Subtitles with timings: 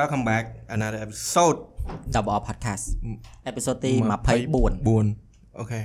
[0.00, 0.44] Welcome back
[0.76, 1.58] another episode
[2.14, 2.84] Double R Podcast
[3.46, 4.00] អេពីសូតទី24
[4.56, 5.80] 4អូខេ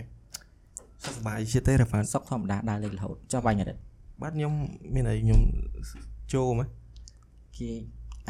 [1.03, 3.81] សុខសប្បាយជាទេរ៉ាហ្វានសុកធម្មតាដើរលេងរហូតចុះបាញ់រត់
[4.21, 4.53] បាទខ្ញុំ
[4.95, 5.41] មានអីខ្ញុំ
[6.33, 6.67] ចូលមក
[7.57, 7.69] គេ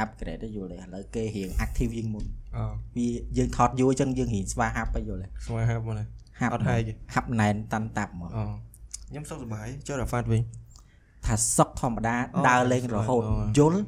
[0.03, 2.63] upgrade ទៅយល់ទេឥឡូវគេរៀង active ជាងមុនអូ
[2.97, 6.05] វាយើងថតយូរអញ្ចឹងយើងរៀងស្វាហាប់ទៅយល់ទេស្វាហាប់មកណា
[6.39, 8.43] ហាប់អត់ហើយទេហាប់ណែនតាន់តាប់មកអូ
[9.09, 10.41] ខ្ញុំសុខសប្បាយចូលរ៉ាហ្វានវិញ
[11.25, 13.79] ថាសុកធម្មតាអូដើរលេងរហូតអូយល់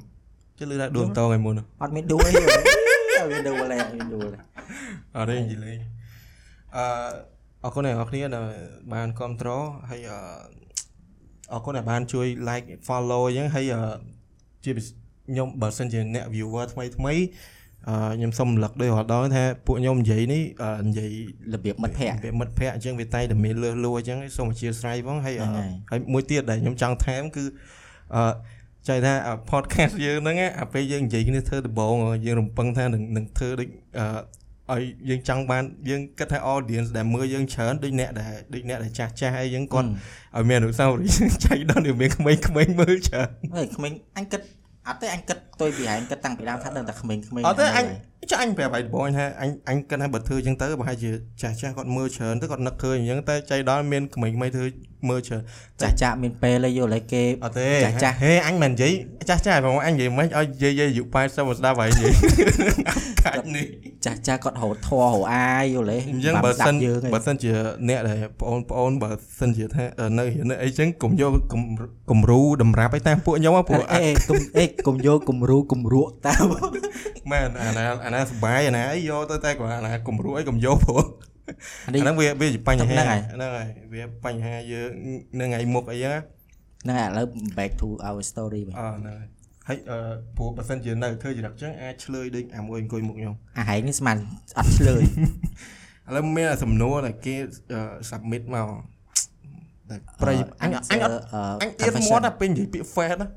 [0.57, 2.53] ជិះលឺថាដួងតងឯមុនអត់មានដួលអីយល់ទេ
[3.21, 4.39] អត់មានដួលទេអត់មានដួលទេ
[5.15, 5.77] អត់ទេនិយាយលេង
[6.75, 6.85] អឺ
[7.63, 8.47] អរគុណអ្នកនរគ្នាដែល
[8.93, 10.19] បានគ្រប់គ្រងហើយអឺ
[11.53, 13.81] អរគុណដែលបានជួយ like follow អញ្ចឹងហើយអឺ
[14.63, 14.93] ជាពិសេស
[15.29, 17.13] ខ្ញុំបើសិនជាអ្នក viewer ថ្មីថ្មី
[17.87, 21.11] អឺខ្ញុំសូមរំលឹកដោយរាល់ដងថាពួកខ្ញុំនិយាយនេះអឺនិយាយ
[21.53, 27.43] របៀបមិត្តភ័ក្តិវាមិត្តភ័ក្តិអញ្ចឹងវាតែតែមានលឺលួអញ្ចឹងសូមអធិស្ឋានផងហើយអឺហ្នឹងហើយហើយមួយទៀតដែលខ្ញុំចង់ថែមគឺ
[28.15, 28.23] អឺ
[28.87, 33.67] ចង់ថាអា podcast យើងហ្នឹងណាអាពេលយើងនិយាយគ្នាធ្វើដំបូងយើងរំពឹងថានឹងនឹងធ្វើដូច
[33.99, 34.07] អឺ
[34.73, 39.89] ឲ្យយើងចង់បានយើងគិតថា audience ដែលមើលយើងច្រើនដូចអ្នកដែលដូចអ្នកដែលចាស់ចាស់អីចឹងគាត់
[40.35, 44.41] ឲ្យមានអនុស្សាវរីយ៍ចៃដល់វាមានក្មេងៗមើលច្រើនអើយក្មេងអញគិត
[44.87, 47.85] អត់ទេអញគិតផ្ទុយពីហែងគិតតាំងពីដើមថាដឹងតែក្មេងៗអត់ទេអញហ្នឹងហើយ
[48.31, 54.65] ចាអញប្រាប់ឲ្យដំបូងថាអញអញគិតថាបើធ្វើចឹងទៅប្រហែលជាចាស់ចាស់គាត់មើលច្រើនទៅគាត់នឹកឃើញអញ្ចឹងតែចៃដល់មានក្មេងៗធ្វើ
[55.09, 55.41] មើលច្រើន
[55.81, 58.93] ចាស់ចាស់មានពេលហើយយល់ហើយគេអត់ទេចាស់ចាស់ហេអញមិននិយាយ
[59.29, 62.13] ចាស់ចាស់បងអញនិយាយមិនឲ្យយាយយាយអាយុ80មកស្ដាប់ហើយនិយាយ
[63.23, 63.65] កាច់នេះ
[64.05, 67.51] ចាស់ចាស់គាត់រត់ធေါ်រអាយយល់ទេអញ្ចឹងបានបើស្ដាសិនប់យើងឯងបើសិនជា
[67.89, 69.09] អ្នកដែលបងប្អូនបើ
[69.39, 69.85] សិនជាថា
[70.17, 71.61] នៅរៀនអីចឹងកុំយកគំ
[72.11, 76.47] គំរូតម្រាប់ឲ្យតាមពួកខ្ញុំហ៎ព្រោះអេអេកុំអេកុំយកគំរូគំរក់តាម
[77.31, 81.03] មែនអាណាអាណាសុបាយអាណាអីយកទៅតែគាត់អាណាគំរូអីកុំយកព្រោះ
[81.87, 84.89] អានេះអាហ្នឹងវាវាជាបញ្ហាហ្នឹងហើយហ្នឹងហើយវាបញ្ហាយើង
[85.39, 86.21] នៅថ្ងៃមុខអីហ្នឹង
[86.83, 87.25] ហ្នឹងហើយឥឡូវ
[87.57, 89.27] back to our story វិញអឺហ្នឹងហើយ
[89.67, 89.97] ហើយអឺ
[90.37, 94.17] ព្រោះបើសិនជានៅធ្វើចរិតចឹងអាចឆ្លើយដូចអាមួយអង្គុយមុខខ្ញុំអាហែងនេះស្មាន
[94.57, 95.03] អត់ឆ្លើយ
[96.07, 97.35] ឥឡូវមានសំណួរដែលគេ
[97.73, 97.79] អឺ
[98.09, 98.67] submit មក
[99.89, 101.15] តែប្រៃអញអញអត់
[101.61, 103.27] អញអៀតមាត់តែពេលនិយាយពាក្យ fat ណា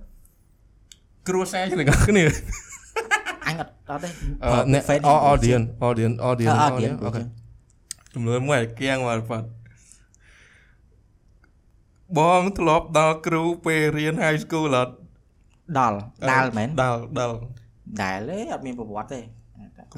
[1.29, 2.25] គ្រួសារជាមួយគ្នា
[3.51, 4.09] អញអត់អត់ទេ
[4.45, 5.01] អឺអ្នក Fat
[5.31, 7.23] audience audience audience អ audience អូខេ
[8.15, 9.47] ចំនួនមួយគៀងមកបាត់
[12.19, 14.93] បងធ្លាប់ដល់គ្រូពេលរៀន high school អត់
[15.79, 15.97] ដល់
[16.31, 17.35] ដាល់មែនដល់ដល់
[18.03, 19.21] ដែលទេអត់មានប្រវត្តិទេ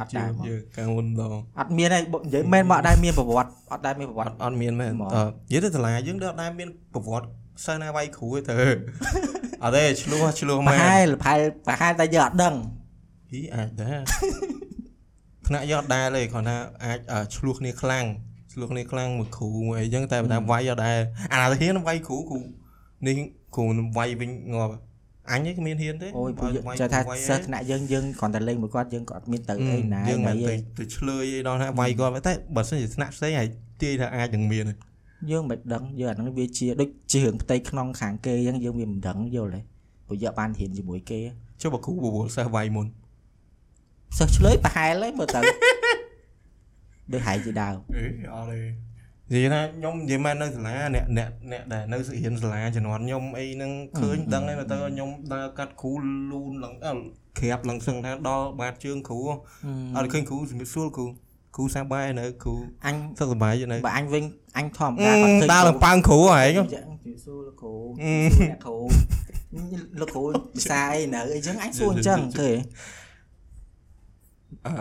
[0.01, 7.29] អត់ដែរមកយើកាលមុនដល់អត់មានទេបើនិយាយមែនមកអត់ដែរមានប្រវត្តិអត់ដែរមានប្រវអត្តិត់អត់មានមែនហ្មងអឺនិយាយទៅសាលាយើងដល់ដែរមានប្រវត្តិ
[7.65, 8.55] សិស្សណាវាយគ្រូទេទៅ
[9.65, 12.55] អត់ទេឆ្លោះឆ្លោះប្រមែនហែលប្រហែលប្រហែលតែយើងអត់ដឹង
[13.33, 13.99] ហីអាចដែរ
[15.47, 18.05] ថ្នាក់យកអត់ដែរទេគ្រាន់ថាអាចអឺឆ្លោះគ្នាខ្លាំង
[18.53, 20.99] ឆ្លោះគ្នាខ្លាំងមួយគ្រូមួយអីចឹងតែបើថាវាយអត់ដែរ
[21.33, 22.39] អាណាទៅហ៊ានវាយគ្រូគ្រូ
[23.07, 23.17] នេះ
[23.55, 23.65] គ្រូ
[23.99, 24.75] វាយវិញងាប់
[25.31, 33.49] អញឯងគ្មានហ៊ានទេអូយពួកយើងវាយចេះថាវាយសិស្សថ្នាក់យើងយើងគ្រាន់តែលេងមួយគាត់យើងក៏អត់មានទៅអីណាយើងអីមិនទៅទេទៅឆ្លើយអីដល់ថាវាយគាត់តែបើសិនជាថ្នាក់ផ្សេងហើយ
[33.83, 34.75] ទាយថាអាចនឹងមានទេ
[35.31, 39.61] យើងមិនដឹងយើងអាហ្នឹងវាជាដូចជារឿងផ្ទៃក្នុងខាងគេអញ្ចឹងយើងវាមិនដឹងយល់ទេ
[40.07, 41.19] ព្រោះយើងអត់បានរៀនជាមួយគេ
[41.61, 42.87] ចុះបើគ្រូបវលសិស្សវាយមុន
[44.19, 45.41] សិស្សឆ្លើយប្រហែលហើយមើលទៅ
[47.13, 48.61] ដូចហែងជាដើមអេអត់ទេ
[49.33, 55.93] និយាយថាខ្ញុំនិយាយមែននៅសាលាអ្នកអ្នកអ្នកដែលនៅរៀនសាលាជំនាន់ខ្ញុំអីហ្នឹងឃើញដឹងហើយទៅខ្ញុំដើរកាត់គ្រូ
[56.33, 56.93] លូនឡើងអើ
[57.39, 59.21] ក្រាបឡើងសឹងថាដល់បាតជើងគ្រូ
[59.97, 61.07] អត់ឃើញគ្រូជំរាបសួរគ្រូ
[61.57, 62.55] គ្រូសាបាយនៅគ្រូ
[62.87, 64.25] អញសុខសប្បាយនៅបើអញវិញ
[64.59, 68.77] អញធម្មអឺតាគាត់ឃើញដើរឡើងប៉ាំងគ្រូហែងអញ្ចឹងជឿសួរលោកគ្រូអឺសួរអ្នកគ្រូ
[70.01, 70.23] លោកគ្រូ
[70.55, 72.51] ភាសាអីនៅអីចឹងអញសួរអញ្ចឹងឃើ
[74.63, 74.75] ញអឺ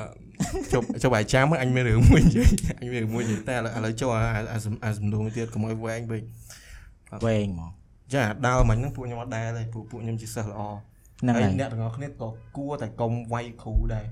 [0.72, 2.50] ជប់ជប់អាយចាំអញមានរឿងមួយនិយាយ
[2.82, 6.22] អញមានរឿងមួយនិយាយតែឥឡូវឥឡូវចូលអាអាសំអាសំណួរមួយទៀតកុំឲ្យវែងពេក
[7.26, 7.72] វែងហ្មង
[8.14, 10.62] ចាដើរមិញហ្នឹងពួកខ្ញុំអត់ដែរទេពួកពួកខ្ញុំជាសិស្សល្អ
[11.22, 12.28] ហ្នឹងហើយហើយអ្នកទាំងអស់គ្នាក៏
[12.58, 14.06] គួរតែកុំវាយគ្រូដែរ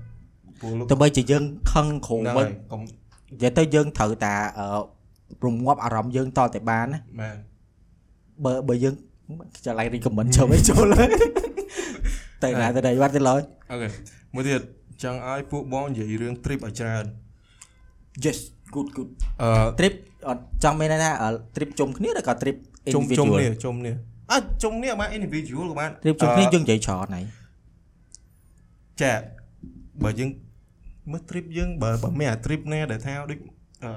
[0.60, 4.66] ព្រោះលោកទោះបីជាយើងខឹងគ្រូហ្នឹងវិញហើយកុំនិយាយទៅយើងត្រូវតាអឺ
[5.44, 7.36] រងាប់អារម្មណ៍យើងតតែបានណាមែន
[8.44, 8.94] បើបើយើង
[9.66, 11.10] ចាឡៃរីខមមិនចូលឲ្យចូលហើយ
[12.42, 13.40] តែណាទៅដៃវត្តទៅឡើយ
[13.70, 13.88] អូខេ
[14.34, 14.60] មួយទៀត
[15.02, 17.04] ចង់ឲ្យពួកបងនិយាយរឿង trip ឲ្យច្រើន
[18.24, 18.38] yes
[18.74, 19.10] good good
[19.42, 19.94] អឺ trip
[20.28, 22.56] អត់ចង់មានន័យថាអឺ trip ជុំគ្នាឬក៏ trip
[22.94, 23.94] ជុំជុំ individual នេះជុំនេះ
[24.32, 27.24] អើជុំនេះបាន individual ក៏បាន trip ជុំគ្នាអឺយើងនិយាយច្រើនហើយ
[29.02, 29.12] ចា
[30.04, 30.30] បើយើង
[31.10, 33.38] មើល trip យើងបើបើមានអា trip ណាដែលថាដូច
[33.84, 33.92] អឺ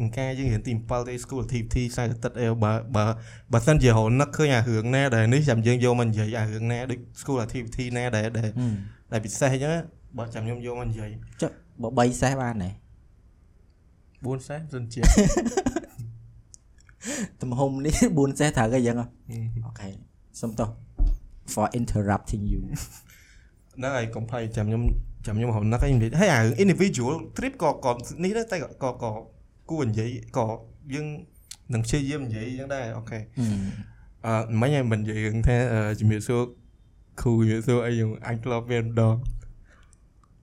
[0.00, 3.04] អង្ការយើងរៀនទី7ទេ school activity ខ្សែទឹកអីបើបើ
[3.52, 8.50] បើសិនជារហនឹកឃើញអារឿងណាដែលនេះចាំយើងយកមកនិយាយអារឿងណាដូច school activity ណាដែលដែល
[9.12, 9.72] ដែលពិសេសអញ្ចឹង
[10.18, 11.10] បើចាំខ្ញុំយកមកនិយាយ
[11.42, 11.50] ចុះ
[11.98, 12.70] បើ3សេះបានទេ
[14.28, 15.00] 4សេសសិនជា
[17.42, 18.96] ទំហំនេះ4សេះត្រូវអីចឹង
[19.66, 19.88] អូខេ
[20.40, 20.68] សុំទោស
[21.52, 22.60] for interrupting you
[23.76, 24.82] ហ្នឹងហើយកុំភ័យចាំខ្ញុំ
[25.26, 27.92] ចាំខ្ញុំហៅណាស់ឯងនិយាយហើយអារឿង individual trip ក៏ក៏
[28.24, 29.10] នេះដែរតែក៏ក៏
[29.70, 30.44] គួរនិយាយក៏
[30.94, 31.06] យើង
[31.74, 33.18] នឹងព្យាយាមនិយាយអញ្ចឹងដែរអូខេ
[34.26, 36.40] អឺមិញឯងមិននិយាយរឿងថាអឺជំរាបសួរ
[37.20, 39.16] គ្រូជំរាបសួរអីយើងអញធ្លាប់មានម្ដង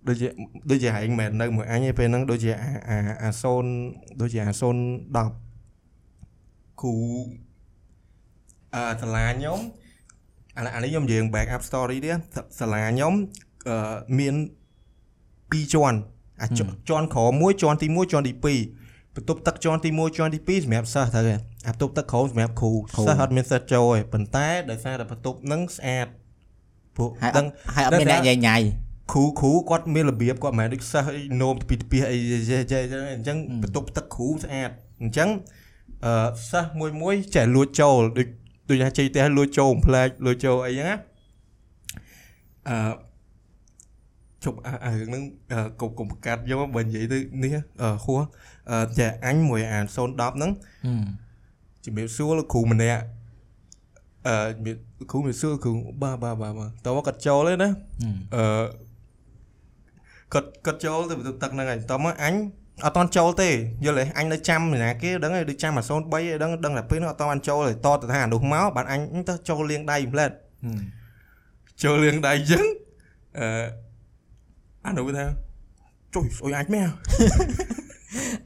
[0.07, 0.27] ដូចជា
[0.69, 3.29] ដូចជាហែងមិននៅមួយអញឯពេលហ្នឹងដូចជាអាអាអា
[3.75, 4.61] 0ដូចជាអា010
[6.81, 6.95] គ្រូ
[8.75, 9.59] អឺសាលាខ្ញុំ
[10.57, 12.19] អានេះអានេះខ្ញុំនិយាយ back up story ទៀត
[12.59, 13.13] សាលាខ្ញុំ
[13.69, 14.35] អឺមាន
[15.13, 15.97] 2ជាន់
[16.41, 16.51] អាច
[16.89, 22.71] ជាន់ក្រោមមួយជាន់ទី1ជាន់ទី2បន្ទប់ទឹកជាន់ទី1ជាន់ទី2សម្រាប់សិស្សទៅឯងអាបន្ទប់ទឹកក្រោមសម្រាប់គ្រូ
[23.07, 26.07] សិស្សអត់មានសិស្សចូលទេប៉ុន្តែដោយសារតែបន្ទប់ហ្នឹងស្អាត
[26.99, 28.57] ពួកហើយអដឹងត់ហើយអត់មានអ្នកញ៉ៃញ៉ៃ
[29.11, 32.17] គ្រូគ្រូគាត់មានរបៀបគាត់មិនមែនដូចសិស្សអីនោមពីពីអី
[33.15, 35.29] អញ្ចឹងបន្ទប់ទឹកគ្រូស្អាតអញ្ចឹង
[36.05, 38.27] អឺសិស្សមួយមួយចេះលួចចូលដូច
[38.69, 40.97] ដូចថាជ័យផ្ទះលួចចូលផ្លែកលួចចូលអីចឹងណា
[42.69, 42.75] អឺ
[44.43, 48.21] ជប់អាអារឿងហ្នឹងអឺកុំកុំកាត់យកបើនិយាយទៅនេះអឺហួស
[48.71, 50.51] អឺចាអញមួយអា010ហ្នឹង
[51.85, 53.01] ជំរាបសួរលោកគ្រូម្នាក់
[54.27, 54.77] អឺជំរាប
[55.11, 57.69] គ្រូជំរាបសួរគ្រូបាទបាទបាទបាទតើមកគាត់ចូលទេណា
[58.35, 58.43] អឺ
[60.33, 62.35] គាត់គាត់ចូលទៅបន្ទប់ទឹកហ្នឹងហើយតើមកអញ
[62.85, 63.49] អត់តន់ចូលទេ
[63.85, 70.31] យល់ទេអញនៅចាំណាគេដឹងហើយដូចចាំអា03ឯដឹងដឹងតែពេលនោះអត់តន់ចូលទេតទៅថាអានោះមកបានអញទៅចូលលៀងដៃផ្លែត
[71.83, 72.65] ចូលលៀងដៃអញ្ចឹង
[73.39, 73.47] អឺ
[74.85, 75.25] អានោះថា
[76.15, 76.87] ចុយស្អុយអាចមែន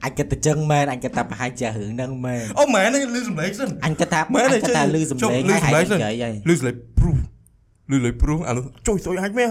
[0.04, 7.18] អញគិតតែចឹងមែនអញគិតថាប្រហែលជារឿងហ្នឹងមែនអូមែនទេលឺសំឡេងសិនអញគិតថាមែនអញទេគិតថាចុះលឺសំឡេងចុះហើយលឺហើយសំឡេងនិយាយហើយលឺស្លេបព្រុស
[7.90, 9.48] លឺលេបព្រុសអានោះចុយស្អុយអាចមែន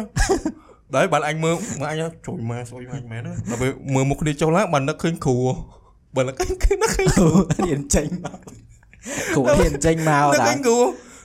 [0.96, 5.38] ដែរបានអញមើលមើលអញចុយមកស្អុយអាចមែនដល់ពេលមើលមុខគ្នាចុះឡើងបាននឹកឃើញគ្រូ
[6.16, 6.48] បើនឹកឃើញ
[6.84, 7.28] នឹកឃើញគ្រូ
[7.68, 8.40] រៀនចេញមក
[9.36, 10.78] គ្រូរៀនចេញមកនឹកតាឃើញគ្រូ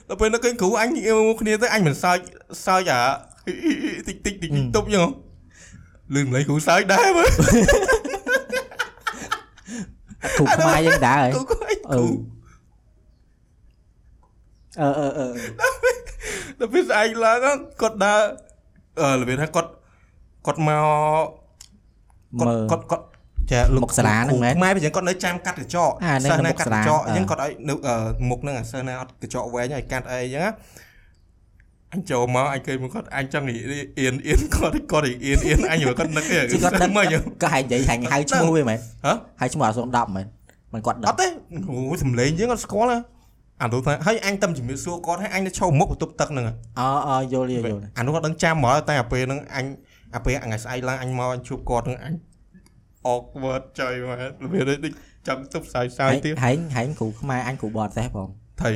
[0.09, 0.89] ដល់ពេលនឹកឃើញគ្រូអញ
[1.27, 2.17] មុខគ្នាទៅអញមិនសើច
[2.65, 3.01] សើចអា
[4.07, 5.07] តិចតិចតិចទប់ចឹង
[6.15, 7.29] លឺម្លេះគ្រូសើចដែរមើល
[10.37, 12.03] គ្រូខ្មែរយើងដែរហើយគ្រូគ្រូអីអឺគ្រូ
[14.79, 15.27] អឺអឺអឺ
[16.59, 18.21] ដល់ពេលស្អែកឡើងគាត់ដើរ
[18.99, 19.69] អឺរបៀបថាគាត់
[20.45, 20.85] គាត់មក
[22.37, 23.05] មើលគាត់គាត់
[23.51, 27.95] ចាលោកមុខសាលាហ្នឹងមែនខ្មែរពីចឹងគាត់នៅចាំកាត់កញ្ចក់អាហ្នឹងសិស្សណាមុខកាត់សាលាកញ្ចក់អញ្ចឹងអឺគាត់ឲ្យនៅអឺ
[28.29, 30.51] មុខហ្នឹងអាសិស្សណាអត់កញ្ចក់វែងឲ្យកាត់អីអញ្ចឹងណា
[31.93, 40.25] អញចូលមកអញឃើញមកគាត់អញចង់និយាយអៀនអៀនគាត់គាត់អៀនអៀនអញមើលគាត់នឹកទេជីគាត់ដឹងមើលយើងក៏ហែងនិយាយហែងហៅឈ្មោះវាមែនហ៎ហៅឈ្មោះអា010មែន
[40.73, 41.27] មិនគាត់អដឹងត់ទេ
[41.69, 42.99] អូសំលេងយើងអត់ស្គាល់ណា
[43.61, 46.45] អានោះថាហើយអញតែជំរាបសួរគាត់ហើយអញទៅឈរមុខបន្ទប់ទឹកហ្នឹង
[46.79, 49.65] អអយល់យល់យល់អានោះគាត់ដឹងចាំមកតែអាពេលហ្នឹងអញ
[50.15, 52.13] អាពេលថ្ងៃស្អែកឡើងអញមកអញជួបគាត់ហ្នឹងអញ
[53.13, 54.93] awkward ចុយមករបៀបដូច
[55.27, 58.27] ចង់ទប់ផ្សាយផ្សាយទៀតហែងហែងគ្រូខ្មែរអញគ្រូបរទេសផង
[58.61, 58.69] ថៃ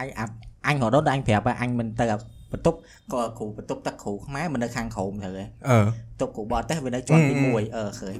[0.00, 0.32] អញអាប់
[0.66, 2.18] អញរត់ដល់អញប្រាប់ថាអញមិនទៅអា
[2.54, 2.78] បន្ទប់
[3.12, 5.78] ក៏គ្រូបន្ទប់ទឹកគ្រូខ្មែរមិននៅខាងក្រោមទៅហ៎អឺ
[6.10, 8.14] បន្ទប់គ្រូបរទេសវានៅជាន់ទីអឺ1អឺឃើញ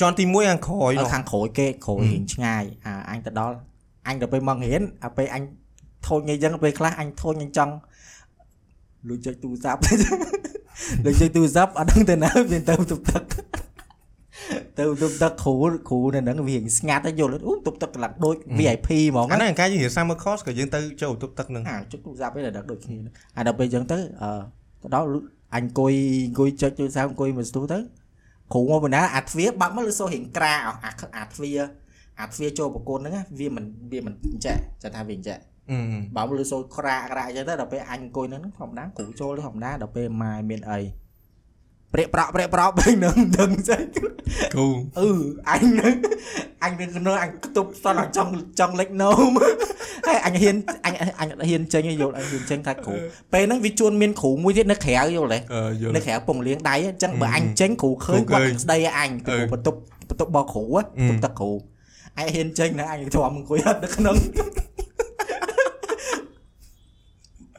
[0.00, 3.56] ជាន់ទី1ខាងក្រោយនៅនោះខាងក្រោយគេក្រោយអឺរៀងឆ្ងាយអាអញទៅដល់
[4.08, 5.42] អញទៅពេលមករៀនអាពេលអញ
[6.06, 7.74] ធូចអីចឹងពេលខ្លះអញធូចអញចង់
[9.08, 9.80] លុយចុចទូរស័ព្ទ
[11.04, 13.22] លុយចុចទូរស័ព្ទអត់ដឹងទៅណាវាទៅបន្ទប់ទឹក
[14.78, 15.54] ទៅបន្ទប់ទឹកគ្រូ
[15.88, 24.30] គ្រូនៅហ្នឹងវារៀងស្ងាត់ទៅយល់អូបន្ទប់ទឹកកន្លងដូច VIP ហ្មងអាណាហ្នឹងកាយយើងរៀន summer course ក៏យើងទៅចូលបន្ទប់ទឹកហ្នឹងអាចុចទូរស័ព្ទឯងដល់ដូចគ្នាហ្នឹងអាដល់ពេលអញ្ចឹងទៅអឺ
[24.82, 25.06] ទៅដល់
[25.54, 25.92] អញអង្គុយ
[26.26, 27.78] អង្គុយចុចទូរស័ព្ទអង្គុយមើលស្ទូទៅ
[28.52, 31.60] គ្រូមកបណ្ណាអាទ្វារបាក់មកលឺសូររៀងក្រាអស់អាអាទ្វារ
[32.20, 35.38] អាទ្វារចូលប្រកូនហ្នឹងណាវាមិនវាមិនអញ្ចឹងចាំថាវាអញ្ចឹង
[35.70, 35.78] អឺ
[36.16, 40.78] បើមកលឺសូរក្រាក្រាអញ្ចឹងទៅដល់ពេលអញអង្គុយហ្នឹងធម្មតាគ្រូចូលទៅធម្មតាដល់ពេលម៉ែមានអី
[41.92, 43.78] ព្រាកប្រក់ព្រាកប្រក់ពេលហ្នឹងដឹងស្អី
[44.54, 44.66] គ្រូ
[44.98, 45.10] អឺ
[45.50, 45.94] អញនឹង
[46.64, 49.38] អញនឹងនៅអញខ្ទប់សតចង់ចង់លេចនោម
[50.06, 50.56] ហើយអញហ៊ាន
[50.86, 52.94] អញអញអត់ហ៊ានចេញទេយល់អញហ៊ានចេញថាគ្រូ
[53.32, 59.78] ពេលហ្នឹងវាជួនមានគ្រូមួយទៀតនៅក្រៅយល់ទេអឺយល់នៅក្រៅពងលៀងដៃអញ្ចឹងបើអឺអញចេញគ្រូឃើញគ្រូគាត់ឃើញនឹងស្ដីឲ្យអញពីអឺបន្ទប់
[60.08, 61.50] បន្ទប់បោគ្រូហ៎អឺបន្ទប់ទឹកគ្រូ
[62.18, 64.16] អញហ៊ានចេញណាអញធំអង្គុយអត់នៅក្នុង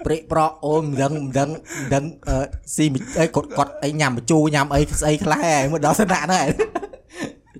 [0.05, 2.37] ព្រេកប្រក់អូនមិនដឹងមិនដឹងមិនដឹងអឺ
[2.75, 6.49] ស៊ីមិអីគាត់គាត់អីញ៉ាំបញ្ជូរញ៉ាំអីស្អីខ្លះហើយមកដល់ស្នាក់ហ្នឹងហើយ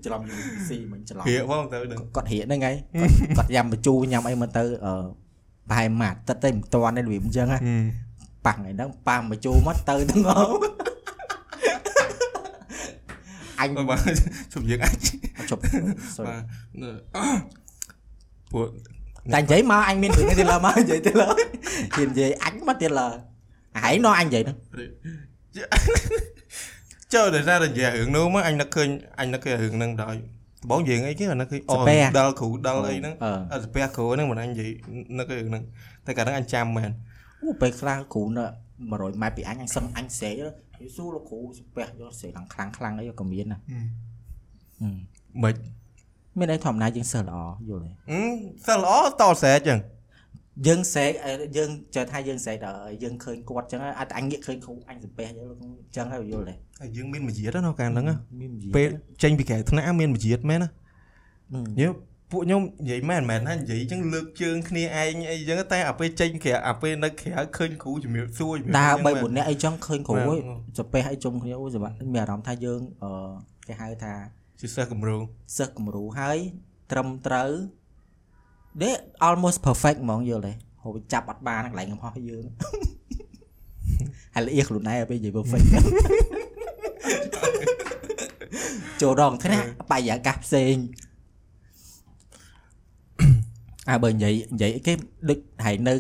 [0.06, 0.22] ច្រឡំ
[0.70, 4.94] ស៊ីមិនច្រឡំហៀកផងទៅដឹងគាត់រៀកហ្នឹងហើយគាត់គាត់ញ៉ាំបញ្ជូរញ៉ាំអីមកទៅអឺ
[5.70, 7.60] ប្រហែលមួយអាទិត្យទេមិនតាន់ទេរបៀបអញ្ចឹងហ៎
[8.46, 10.52] ប៉ាំងឯហ្នឹងប៉ាំងបញ្ជូរមកទៅទាំងអស់
[13.60, 14.00] អញអឺបាទ
[14.54, 14.96] ជុំយើងអាច
[15.50, 15.62] ជប់
[16.16, 17.42] sorry បាទ
[18.52, 18.68] ពួក
[19.34, 23.08] តែនិយាយមកអញមានរឿងទៀតឡើមកនិយាយទៀតឡើហ៊ាននិយាយអញមកទៀតឡើ
[23.84, 24.58] ហើយនោះអញនិយាយហ្នឹង
[27.14, 30.20] ចូលតែសារតែនិយាយរឿងនោះមកអញនឹកឃើញអញនឹកឃើញរឿងហ្នឹងដល់
[30.70, 31.76] បងយើងអីគេនឹកឃើញអូ
[32.20, 34.70] ដល់គ្រូដល់អីហ្នឹងអឺអត់ស្ពះគ្រូហ្នឹងមិនអញនិយាយ
[35.18, 35.64] នឹកឃើញរឿងហ្នឹង
[36.06, 36.92] តែកាលហ្នឹងអញចាំមែន
[37.42, 38.46] អូពេលខ្លះគ្រូនៅ
[38.84, 43.60] 100ម៉ែត្រពីអញអញសឹងអញស្រែកយូស៊ូលោកគ្រូស្ពះយកស្រែឡើងខ្លាំងខ្លាំងអីក៏មានណា
[44.82, 44.98] ហឹម
[45.44, 45.56] មិន
[46.40, 47.38] មានអីធម្មតាយើងសិស្សល្អ
[47.70, 48.22] យល់ទេអឺ
[48.68, 49.80] សិលល្អតស្រែកចឹង
[50.68, 58.90] យើងស្រែកអីយើងចេះថាយើងស្រែកដល់យើងឃើញគាត់ចឹងហើយអត់អញងាកឃើញគ្រូអញសំពះយកលោកគ្រូចឹងហើយយល់ទេហើយយើងមានមជ្ឈិតណាកាលហ្នឹងណាមាននិយាយពេល
[59.24, 60.70] ចេញពីក្រៅថ្នាក់មានមជ្ឈិតមែនណា
[61.54, 61.90] ហឹមយើ
[62.32, 73.12] ពួកខ្ញុំនិយាយមែនមែនណានិយាយចឹងលើកជើងគ្នាឯងអីចឹងតែអាពេលចេញក្រៅអាពេលនៅក្រៅឃើញគ្រូជំរាបសួរជំរាបដើរសួរ3 4នាក់អីចឹងឃើញគ្រូមែនអីសំពះអីជុំគ្នាអូសម្រាប់មានអារម្មណ៍ថាយើងអឺ
[73.68, 74.14] គេហៅថា
[74.64, 75.18] ជាសិស្សគំរូ
[75.58, 76.38] សិស្សគំរូហើយ
[76.92, 77.52] ត្រឹមត្រូវ
[78.82, 78.92] ដេ
[79.28, 80.54] almost perfect ហ្មងយល់ទេ
[80.84, 82.46] ហូបចាប់អត់បានកន្លែងកំហុសយើង
[84.34, 85.66] ហើយល្អៀខ្លួនឯងឲ្យពេលនិយាយ perfect
[89.02, 90.76] ចូលរងថ្នាក់បរិយាកាសផ្សេង
[93.90, 94.94] អើបើនិយាយនិយាយអីគេ
[95.30, 95.98] ដូចហើយនៅឥ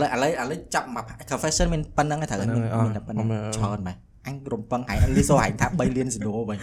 [0.00, 2.48] ឡូវឥឡូវឥឡូវចាប់មក confession មានប៉ុណ្្នឹងឯងត្រូវមាន
[2.84, 6.58] មានតែប៉ុណ្្នឹងច្រើនមែនអញរំពឹងហើយលីសូហែងថា3លានសណួរវិញ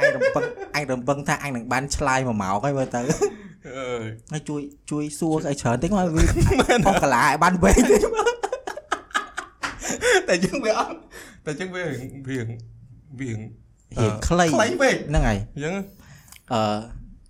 [0.00, 0.44] អញរំពឹង
[0.76, 6.22] អញរំពឹងថាអញនឹងបានឆ្លើយមួយម៉ោងហើយមើលទៅអើយហើយជួយជួយសួរឲ្យច្រើនតិចមកវា
[6.86, 8.34] អស់កាឡាឲ្យបានវែងតិចមក
[10.28, 10.96] តែយើងវាអត់
[11.46, 11.92] តែយើងវាវា
[12.28, 12.38] វា
[13.20, 13.38] រៀង
[14.26, 15.74] ខ្លីខ្លីពេកហ្នឹងហើយអញ្ចឹង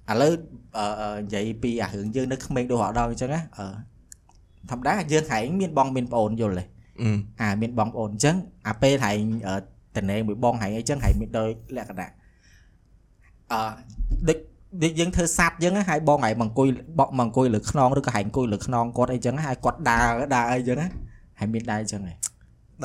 [0.09, 0.33] អឺឥឡូវ
[0.77, 3.67] អឺអឺនិយាយពីអារឿងយើងនៅក្មេងដូចរដល់អញ្ចឹងណាអឺ
[4.71, 6.65] ធម្មតាយើងហែងមានបងមានប្អូនយល់ទេ
[7.01, 7.11] អឺ
[7.41, 8.37] អាមានបងប្អូនអញ្ចឹង
[8.69, 9.57] អាពេលហែងអឺ
[9.97, 12.11] តនេមួយបងហែងអីចឹងហែងមានដោយលក្ខណៈ
[13.53, 13.61] អឺ
[14.29, 14.39] ដូច
[14.83, 20.89] ដូចយើងធ្វើសัตว์អញ្ចឹងណាហើយបងហែងមកអង្គុយបកមកអង្គុយលើខ្នងឬក៏ហែងអង្គុយលើខ្នងគាត់អីចឹងណាហើយគាត់ដើរដើរអីចឹងណា
[21.39, 22.15] ហែងមានដែរអញ្ចឹងហ៎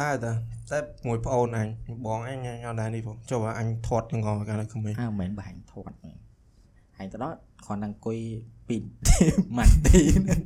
[0.01, 0.31] ដែរតា
[0.71, 0.77] តែ
[1.07, 1.67] មួយប្អូនអញ
[2.05, 6.17] បងអញអញអត់ដែរនេះផងចុះបើអញធាត់ទាំងអស់កាលនៅក្មេងអើមិនបាញ់ធាត់មែន
[6.97, 8.17] ហើយទៅដល់គ្រាន់តែអង្គុយ
[8.67, 8.77] ពី
[9.57, 10.39] ម៉ាន់ទីហ្នឹង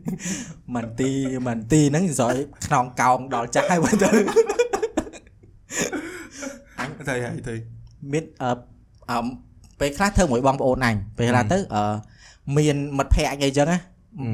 [0.75, 1.09] ម៉ាន់ទី
[1.47, 4.09] ម៉ាន់ទីហ្នឹងស្រ័យខ្នងកោងដល់ចាស់ហើយបើទៅ
[7.09, 7.55] ទៅហើយទៅ
[8.11, 8.51] មានអឺ
[9.11, 9.19] អឺ
[9.79, 11.83] ពេលខ្លះធ្វើមួយបងប្អូនអញពេលខ្លះទៅអឺ
[12.57, 13.77] មានមិត្តភ័ក្តិអីចឹងណា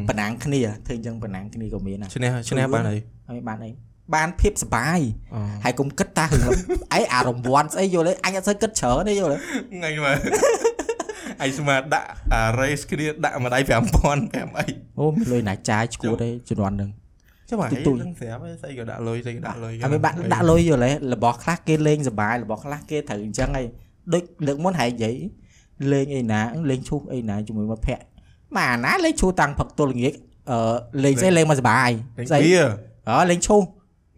[0.09, 3.71] បណ្ណាំងគ្នាធ្វើអញ្ចឹងបណ្ណាំងគ្នាក៏មានដែរឈ្នះឈ្នះបានហើយហើយបានអី
[4.15, 4.99] បានភាពសប្បាយ
[5.33, 6.51] អូហើយកុំគិតតារឿង
[6.93, 9.37] អីអារង្វាន់ស្អីយល់ទេអញអត់សូវគិតច្រើនទេយល់ទេ
[9.73, 10.17] ថ្ងៃមើល
[11.41, 14.65] អញស្មានដាក់អា race គ្នាដាក់ម្ដាយ5000 5អី
[14.99, 16.89] អូមានលុយណាចាយឈួតទេជំនាន់ហ្នឹង
[17.49, 23.65] ចុះបើទូឯទូងស្រាប់ហើយស្អីក៏ដាក់លុយស្អីក៏ដាក់លុយហើយមិនបាក់ដាក់លុយយល់ទេរបស់ខ្លះគេលេងសប្បាយរបស់ខ្លះគេត្រូវអញ្ចឹងហើយ
[24.13, 25.15] ដូចលើកមុនហែងនិយាយ
[25.91, 28.05] លេងអីណាលេងឈូសអីណាជាមួយមិត្តភ័ក្តិ
[28.55, 30.13] មកអាណាលេងឈូសតាំងផឹកទល់ល្ងាច
[30.51, 30.57] អឺ
[31.03, 32.55] លេងស្អីលេងមកសប្បាយលេងស្អីបៀ
[33.09, 33.63] អើលេងឈូស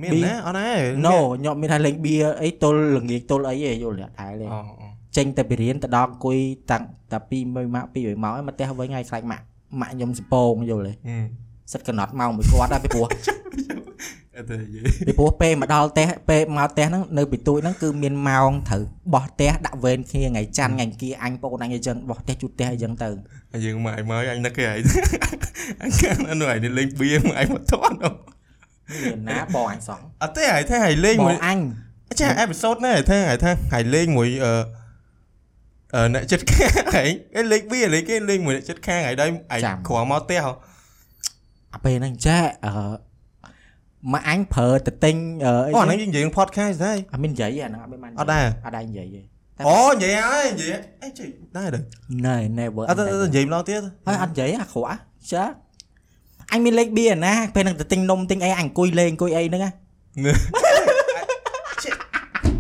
[0.02, 0.70] មានបៀណាអត់ណា
[1.06, 1.16] no
[1.46, 4.88] ញោមមានថាលេងបៀអីទល់ល្ងាចទល់អីឯងយល់ទេអត់ដែរទេអូអូ
[5.18, 6.38] ចេញតែពីរៀនទៅដល់អង្គុយ
[6.72, 9.44] តាំងតែពីមួយម៉ាក់ពីមួយម៉ោងហើយមកផ្ទះវិញហើយខ្លាចម៉ាក់
[9.82, 11.26] ម៉ាក់ខ្ញុំសពងយល់ទេហឹម
[11.74, 13.10] សិតកណត់ម៉ោងមួយគាត់ដែរពីព្រោះអ
[14.44, 23.10] ត់ទេនិយាយពីព្រោះពេលមកដល់ផ្ទះពេលមកផ្ទះហ្នឹងនៅពីទូចហ្នឹងគឺមានម៉ោងត្រូវបោះផ្ទះដាក់វេនគ្នាថ្ងៃច័ន្ទថ្ងៃអង្គារអញបងអញអីចឹងបោះផ្ទះជូតផ្ទះអីចឹងទៅ
[23.52, 24.80] ហើយយើងមកឲ្យមកអញនឹកគេហើយ
[25.82, 28.14] អញកាលនោះឯងលេងបៀមកឯងមកធាត់នោះ
[29.04, 31.60] មានណាបងអញសោះអត់ទេហើយថាហើយលេងបមួយងអញ
[32.22, 34.54] ចាអេពីសូតនេះថាហើយថាហើយលេងមួយអឺ
[35.96, 36.70] អឺអ្នកចិត្តខាង
[37.02, 40.42] ឯងគេលេងបៀលេងគេលេងមួយអ្នកចិត្តខាងឯងដែរឯងក្រមកផ្ទះ
[41.74, 42.72] អាពេលហ្នឹងចាអឺ
[44.14, 51.80] មកអញប្រើទៅទិញអឺអីអូអាហ្នឹងយើងនិយាយ podcast ដែរអត់មាននិយាយទេអាហ្នឹងអត់មានបានអត់ដែរអត់ដែរនិយាយទេតែអូនិយាយហើយនិយាយអីចេះដែរទៅ
[52.26, 54.98] ណែ never អត់ទៅនិយាយម្ដងទៀតហើយអត់និយាយអាក្រក់
[55.32, 55.44] ចា
[56.52, 59.72] អញមានលេខបៀណាពេលហ្នឹងទៅទិញនំទិញអីអញអង្គុយលេងអង្គុយអីហ្នឹងណា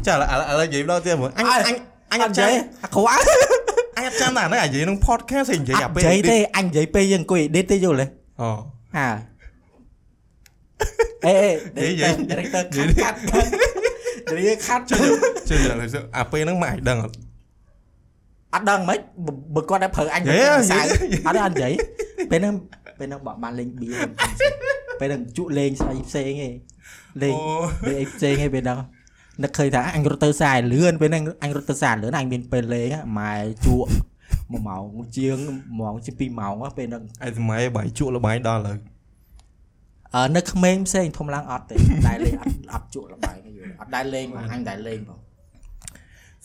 [0.05, 1.75] ចាឥឡូវឥឡូវនិយាយម្ដងទៀតមើលអញអញ
[2.11, 3.09] អញអត់និចាំយាយអាក្រក់
[3.97, 8.05] អញអត់ចាំតែអាហ្នឹងអានិយាយក្នុង podcast ឯងនិយាយអអាត់ពេលនិយាយទេអញនិយាយពេលយើងអង្គុយ edit ទេយល់ទេ
[8.41, 8.49] អូ
[8.97, 9.07] ហា
[11.25, 11.37] អេ
[11.77, 13.49] អេនិយាយ director ខាត់ខាត់ខាត់
[14.37, 14.99] រៀខាត់ចុះ
[15.49, 17.15] ចុះអាពេលហ្នឹងមកឯងដឹងអត់
[18.53, 18.99] អត់ដឹងមិន
[19.55, 20.79] បើគាត់តែប្រើអញនិយាយសៅ
[21.13, 21.73] និយាយអត់ទេអត់និយាយ
[22.31, 22.55] ពេលហ្នឹង
[22.99, 23.89] ពេលហ្នឹងបកបានលេងបៀ
[24.99, 26.55] ពេលហ្នឹងជក់លេងស្អីផ្សេងឯង
[27.21, 28.79] លេងអូលេងអីផ្សេងឯងពេលហ្នឹង
[29.43, 32.87] នឹកឃើញថាអញរត់ទៅខ្សែលឿនពេលហ្នឹងអញរត់ទៅខ្សែលឿនអញមានពេលលេង
[33.19, 33.33] ម៉ែ
[33.65, 33.89] ជក់
[34.51, 34.83] មួយម៉ោង
[35.17, 35.37] ជាង
[35.79, 38.94] ម៉ោងជាង2ម៉ោងពេលហ្នឹងឯសម័យបាយជក់លបាយដល់ឥឡូវអឺ
[40.35, 41.75] នៅក្មេងផ្សេងធំឡើងអត់ទេ
[42.07, 45.19] ដែរលេងអត់អត់ជក់លបាយទេយល់អត់ដែរលេងអញដែរលេងផង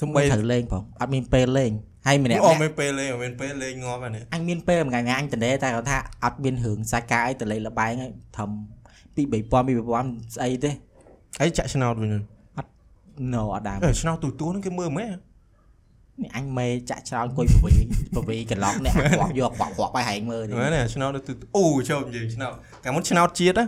[0.00, 1.72] សំបីបីត្រូវលេងផងអត់មានពេលលេង
[2.06, 8.50] ហើយម្នាក់អូម្នាក់មានពេលលេងមានពេលលេងងាប់ហ្នឹងអញមានពេលមួយថ្ងៃអញតនេតែគាត់ថាអត់មានរឿងសាច់ការអីទៅលេងលបែងហើយធំ
[9.14, 9.52] ពី3000
[9.90, 10.70] 2000ស្អីទេ
[11.40, 12.14] អីចាក់ឆ្នោតវិញ
[13.34, 15.16] no អត់ដែរអេឆ្នោតទូទួហ្នឹងគេមើលមែន
[16.22, 17.72] នេះអញមេចាក់ច្រើនអង្គុយពវី
[18.14, 22.52] ពវីកន្លងនេះអាខ្វក់យកខ្វក់ខ្វក់ឲ្យហែងមើលនេះមែនទេឆ្នោតទូអូចូលនិយាយឆ្នោត
[22.84, 23.66] កាលមុនឆ្នោតជាតិណា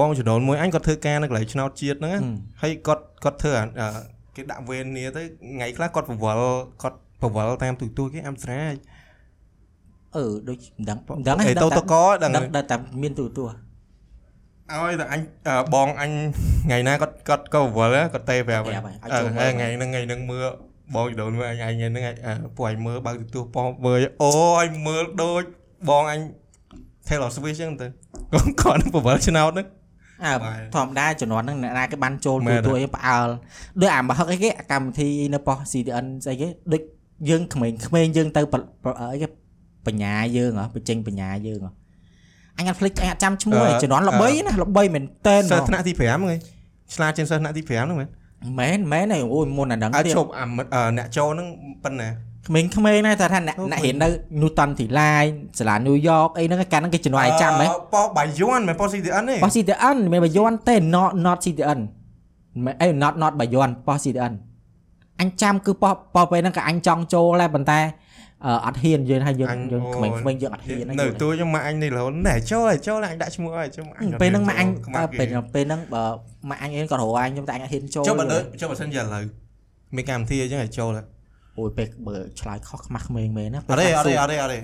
[0.00, 3.88] បងចំណូលមួយអញគាត់ធ្វើការនៅកន្លែងឆ្នោតជាតិហ្នឹងណាហើយគាត់គាត់ធ្វើអា
[4.36, 5.22] គេដាក់វេននេះទៅ
[5.54, 6.46] ថ្ងៃខ្លះគាត់ប្រវល់
[6.82, 8.72] គាត់ប្រវល់តាមទូទួលគេអាំស្រាយ
[10.16, 16.10] អឺដូចមិនដឹងមិនដឹងអីតូតកដឹងដឹងដឹងតែមានទូទួឲ្យតែអញអឺបងអញ
[16.66, 20.46] ថ្ងៃណាគាត់គាត់ក៏ប្រវល់ដែរគាត់ទេប្រាប់ប្រាប់ហើហើយយឲ្យចូលមើលថ្ងៃហ្នឹងថ្ងៃហ្នឹងមើល
[20.94, 24.30] បងចដូនមើលអញអញហ្នឹងអឺពួកអញមើលបើកទូទួលប៉ោមើលអូ
[24.62, 25.42] អញមើលដូច
[25.90, 26.20] បងអញ
[27.06, 27.86] Taylor Swift ចឹងទៅ
[28.34, 29.66] គាត់គាត់នឹងប្រវល់ឆ្នោតហ្នឹង
[30.24, 33.28] អើបាទធម្មតាជំនាន់ហ្នឹងអ្នកណាគេបានចូលមែទូនទួឯងផ្អើល
[33.80, 36.82] ដូចអាមហឹកអីគេអាកម្មវិធីនៅប៉ុស CDN ស្អីគេដូច
[37.28, 39.28] យើងក្មេងក្មេងយើងទៅប្រប្រអីគេ
[39.86, 41.72] បញ្ញាយើងហ៎បញ្ចេញបញ្ញាយើងហ៎
[42.58, 46.38] អញអត់ភ្លេចអញអត់ចាំឈ្មោះឯងជំនាន់ល្បីណាល្បីមែនតែនសិស្សហ្មថ្ងនាក់ទី5ហ្នឹងឯង
[46.94, 48.08] ឆ្លាតជាងសិស្សថ្នាក់ទី5ហ្នឹងមែន
[48.60, 51.48] មែនមែនឯងអូយមុនអាហ្នឹងអាចទៀតជប់អាមិត្តអឺអ្នកចូលហ្នឹង
[51.84, 52.08] ប៉ុណ្ណា
[52.48, 54.08] ក្មេងក្មេងណាតែថាអ្នកអូអ្នកក្មេងរៀននៅ
[54.40, 55.24] Newton ទីឡាយ
[55.58, 61.78] សាលា New York អីហ្នឹងកាលហ្នឹងគេជំនាន់ឯងចាំហ៎ប៉ោបាយ័នមិនប៉ោ CDN ទេប៉ោះ CDN មិនមែនបាយ័នទេ not not CDN
[62.64, 64.32] មិនអី not not បាយ័នប៉ោះ CDN
[65.20, 67.80] អញចាំគឺប៉ោះប៉ោះពេលហ្នឹងក៏អញចង់ចូលដែរប៉ុន្តែ
[68.46, 76.04] អឺអត់ហ៊ានយើងហើយយើងយើងក្មេងក្មេងយើងអត់ហ៊ានណានៅយល់ទេទួខ្ញុំមកអញនេះរហូតណែចូលឲ្យចូលអញដាក់ឈ្មោះឲ្យចូលអញពេលហ្នឹងមកអញខ្មាស់គេពេលពេលហ្នឹងបើ
[76.50, 79.24] មកអញអីក៏រកអញខ្ញុំតែអញអត់ហ៊ានចូលចូលបើលើចូលបើសិនជាឥឡូវ
[79.96, 81.06] មានកម្មវិធីអញ្ចឹងឲ្យចូលហើយ
[81.58, 84.60] អូយពេលបើឆ្លើយខុសខ្មាស់ក្មេងមែនណាអត់ទេអត់ទេអត់ទេអត់ទេឥ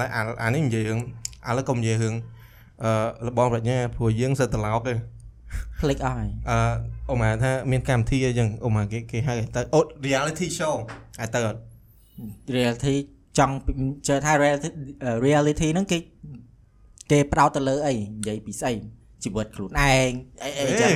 [0.00, 1.00] ឡូវអាអានេះនិយាយរឿង
[1.48, 2.14] ឥឡូវកុំនិយាយរឿង
[2.84, 4.94] អឺលបងប្រាជ្ញាព្រោះយើងសិតត្រឡប់ទេ
[5.80, 6.58] ភ្លេចអស់ហើយអឺ
[7.10, 10.74] អូម៉ាថាមានកម្មវិធីអីចឹងអូម៉ាគេគេហៅទៅអូ reality show
[11.20, 11.60] ឲ្យទៅអត់
[12.56, 12.94] reality
[13.38, 13.54] ចង់
[14.06, 14.68] ជឿថា reality
[15.26, 15.98] reality ហ្នឹងគេ
[17.10, 18.72] គេផ្ដោតទៅលើអីនិយាយពីស្អី
[19.24, 19.72] ជីវិតខ្លួនឯ
[20.08, 20.92] ងអីអីចឹង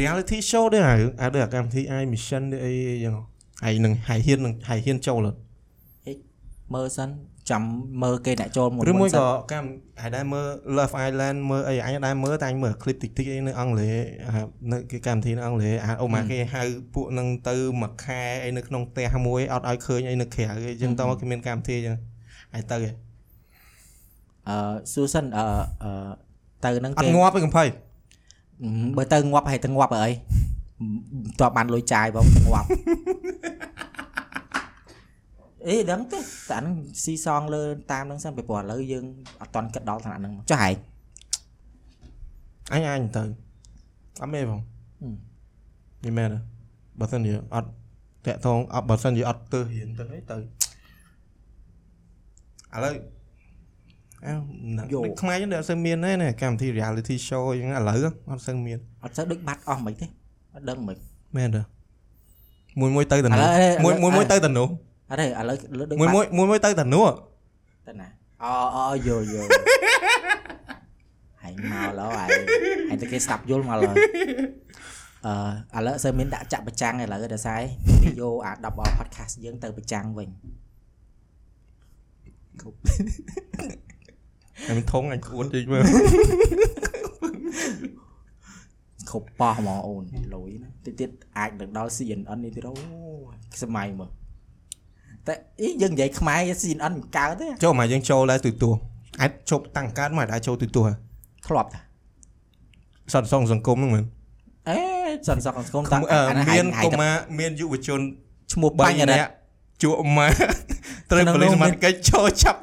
[0.00, 3.22] reality show ទេហើយអាដូចអាកម្មវិធី i mission ទេអីអីចឹងហើ
[3.72, 5.38] យនឹងហើយហ៊ាននឹងហើយហ៊ានចូលអត់
[6.74, 7.08] មើលសិន
[7.50, 7.62] ចាំ
[8.02, 9.68] មើលគេអ្នកចូលមុនឬមួយសិនក៏កម្ម
[10.02, 16.62] ហើយដែរមើល Love Island មើលអីអញដែរមើលតែអញមើល clip តិចតិចអីនៅអង់គ្លេសអានៅគេកម្មវិធីនៅអង់គ្លេសអាអូម៉ាគេហៅ
[16.94, 21.96] ពួកនឹងទៅមួយខែអីនៅក្នុងផ្ទះមួយអត់ឲ្យឃើញអីនៅក្រៅអីចឹងតមកគេមានកម្មវិធីចឹង
[22.52, 22.94] ហើយទៅឯង
[24.48, 24.56] អឺ
[24.92, 25.46] សួរសិនអឺ
[25.82, 25.90] អឺ
[26.64, 30.08] ទៅហ្នឹងអគេត់ងាប់ទេកំភៃហឹមបើទៅងាប់ហើយទៅងាប់អី
[31.40, 32.68] តបបានលុយចាយបងទៅងាប់
[35.66, 39.04] អេដឹងទេតែអាហ្នឹងស៊ីសងលើតាមហ្នឹងសិនពីព្រោះឥឡូវយើង
[39.40, 40.74] អត់តន់គិតដល់ថ្នាក់ហ្នឹងចុះហែង
[42.72, 43.22] អញអញទៅ
[44.20, 44.60] អត់មែនបង
[45.00, 45.14] ហឹម
[46.04, 46.38] នេះមែនទេ
[46.98, 47.70] បើសិនជាអត់
[48.26, 50.40] តាក់ទងអត់បើសិនជាអត់ទៅរៀនទៅអីទៅឥ
[52.84, 52.94] ឡូវ
[54.26, 54.34] អើ
[54.78, 57.98] ដូចខ្មែរយើងដូចអត់សូវមានទេណាកម្មវិធី reality show អញ្ចឹងឥឡូវ
[58.30, 60.06] អត់សូវមានអត់ទៅដូចបាត់អស់មិនទេ
[60.54, 60.96] អត់ដឹងមិន
[61.36, 61.62] មែនទេ
[62.80, 63.50] មួយមួយទៅទៅឥនោះឡូវ
[63.84, 64.68] មួយមួយមួយទៅទៅនោះ
[65.10, 67.06] អត់ទេឥឡូវលើដូចមួយបាត់មួយមួយមួយទៅទៅនោះ
[67.88, 68.08] ទៅណា
[68.42, 69.34] អូអូយយយ
[71.42, 72.28] ហើយមកឡូវហើយ
[72.90, 73.94] ហើយតែគេស្ដាប់យល់មកឡូវ
[75.26, 77.60] អឺឥឡូវសើមានដាក់ចាក់ប្រចាំងឥឡូវដល់ស្អី
[78.02, 80.28] វីដេអូអា10អ podcast យើងទៅប្រចាំងវិញ
[84.68, 85.82] អញធំអញគួតជិះមើល
[89.14, 92.74] គ្រប់ប៉ោះហ្មងអូនលុយណាតិចទៀតអាចនឹងដល់ CNN នេះទៀតអូ
[93.62, 94.10] សម័យមើល
[95.26, 98.70] តែអីយើងនិយាយខ្មែរ CNN មិនកើតទេចូលមកយើងចូលដែរទូទួ
[99.22, 100.82] អាចជប់តាំងកើតមកអាចចូលទូទួ
[101.46, 101.80] ធ្លាប់តា
[103.12, 104.04] សន្តិសងសង្គមហ្នឹងមែន
[104.68, 104.78] អេ
[105.28, 108.00] សន្តិសុខសង្គមតាំងអឺអាហ្នឹងមាហើនយហើយកុមារមានយុវជន
[108.52, 109.32] ឈ្មោះបាញ់អរិ3តនាក់
[109.82, 110.30] ជក់មក
[111.10, 112.58] ត្រូវក្នុងប៉ូលីសនោះសមមានត្ថកិច្ចចូលចាប់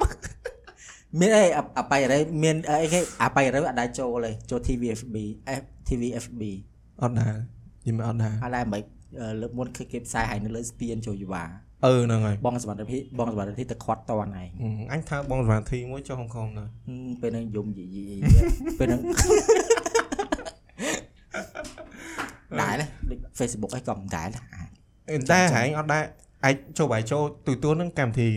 [1.20, 5.16] មានអីអអបាយរ៉េមានអីគេអបាយរ៉េអត់ដែរចូលទេចូល TVFB
[5.60, 6.42] F TVFB
[7.02, 7.34] អត់ដែរ
[7.86, 8.82] យីមិនអត់ដែរអត់ដែរមិន
[9.20, 11.44] អឺលើកមុនគឺគេផ្សាយឲ្យនៅលើស្ពានចូលយវ៉ា
[11.84, 18.04] អឺហ្នឹងហើយបងសមត្ថភាពបងសមត្ថភាពទៅខាត់តនឯងអឺអញថាបងសមាធិមួយចុះហុងខំដែរហឹមពេលហ្នឹងយំយីយី
[18.78, 19.00] ពេលហ្នឹង
[22.60, 24.68] ដែរណាដូច Facebook អីក៏មិនដែរណាអាច
[25.10, 26.02] អឺតែហែងអត់ដែរ
[26.44, 28.28] អាចចូលបាយចូលទូទួហ្នឹងកម្មវិធី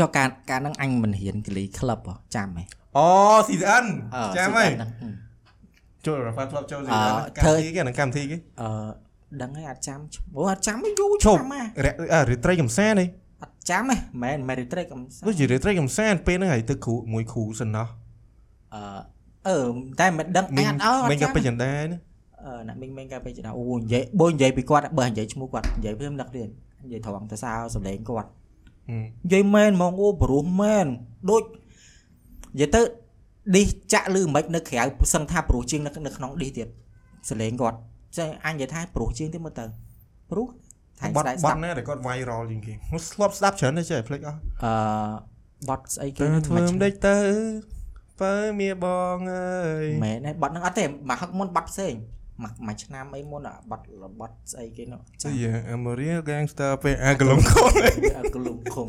[0.00, 2.64] ចុះការការហ្នឹងអញមិនហ៊ានកលីក្លឹបហ៎ចាំហ៎
[2.96, 3.06] អូ
[3.46, 5.12] CCN អឺចាំហើយហ្នឹងហឹម
[6.06, 7.00] ចូល Rafa Club ចូលអឺ
[7.36, 9.10] CCN កម្មវិធីគេហ្នឹងកម្មវិធីគេអឺ
[9.42, 13.08] ដឹងហើយអត់ចាំឈ្មោះអត់ចាំទេយូរឈប់ចាំហ៎រអឺរីត្រីកំសាន្តនេះ
[13.42, 17.88] អត់ចាំហ៎មិនមែនរីត្រេកកំសាន្តដូចជារីត្រីកំសាន្តពេលហ្នឹងហើយទៅគ្រូមួយគ្រូសិនណោះ
[18.74, 18.82] អឺ
[19.48, 19.58] អឺ
[20.00, 21.98] តែមិនដឹងអញអត់អើអមិញត់ក៏ចាំពេញចន្ទាណា
[22.46, 26.48] អឺណាមីងមីងកាពេកណាអូនិយាយបើនិយាយពីគាត់បើនិយាយឈ្មោះគាត់និយាយព្រមនឹកទៀត
[26.84, 28.39] និយាយត្រង់ទៅសើសំឡេងគាត់ហឹម
[28.88, 28.96] និ
[29.32, 30.86] យាយមែនហ្មងអូព្រោះមែន
[31.30, 31.42] ដូច
[32.54, 32.80] និយាយទៅ
[33.54, 34.82] ឌីសចាក់លឺមិននៅក្រៅ
[35.14, 36.68] សឹងថាព្រោះជាងនៅនៅក្នុងឌីសទៀត
[37.28, 37.78] សំឡេងគាត់
[38.18, 39.64] ចឹងអញនិយាយថាព្រោះជាងទៀតមើលទៅ
[40.30, 40.46] ព្រោះ
[41.00, 44.72] ថៃបស្ត់ដាយបស្ដាត់ប់ណាដែលគាត់ viral ជាងគេខ្ញុំស្លាប់ស្ដាប់ច្រើនទេចេះភ្លេចអស់អឺ
[45.68, 47.16] បត់ស្អីគេទៅហ្នឹងធ្វើមិនមិនដេចទៅ
[48.20, 51.94] បើមៀបងអើយមែនទេបត់ហ្នឹងអត់ទេមកហឹកមុនបត់ផ្សេង
[52.42, 53.82] មួយមួយឆ្នាំអីមុនអាបတ်
[54.20, 57.72] បတ်ស្អីគេនោះស្អីហ៎ Amaria Gangster ពេលអាកលំខន
[58.18, 58.86] អាកលុំឃុំ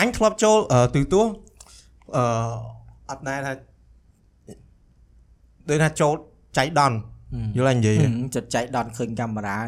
[0.00, 1.34] អញធ្លាប់ចូលអឺទូទស្សន៍
[2.16, 2.24] អឺ
[3.10, 3.52] អត់ដែរថា
[5.68, 6.14] ដូចថាចូល
[6.58, 6.98] ចៃដន្យ
[7.56, 9.58] យល់អញនិយាយទេចិត្តចៃដនឃើញកាមេរ៉ា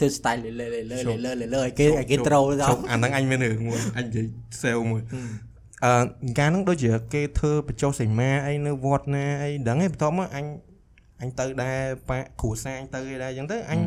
[0.00, 4.26] ទៅ style លេលេលេលេជប់លេលេលេឲ្យគេឲ្យគេត្រូលទៅជប់អាហ្នឹងអញមានរឿងមួយអញនិយាយ
[4.60, 5.02] sale មួយ
[5.84, 5.92] អឺ
[6.38, 10.44] កាលហ្នឹងដូចជាគេធ្វើបញ្ចុះសីមាអីនៅវត្តណាអីដឹងឯងបន្ទាប់មកអញ
[11.24, 11.78] អញទៅដែរ
[12.10, 13.80] ប៉ាគ្រូសាអញទៅឯដែរអញ្ចឹងទៅអញ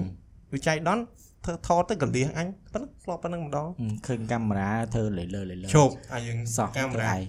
[0.53, 0.99] វិច័យដន
[1.45, 3.67] ធ្វើថតទៅកលៀសអញប៉ុណ្ណឹងធ្លាប់ប៉ុណ្ណឹងម្ដង
[4.07, 7.21] ឃើញកាមេរ៉ាធ្វើលេលេលេលេជប់អាយើងសោះកាមេរ៉ាឯង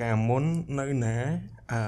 [0.00, 0.44] កាលមុន
[0.78, 1.16] នៅណា
[1.72, 1.80] អឺ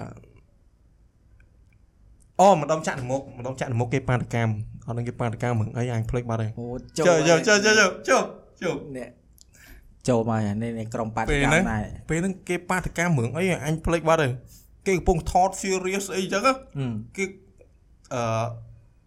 [2.40, 4.52] អូម្ដងចាក់នមុកម្ដងចាក់នមុកគេបាតកម្ម
[4.86, 6.66] អត់នឹងគេបាតកម្មមិនអីអញភ្លេចបាត់ហើយអូ
[6.98, 8.22] ចុះចុះចុះចុះចុះចុះ
[8.62, 9.08] ចុះនេះ
[10.08, 14.32] ចូលមកនេះនេះក្រុមបាតពេលកម្មហ្នឹងដែរពេលហ្នឹងគេបាតកម្មរឿងអីអញភ្លេចបាត់ហើយ
[14.88, 17.24] គេកំពុងថត serious អីចឹងណាហឹមគេ
[18.14, 18.22] អឺ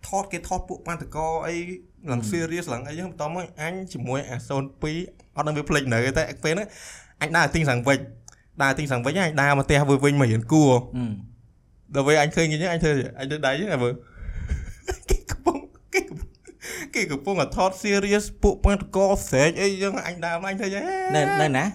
[0.08, 1.56] ថតគេថតពួកបាតកោអី
[2.12, 6.68] ឡើង serious ឡើងអីចឹងបន្តមកអញជាមួយអា02អត់នឹងវាភ្លេចនៅតែពេលហ្នឹង
[7.22, 8.00] អញដើរទិញសាំងវិច
[8.64, 11.12] ដើរទិញសាំងវិចអញដើរមកផ្ទះវិញវិញមករៀនគួរហឹម
[11.96, 13.94] ដល់ពេលអញឃើញគេចឹងអញធ្វើអញទៅដៃចឹងអើមើល
[15.10, 15.58] គេកំពុង
[15.94, 16.28] គេកំពុង
[16.96, 20.84] គេកំពុងតែថត serious ពួកបាតកោស្រែកអីចឹងអញដើរមកអញធ្វើចឹង
[21.16, 21.66] នៅនៅណា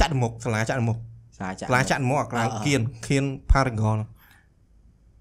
[0.00, 0.98] ចាក់មុខសាលាចាក់មុខ
[1.40, 3.98] សាចាសាលាចាក់មុខអាកន្លែងអឺអឺគៀនគៀន Paragon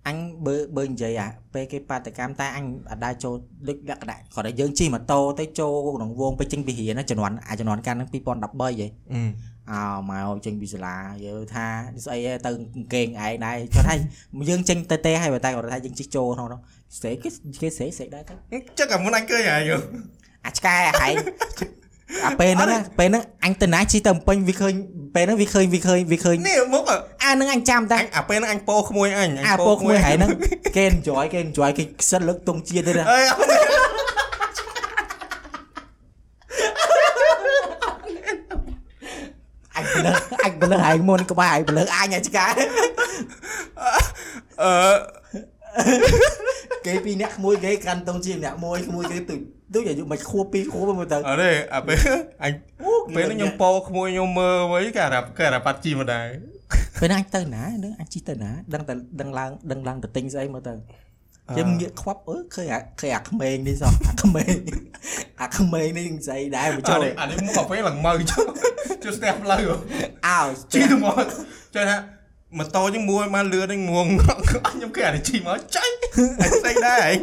[0.07, 3.33] អញបើបើនិយាយអាពេលគេបាតកម្មតែអញអត់ដែរចូល
[3.67, 9.21] ដូចលក្ខណៈគាត់តែយើងជិះម៉ូតូទៅចូលក្នុងវងទៅចេញពីរៀនណាជំនាន់អាជំនាន់កាលហ្នឹង2013ហីអឺ
[9.71, 11.65] អោមកចេញពីសាលាយើងថា
[12.05, 12.51] ស្អីទៅ
[12.93, 13.95] កេងឯងដែរចុះថា
[14.49, 16.59] យើងចេញទៅទេហើយបើតែគាត់ថាយើងជិះចូលក្នុងនោះ
[16.97, 17.29] ស្រែកគេ
[17.61, 19.77] គេស្រែកស្រែកដែរទៅចឹងអាមុនអញឃើញហើយយោ
[20.45, 21.13] អាឆ្កែអាហែង
[22.25, 24.73] អាពេលហ្នឹងណាពេលហ្នឹងអញទៅណាជិះទៅភ្នំពេញវាឃើញ
[25.15, 26.93] ពេលហ្នឹងវាឃើញវាឃើញវាឃើញនេះមុខអ
[27.23, 30.29] អាហ្នឹងអញចាំតែញអាពេលហ្នឹងអញពោក្មួយអញអាពកក្មួយហែងហ្នឹង
[30.77, 33.23] គេ enjoy គេ enjoy គេខ្សិតលើកទងជាតិទៅណាអើយ
[39.75, 40.15] អញបលឹង
[40.45, 42.47] អញបលឹងហែងមុនក្បែរហែងបលឹងអញអាឆ្កែ
[44.63, 44.73] អឺ
[46.85, 49.39] គេពីរអ្នកក្មួយគេកាន់ទងជាតិអ្នកមួយក្មួយគេទុយ
[49.73, 51.99] ទុយអាយុមិនខួបពីរខួបមើលទៅអត់ទេអាពេល
[52.43, 52.53] អញ
[53.15, 56.27] ពេលហ្នឹងខ្ញុំពោក្មួយខ្ញុំមើលវិញគេអារ៉ាប់គេអារ៉ាប់ប៉ាត់ជីមកដែរ
[56.99, 60.73] ពេលហ្នឹងអញទៅណាហ្នឹងអញជិះទៅណាដឹងតែដឹងឡើងដឹងឡើងទៅទិញស្អីមើលទៅ
[61.49, 64.55] ខ្ញុំងាកខ្វាប់អឺឃើញអាឃើញអាក្មេងនេះសោះអាក្មេង
[65.41, 68.43] អាក្មេងនេះស្អីដែរមកចុចូលះអានេះមកពេលឡើងមើលចុះ
[69.03, 69.63] ចុះស្ទះផ្លូវ
[70.27, 70.41] អោ
[70.73, 71.15] ជីទៅមក
[71.75, 71.97] ចុះថា
[72.57, 74.07] ម៉ូតូចឹងមួយបានលឿនហ្នឹងងង
[74.71, 75.85] ខ្ញុំគេអានេះជីមកចៃ
[76.41, 77.13] អញស្អីដែរហី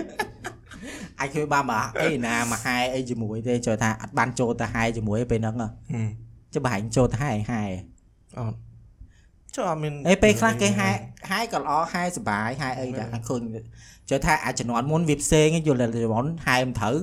[1.20, 5.68] អាចឃើញបានមកអីណាមកហែអីជាមួយទេចូលថាអត់បានចូលទៅហែជាមួយពេលហ្នឹងហ៎
[6.55, 7.62] ចុះបើហែងចូលទៅហែហែ
[8.38, 8.57] អត់
[9.55, 10.90] ចុះអត់មានអេពេលខ្លះគេហែ
[11.31, 13.40] ហែក៏ល្អហែសុបាយហែអីដែរឃើញ
[14.11, 16.96] ចូលថាអាចជំនាន់មុនវាផ្សេងយល់តែជំនាន់ហែមិនត្រូវ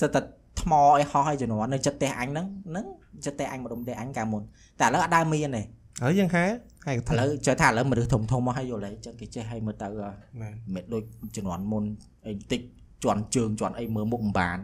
[0.00, 0.20] សិតតែ
[0.60, 2.86] ថ្មអីហោះឲ្យជំនាន់នៅចិត្តផ្ទះអញហ្នឹងហ្នឹង
[3.26, 4.42] ចិត្តផ្ទះអញម្ដុំផ្ទះអញកាលមុន
[4.80, 5.62] តែឥឡូវអត់ដែរមានទេ
[6.02, 6.44] ហើយយើងហែ
[6.86, 11.02] ហែកឥឡូវចូលថាឥឡូវមនុស្សធំធំមកឲ្យយល់ហើយចឹងគេចេះឲ្យមើលទៅអ่ะមែនមិនដូច
[11.36, 11.84] ជំនាន់មុន
[12.26, 12.60] អីបន្តិច
[13.04, 14.58] ជន់ជើងជន់អីមើលមុខមិនបាន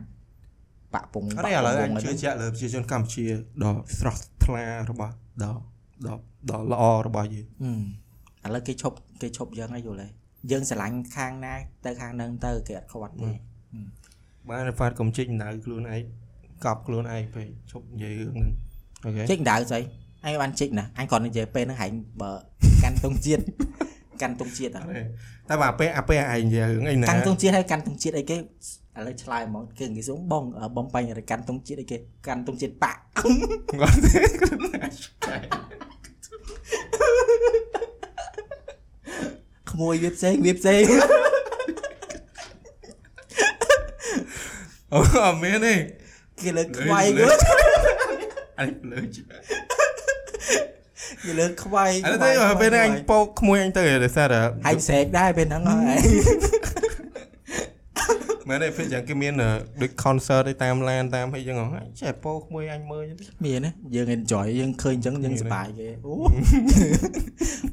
[0.95, 3.25] បាក់ពងអត់បាទេឥឡូវអញពងជឿជាក់លើប្រជាជនកម្ពុជា
[3.63, 5.53] ដ៏ស្រស់ថ្លារបស់ដ៏
[6.07, 6.15] ដ៏
[6.51, 10.13] ដ៏ល្អរបស់យើងហឹមឥឡូវគេឈប់គេឈប់យើងហើយយល់ហើយ
[10.51, 13.31] យើងស្រឡាញ់ខាងណាទៅខាងហ្នឹងទៅគេអត់ខ្វាត់ទេ
[14.49, 16.03] បានហ្វាតកុំជីកដៅខ្លួនឯង
[16.65, 18.53] កប់ខ្លួនឯងពេកឈប់និយាយរឿងហ្នឹង
[19.05, 19.81] អូខេជីកដៅស្អី
[20.25, 21.93] អញបានជីកណាអញគ្រាន់តែនិយាយពេលហ្នឹងហែង
[22.23, 22.33] បើ
[22.83, 23.43] កាន់តុងជាតិ
[24.23, 25.03] កាន់តុងជាតិអហ៎ត់ទេ
[25.53, 28.39] តែបើអាពេលអាពេលឯងនិយាយរឿងអីណាកាន់តុងជាតិហើយកាន់តុងជាតិអីគេឥ
[29.07, 30.45] ឡូវឆ្លើយហ្មងគេនិយាយសុំបង
[30.77, 33.01] បងបាញ់រកាន់តុងជាតិអីគេកាន់តុងជាតិបាក់
[33.81, 34.23] គាត់ទេ
[39.71, 40.83] ក្មួយវាផ្សេងវាផ្សេង
[44.93, 45.75] អូអត់មានទេ
[46.41, 47.43] គេលើកខ្វាយលើគាត់
[48.59, 49.01] អញលើ
[51.13, 55.99] ជគេលើកខ្វាយអត់ទេពេលហ្នឹងអញពោកក្មួយអញទៅដោយសារតែហែងស្រែកដែរពេលហ្នឹងហើយ
[58.49, 59.35] មែនទេពេលយ៉ាងគេមាន
[59.83, 66.15] ដូច concert ឯតាមឡានតាមអីចឹងហ៎អញចេះពោកក្មួយអញមើលចឹងមានណាយើង enjoy យើងឃើញអញ្ចឹងយើងមានសប្បាយគេអូ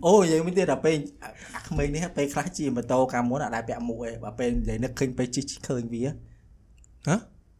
[0.05, 0.97] អូយើងមានទៀតដល់ពេល
[1.55, 7.15] អាក្មេងនេះពេលខ្លះជិះម៉ូតូកាលមុនអត់ដែរពាក់មួកឯងបើពេលនិយាយនឹកឃើញពេលជិះឃើញវាហ៎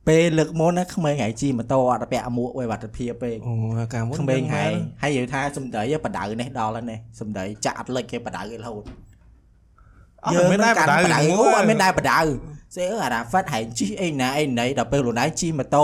[0.08, 3.54] ពេលលើកមុនណាក្មេងហើយជិះម៉ូតូអត់ពាក់មួកឯវត្តភាពពេកអូ
[3.94, 8.84] កាលមុនក្មេងហើយហើយនិយាយថាសំដីបដៅនេះដល់ហើយនេះសំដីចាក់អត់លិចគេបដៅគេរហូត
[10.26, 12.20] អត់មានដែរបដៅបដៅមួអូយអត់មានដែរបដៅ
[12.76, 15.84] ស្អីអឺអារ៉ាហ្វាត់ហែងជិះអីណាអីណីដល់ពេលខ្លួនឯងជិះម៉ូតូ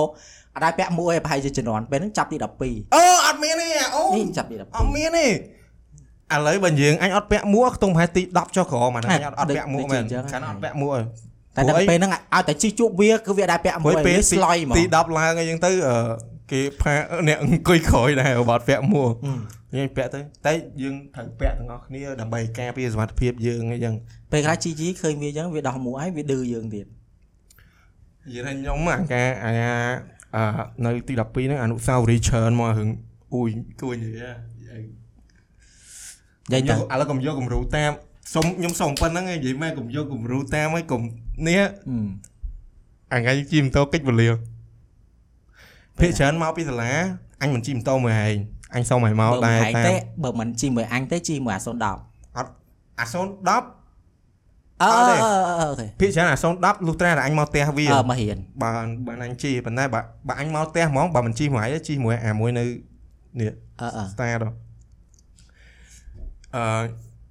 [0.56, 5.28] អត់ដែរពាក់មួកឯងប្រហែលជាជំនាន់ពេលហ្នឹងចាប់ទី12អូអត់មានទេអូនេះចាប់ទីអត់មានទេ
[6.34, 11.06] ឥឡូវបើយើងអញអត់ពាក់មួកខ្ទង់ប្រហែលទី10ចុះក្រោមអាហ្នឹងហេអញអត់អត់ពាក់មួកមែនដូចជាអញ្ចឹងខាងអត់ពាក់មួកហើយ
[11.56, 15.96] តែដល់ពេលហ្នឹងឲ្យតែជីជួបវាគឺវាដែរពាក់មួយមួយពេលវាស្លុយហ្មងទី10ឡើងអីចឹងទៅអឺ
[16.52, 16.94] គេផា
[17.28, 19.40] អ្នកអង្គុយក្រោយដែរបាត់ពាក់មួកហឹម
[19.78, 23.94] យើងពាក់ទៅតែយើងត្រូវពាក់ទាំងអស់គ្នាដើម្បីការពារសុវត្ថិភាពយើងអីចឹង
[24.32, 26.86] ពេលខ្លះជីជីឃើញវាអញ្ចឹងវាដោះមួកហើយវាឌឺយើងទៀត
[28.26, 29.54] និយាយថាខ្ញុំអាការអា
[30.36, 30.44] អឺ
[30.86, 32.90] នៅទី12ហ្នឹងអនុស្សាវរីយ៍ច្រើនមករឿង
[33.34, 33.50] អ៊ុយ
[33.82, 34.36] គួរនិយាយ
[34.70, 34.80] ហ៎
[36.52, 37.92] និយាយទៅឥឡូវកុំយកគំរូតាម
[38.34, 41.02] សុំខ្ញុំសុំប៉ុណ្្នឹងឯងនិយាយមកកុំយកគំរូតាមឲ្យកុំ
[41.48, 41.66] នេះហឹ
[42.04, 42.08] ម
[43.12, 44.30] អាថ្ងៃជិះម៉ូតូកិច្ចវេលា
[46.00, 46.92] ភាកច្រើនមកពីសាលា
[47.42, 48.36] អញមិនជិះម៉ូតូមួយឯង
[48.76, 51.68] អញសុំឲ្យមកបើដែរមិនឯងតាទេមបើមិនជីមួយអញទេជីមួយអា010
[53.00, 53.26] អា010
[54.82, 58.70] អឺអត់ទេអឺអូខេភាកច្រើនអា010លុះត្រាតែអញមកផ្ទះវាអឺមករៀនបើ
[59.06, 62.64] បើអញជិះប៉ុន្តែបើបើអញមកផ្ទះហ្មងបើមិនជិះមួយឯងទេជិះមួយអាមួយនៅ
[63.40, 64.40] នេះអឺអឺ start
[66.56, 66.64] អឺ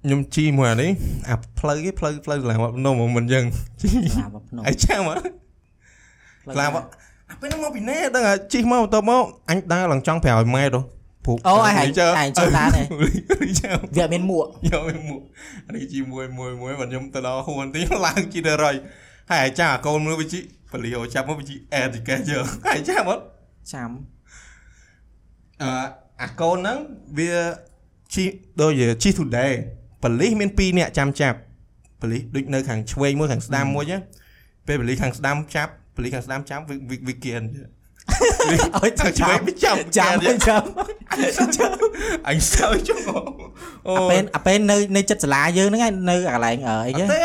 [0.05, 0.91] ខ្ញុំជិះមួយអានេះ
[1.29, 3.45] អាផ្លូវគេផ្លូវផ្លូវសាលាវត្តភ្នំហ្មងមិនយ៉ាង
[3.81, 5.15] ជិះឡាវភ្នំអីចាំហ៎
[6.53, 6.87] ក្លាវត្ត
[7.29, 10.79] អាពេលហ្នឹងមកពីណាដឹងតែជិះមកបន្ទាប់មកអញដើរឡើងចង់500ម៉ែត្រ
[11.25, 12.85] ព្រោះអូឯងឯងចូលដែរនេះ
[13.59, 15.21] ចាំវាអត់មានមួកយកវាមក
[15.67, 18.75] អានេះជីមួយមួយមួយបើខ្ញុំទៅដល់ហួនទីឡើងជីទៅរយ
[19.29, 20.39] ហើយអាចារ្យកកូនមើលវិជី
[20.71, 23.19] បលីអូចាប់មកវិជីអេតិកេយកហើយចាំមក
[23.73, 23.89] ចាំ
[25.61, 25.69] អឺ
[26.21, 26.77] អាកូនហ្នឹង
[27.17, 27.33] វា
[28.13, 28.23] ជី
[28.61, 29.53] ដូចជាជី today
[30.05, 31.37] បលីមាន2នាក់ចាំចាប់
[32.01, 33.97] បលីដូចនៅខាងឆ្វេងមួយខាងស្ដាំមួយណា
[34.67, 37.43] ពេលបលីខាងស្ដាំចាប់បលីខាងស្ដាំចាប់វាវាវាគៀន
[38.83, 40.61] ឲ្យទៅខាងឆ្វេងវាចាប់ចាំគៀនចាំ
[42.27, 42.99] អញសើចចុះ
[43.87, 47.23] អូអាពេលអាពេលនៅនៅចិត្តសាលាយើងហ្នឹងឯងនៅកន្លែងអឺអីអគេត់ទេ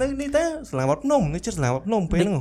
[0.00, 2.36] នៅនេះទេសាលាវត្តភ្នំនៅចិត្តសាលាវត្តភ្នំពេលហ្នឹង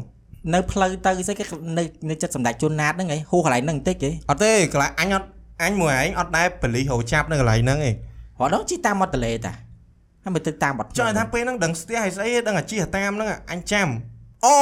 [0.54, 1.43] នៅផ្លូវទៅស្អីគេ
[1.78, 5.28] នៅនៅចិត្តសម្ដេចជួនណាតហ្នឹងឯងហួសកន្លែងហ្នឹងបន្តិចឯងអត់ទេកន្លែងអញអត់
[5.62, 7.98] អញមួយឯងអត់ដែរបលីហៅចាប់នៅកន្លែងហ្នឹងឯងរ
[8.39, 9.54] ហូតដល់ជីតាមមាត់ទន្លេតា
[10.23, 13.88] ហើយមិនទៅតាមបាត់ចង់ឲ្យថាពេលហ្នឹងដឹងស្ទះឲ្យស្អីដឹងអាជីតាមហ្នឹងអញចាំ
[14.45, 14.57] អូ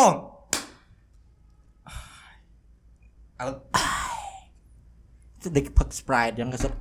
[3.39, 3.45] អើ
[5.56, 6.78] ដូចផឹក Sprite អញ្ចឹងក៏សុទ្ធ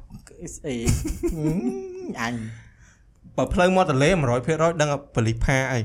[0.54, 0.74] ស្អី
[2.20, 2.34] អញ
[3.36, 4.08] បើផ្លូវមកតលេ
[4.44, 5.80] 100%ដឹងបលីផាអី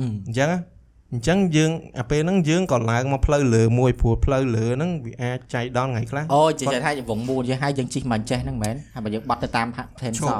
[0.00, 0.50] អញ្ចឹង
[1.12, 9.66] អញ្ចឹងយើងអាពេលហ្នឹងយើងក៏ឡើងមកផ្លូវលើមួយព្រោះផ្លូវលើហ្នឹងវាអាចចៃដន្យថ្ងៃខ្លះអូចេះថាវងមូលយើងហើយយើងជីកមកចេះហ្នឹងមែនហើយបើយើងបត់ទៅតាម
[10.00, 10.38] ថេនឈសប់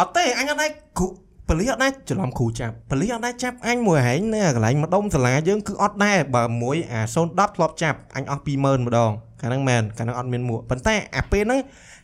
[0.00, 1.08] អត់ទេអញអត់ដែរគ្រូ
[1.48, 9.10] បលីអត់ដែរច្រឡំគ្រូចាប់បលីអត់ដែរចាប់អញមួយហែងនៅកន្លែងម្ដុំសាលាយើងគឺអត់ដែរបើមួយអា010ធ្លាប់ចាប់អញអស់20000ម្ដង
[9.40, 11.60] កាលហ្នឹងមែនកាលហ្នឹងអត់មានមួកប៉ុន្តែអាពេលហ្នឹង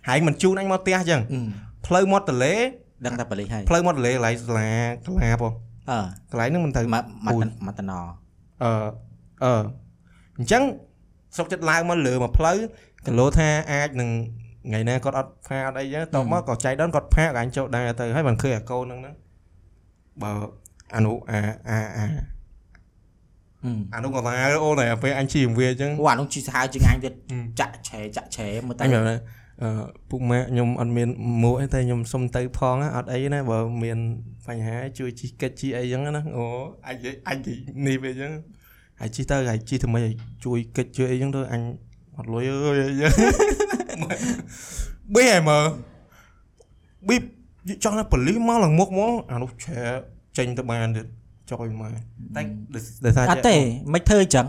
[0.09, 1.21] ហែងមិនជូនអញមកផ្ទះអញ្ចឹង
[1.87, 2.55] ផ្លូវមាត់ទលេ
[3.07, 4.71] ដឹងតែបលិសហើយផ្លូវមាត់ទលេកន្លែងសាលា
[5.07, 5.53] កលាបង
[5.91, 5.99] អឺ
[6.31, 7.93] កន្លែងហ្នឹងមិនទៅមកមកមកតណ
[8.63, 8.71] អឺ
[9.45, 9.53] អឺ
[10.39, 10.63] អញ្ចឹង
[11.37, 12.57] សុកចិត្តឡើងមកលើមកផ្លូវ
[13.07, 14.11] គីឡូថាអាចនឹង
[14.67, 19.15] ថ្ងៃណាគាត់អត់ផាអត់អីចឹងតមកក៏ចៃដនគាត់ផាក៏អញចូលដែរទៅហើយមិនឃើញអាកូនហ្នឹងហ្នឹង
[20.23, 20.31] បើ
[20.95, 22.07] អនុអាអាអា
[23.95, 24.33] អានោះក៏ថា
[24.65, 27.13] អូនឯពេលអញជីវាអញ្ចឹងអូអានោះជីសាហាវជាងអញទៀត
[27.61, 28.85] ចាក់ឆែចាក់ឆែមើលតែ
[29.63, 29.71] អឺ
[30.11, 31.09] ពុកម៉ាក់ខ្ញុំអត់មាន
[31.43, 33.99] មួកទេខ្ញុំសុំទៅផងអត់អីណាបើមាន
[34.47, 36.45] បញ្ហាជួយជីកិច្ចជីអីចឹងណាអូ
[36.87, 36.97] អញ
[37.29, 37.39] អញ
[37.87, 38.33] នេះវាចឹង
[39.01, 41.63] ហើយជីទៅហើយជីធ្វើម៉េចឲ្យជួយកិច្ចជួយអីចឹងទៅអញ
[42.19, 43.05] អត់លុយអើយ
[45.15, 45.59] បេហែមើ
[47.09, 47.17] ប៊ី
[47.85, 49.79] ចង់ណាប៉ូលីសមកឡើងមុខមកអានោះឆែ
[50.37, 51.07] ចេញទៅបានទៀត
[51.51, 51.91] ចុយមក
[52.37, 52.43] តែ
[53.05, 53.57] ដោយសារអត់ទេ
[53.95, 54.47] មិនធ្វើអញ្ចឹង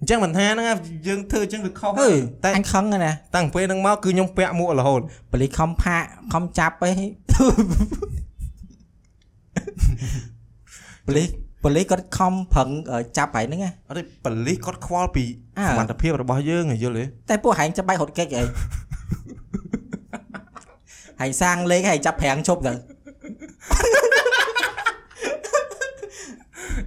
[0.00, 0.66] អញ្ចឹងមិនថាហ្នឹង
[1.06, 2.12] យើងធ្វើអញ្ចឹងវាខុសអឺ
[2.44, 5.00] តែអញខឹងណាតាំងពេលហ្នឹងមកគឺខ្ញុំពាក់មួករហូត
[5.32, 6.90] បលិសខំផាកខំចាប់អី
[11.06, 11.28] បលិស
[11.64, 12.68] បលិសគាត់ខំប្រឹង
[13.16, 15.24] ចាប់ហើយហ្នឹងណាអត់ទេបលិសគាត់ខ្វល់ពី
[15.58, 18.42] អើសមត្ថភាពរបស់យើងហ៎យល់ទេតែពួកហែងចាប់បាយហត់កិច្ចអី
[21.20, 22.72] ហែងសាងលេខហែងចាប់ប្រាំងឈប់ទៅ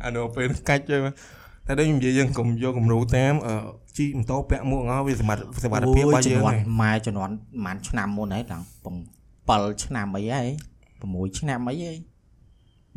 [0.04, 0.98] អានោះពេលកាច់ទៅ
[1.67, 3.56] តែដូចខ្ញុំនិយាយយើងកុំយកគំរូតាមអឺ
[3.98, 8.63] ជីម៉ូតូពាក់មួកអស់វាសមត្ថសមត្ថភាពរបស់យើងជំនាហ៎ន់ម៉ែជំនាន់ប្រហែលឆ្នាំមុនហើយឡើង
[9.78, 10.48] 7ឆ្នាំអីហើយ
[10.93, 11.98] 6ឆ្នាំអីហើយ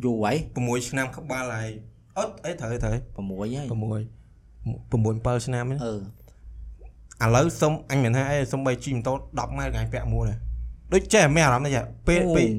[0.03, 1.71] យូរហើយ6ឆ្នាំក្បាលហើយ
[2.17, 3.75] អត់អីត្រូវត្រូវ6ហើយ6
[5.31, 5.95] 6 7ឆ្នាំហ្នឹងអឺ
[7.25, 10.37] ឥឡូវសុំអញមិនថាអីសុំបីជីម៉ូតូ10ម៉ែត្រកាញ់ពាក់មួកដែរ
[10.93, 12.49] ដូចចេះមានអារម្មណ៍នេះពេលពេល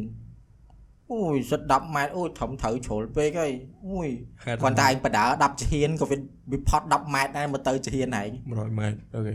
[1.13, 3.53] អូយសិត10ម៉ែត្រអូយធំត្រូវជ្រុលពេកហើយ
[3.87, 4.09] អូយ
[4.45, 6.17] ហេតុគាត់តែឯងបដើ10ចាហានក៏វា
[6.53, 9.35] វាផត់10ម៉ែត្រដែរមកទៅចាហានឯង100ម៉ែត្រអូខេ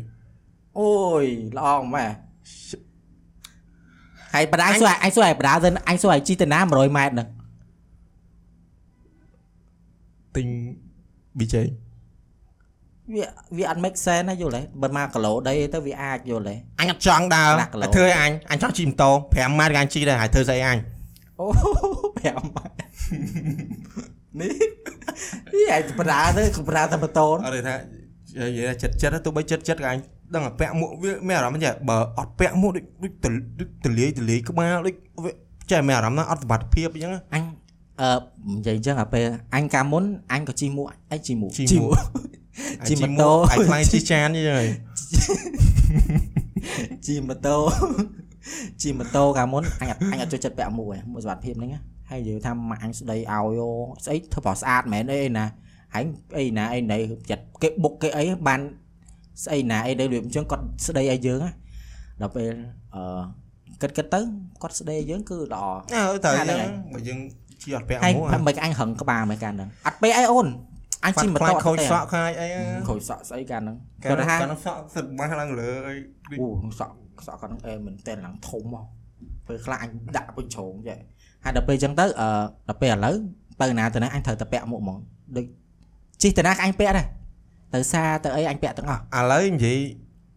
[0.80, 1.26] អូយ
[1.58, 2.06] ល្អម៉ែ
[4.34, 7.28] ហើយបដាសួរអញសួរឲ្យបដាទៅអញសួរឲ្យជីទៅណា100ម៉ែត្រហ្នឹង
[10.36, 10.48] ទិញ
[11.38, 11.56] BJ
[13.12, 13.24] វា
[13.58, 20.78] វាអត់ make sense ណាយល់ទេបើមកគីឡូដីទៅវាអាចយល់ទេអញអត់ចង់ដើរខ្លះគីឡូឲ្យធ្វើឲ្យអញអញចង់ជិះម៉ូតូ5ម៉ែត្រក៏អញជិះដែរហើយធ្វើស្អីអញ
[21.39, 22.76] អូ5ម៉ែត្រ
[24.39, 24.52] នេះ
[25.54, 27.76] នេះឯងបដាទៅគឺបដាតែម៉ូតូអត់ទេថា
[28.42, 29.98] និយាយថាចិត្តចិត្តទៅបីចិត្តចិត្តក៏អញ
[30.34, 35.32] ដឹងតែពាក់មួកវាមានអារម្មណ៍ថាបើអត់ពាក់មួកដូចដូចទលដូចទលាយទលាយក្បាលដូចវា
[35.72, 37.44] ចេះមានអារម្មណ៍ថាអត់សុវត្ថិភាពអញ្ចឹងអញ
[38.02, 38.10] អឺ
[38.58, 42.43] និយាយអញ្ចឹងអាពេលអញកាលមុនអញក៏ជិះមួកអញជិះមួកជិះជិះមួមួកក
[42.88, 44.70] ជិះម៉ូតូអាយខ្លាយជិះចានអញ្ចឹងហើយ
[47.06, 47.58] ជិះម៉ូតូ
[48.82, 53.39] ជិះម៉ូតូកាលមុនអញអត់អញអត់ចូលចិត្តពាក់មួកឯងមួកសុវត្ថិភាពហ្នឹងណាហើយនិយាយថាម៉ាក់អញស្ដីឲ្យអូ
[54.06, 55.46] ស្អីធ្វើប្រស្អាតមែនអីណា
[55.94, 56.04] ហើយ
[56.38, 56.98] អីណាអីណៃ
[57.30, 58.60] ចិត្តគេបុកគេអីបាន
[59.44, 61.52] ស្អីណាអីដែលលឿនអញ្ចឹងគាត់ស្ដីឲ្យយើងណា
[62.22, 62.54] ដល់ពេល
[62.96, 63.22] អឺ
[63.82, 64.20] គិតគិតទៅ
[64.62, 65.63] គាត់ស្ដីឲ្យយើងគឺល្អ
[65.96, 67.20] អើត្រូវអអាញ្ចឹងហ្នឹងបើយើង
[67.62, 70.48] ជិះអត់ពាក់ហើយមួកមិនអញហឹងក្បាលមិនកាលហ្នឹងអត់ពេកអីអូន
[71.04, 72.48] អញជិះម៉ូខ្លាតូចអត់ខូចទេសក់ខ្លាចអី
[72.89, 75.96] ខូចសក់ស្អីកាលហ្នឹងកាគាត់លថាកាលនោះសក់សិតបាសឡើងលើអី
[76.32, 76.94] ដូចអូសក់
[77.28, 78.86] សក់គាត់ហ្នឹងអែមែនតែឡើងធំមក
[79.48, 80.98] ពេលខ្លះអញដាក់ពេញជ្រងចេះ
[81.44, 82.28] ហើយដល់ពេលអញ្ចឹងទៅអឺ
[82.68, 83.16] ដល់ពេលឥឡូវ
[83.62, 84.98] ទៅណាទៅណាអញត្រូវតែពាក់មួកហ្មង
[85.38, 85.46] ដូច
[86.22, 87.08] ជិះទៅណាក៏អញពាក់ដែរ
[87.74, 89.78] ទៅសារទៅអីអញពាក់ទាំងអស់ឥឡូវនិយាយ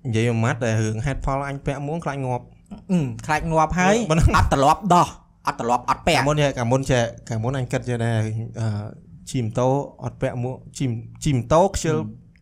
[0.06, 2.44] និយាយមួយម៉ាត់តែរឿងហេតុផលអញពាក់មួកខ្លាចងាប់
[2.92, 5.08] អឺខ្លាចងាប់ហើយមិនអត់ត្រឡប់ដោះ
[5.46, 8.20] អត់ត្រឡប់អត់ពាក់កាលមុនកាលមុនចេះកាលមុនអញគិតចេះដែរ
[8.60, 8.66] អឺ
[9.30, 9.68] ជិះម៉ូតូ
[10.04, 10.90] អត់ពាក់មួកជិះ
[11.24, 11.96] ជិះម៉ូតូខ្ជិល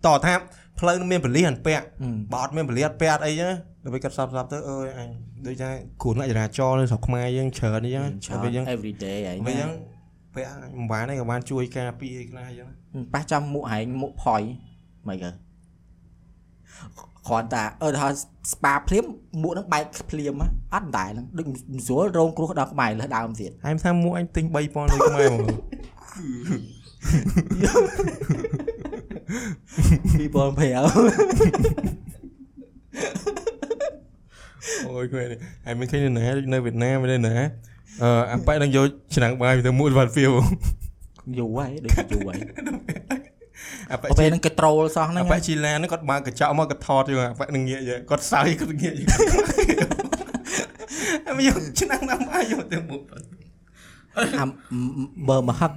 [0.06, 0.34] តថា
[0.78, 3.52] ផ្លូវនឹងមានបលិសអត់ពាក់អឺបើអត់មានបលិសអត់ពាក់អត់អីចឹង
[3.84, 5.08] ដល់ពេលគាត់សប់សប់ទៅអើយអញ
[5.46, 5.70] ដូចថា
[6.02, 9.70] គ្រោះថ្នាក់ចរាចរណ៍នៅស្រុកខ្មែរយើងច្រើនអីចឹងច្រើនដល់ពេលចឹង every day ហើយពេលចឹណាង
[10.34, 12.68] ពាក់មិនបានទេក៏បានជួយការពារអីខ្លះចឹង
[13.14, 14.42] ប៉ះចំមួកហែងមួកផុយ
[15.08, 15.30] មិនកើ
[17.28, 18.06] គ្រាន់តែអឺថា
[18.52, 19.04] ស្ប៉ាភ្លាម
[19.42, 25.48] មួកហ្នឹងបែកភ្លាមហ៎អត់ដែរហ្នឹងដូចមិនស្រួលរងគ្រោះដល់ក្បែរលើដើមទៀតហើយថាមួកអញទិញ3000ដូចខ្មែរមក
[27.04, 27.12] 2005
[34.88, 37.34] អូយឃើញនេះហើយមិនឃើញនៅណាដូចនៅវៀតណាមនៅណា
[38.02, 40.32] អឺអាប៉ែនឹងយកឆ្នាំងបាយទៅមួកវ៉ាន់ហ្វៀវ
[41.38, 42.38] យូរហើយដូចយូរហើយ
[43.92, 49.08] អាប៉ែពេលហ្នឹងគេត្រូលសោះហ្នឹងអាប៉ែជីឡានហ្នឹងគាត់បើកកញ្ចក់មកគាត់ថតយកអាប៉ែនឹងងាកយកគាត់សើចគាត់ងាកយក
[51.28, 53.02] អមយកឆ្នាំងណាំបាយយកទៅមួក
[54.16, 54.46] អា
[55.28, 55.72] បើមកហឹក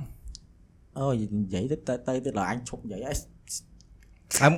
[1.00, 3.16] អូយនិយាយទៅទៅទៅដល់អញឈប់និយាយហើយ
[4.42, 4.54] អម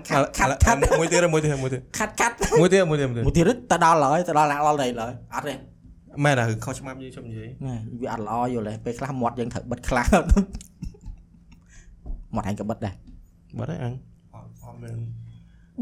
[0.99, 4.91] មួយទៀតមួយទៀតមួយទៀតខាត់ខាត់មួយទៀតមួយទៀតមួយទៀតមួយទៀតទៅដល់ហើយទៅដល់ដល់ដល់ហើយ
[5.33, 5.53] អត់ទេ
[6.23, 10.05] មែនតែខុសច្បាប់យើងជុំនិយាយនេះវាអត់ល្អយល់ទេពេលខ្លះមាត់យើងត្រូវបិទខ្លះ
[12.35, 12.93] មាត់ឯងក៏បិទដែរ
[13.59, 13.93] បាត់ហើយអញ
[14.35, 14.97] អត់អត់មាន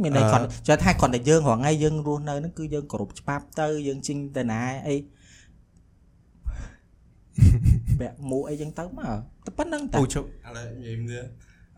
[0.01, 4.95] មានន័យអឺគាត់ចេះថាគាត់តែយើងរងថ្ងៃយើងរស់នៅហ្នឹងគឺយើងគោរពច្បាប់ទៅយើងជិញទៅណាអី
[7.99, 11.25] បែកមួកអីចឹងទៅមកតែប៉ុណ្្នឹងតែអូជប់ឥឡូវនិយាយទៀត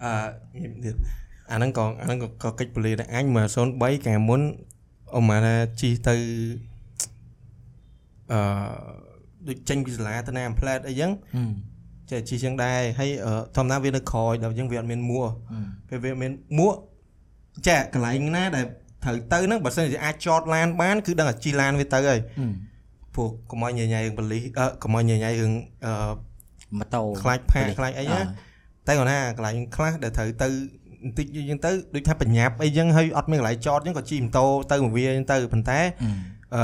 [0.04, 0.12] អឺ
[0.56, 0.96] និយាយទៀត
[1.52, 3.46] អាហ្នឹងក៏អាហ្នឹងក៏ក៏កិច្ចពលិដែរអញមក
[3.76, 4.42] 03កាលមុន
[5.16, 6.16] អូម៉ាថាជីទៅ
[8.32, 8.40] អឺ
[9.48, 11.52] ដូចចេញពីសាលាទៅណាអាំផ្លែតអីចឹងហឹម
[12.10, 16.74] ចេះជីចឹងដែរហើយអឺធម្មតាវានៅក្រោយដល់ចឹងវាអត់មានមួកហឹមពេលវាមានមួក
[17.68, 18.66] ចេះកន្លែងណាដែល
[19.04, 22.52] ត្រូវទៅហ្នឹងបើសិនជាអាចចតឡានបានគឺដឹងតែជីឡានវាទៅហើយហឹម
[23.16, 25.54] ព្រោះកុំឲ្យញញ៉ៃរឿងបលិសអឺកុំឲ្យញញ៉ៃរឿង
[25.86, 25.94] អឺ
[26.78, 28.22] ម៉ូតូខ្លាចផាកខ្លាចអីណា
[28.88, 30.48] តែគាត់ថាកន្លែងខ្លះដែលត្រូវទៅ
[31.04, 36.16] បន្តិចអញ្ចឹងទៅដូចថាបញ្ញាប់អីចឹងហើយអត់មានកន្លែងចតអញ្ចឹងក៏ជិះម៉ូតូទៅមកវាអញ្ចឹងទៅប៉ុន្តែហឹម
[36.56, 36.64] អឺ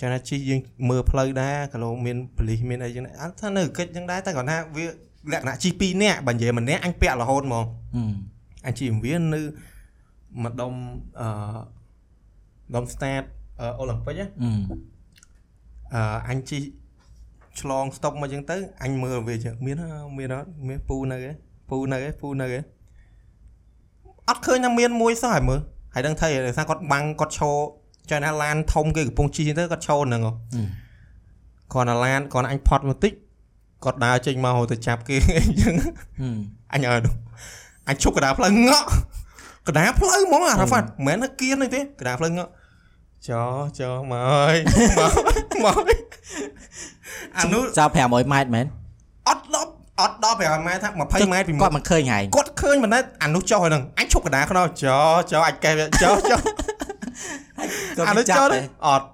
[0.00, 4.86] ចាំថាជិះយើងមើលផ្លូវដែរក៏លោមានបលិសមានអីចឹងដែរអត់ថានៅកិច្ចអញ្ចឹងដែរតែគាត់ថាវា
[5.32, 8.12] លក្ខណៈជិះ2នាក់បើនិយាយម្នាក់អញពាក់រហូតហ្មងហឹម
[8.66, 9.40] អញជិះវានៅ
[10.44, 10.72] ម្ដុំ
[11.20, 11.28] អឺ
[12.74, 13.24] ដុំ start
[13.78, 14.91] អូឡ িম্প ពិកហឹម
[15.94, 16.62] អឺអញជិះ
[17.60, 21.32] ឆ្លងស្តុបមកអញ្ចឹងទៅអញមើលវាចឹងមានអឺមានអត់មានពូនៅឯ
[21.68, 22.60] ពូនៅឯពូនៅឯ
[24.28, 25.60] អត់ឃើញថាមានមួយសោះហើយមើល
[25.94, 27.56] ហើយដឹងថាដោយសារគាត់បាំងគាត់ឈរ
[28.10, 30.66] ចែណាឡានធំគេកំពុងជិះអញ្ចឹងទៅគាត់ឈរហ្នឹងហ៎ហឹម
[31.72, 33.12] គាត់ណាឡានគាត់អញផត់មកតិច
[33.84, 35.88] គាត់ដើរចេញមកហៅទៅចាប់គេអញ្ចឹងហឹ
[36.36, 36.38] ម
[36.74, 37.14] អញអើនោះ
[37.88, 38.86] អញឈប់កណ្ដាលផ្លូវងក់
[39.66, 42.50] កណ្ដាលផ្លូវហ្មងអារ៉ាហ្វាត់មិនមែនថាគៀនទេកណ្ដាលផ្លូវងក់
[43.28, 43.42] ចោ
[43.80, 44.56] ចោមកអើយ
[44.98, 45.12] មក
[45.64, 45.84] មក
[47.36, 48.66] អានោះចោល500ម៉ែត្រមែន
[49.28, 49.70] អត់ដល់
[50.00, 54.98] អត់ដល់5ម៉ែត្រថា20ម៉ែត្រពីមុគាខត់មិនឃើញហែងគាត់ឃើញមិនដែរអានោះចុះហ្នឹងអញឈប់កណ្ដាលខ្នោចោ
[55.32, 56.36] ចោអាចកែវាចោចោ
[57.96, 59.04] គាត់អានោះចាប់ចោទេអត់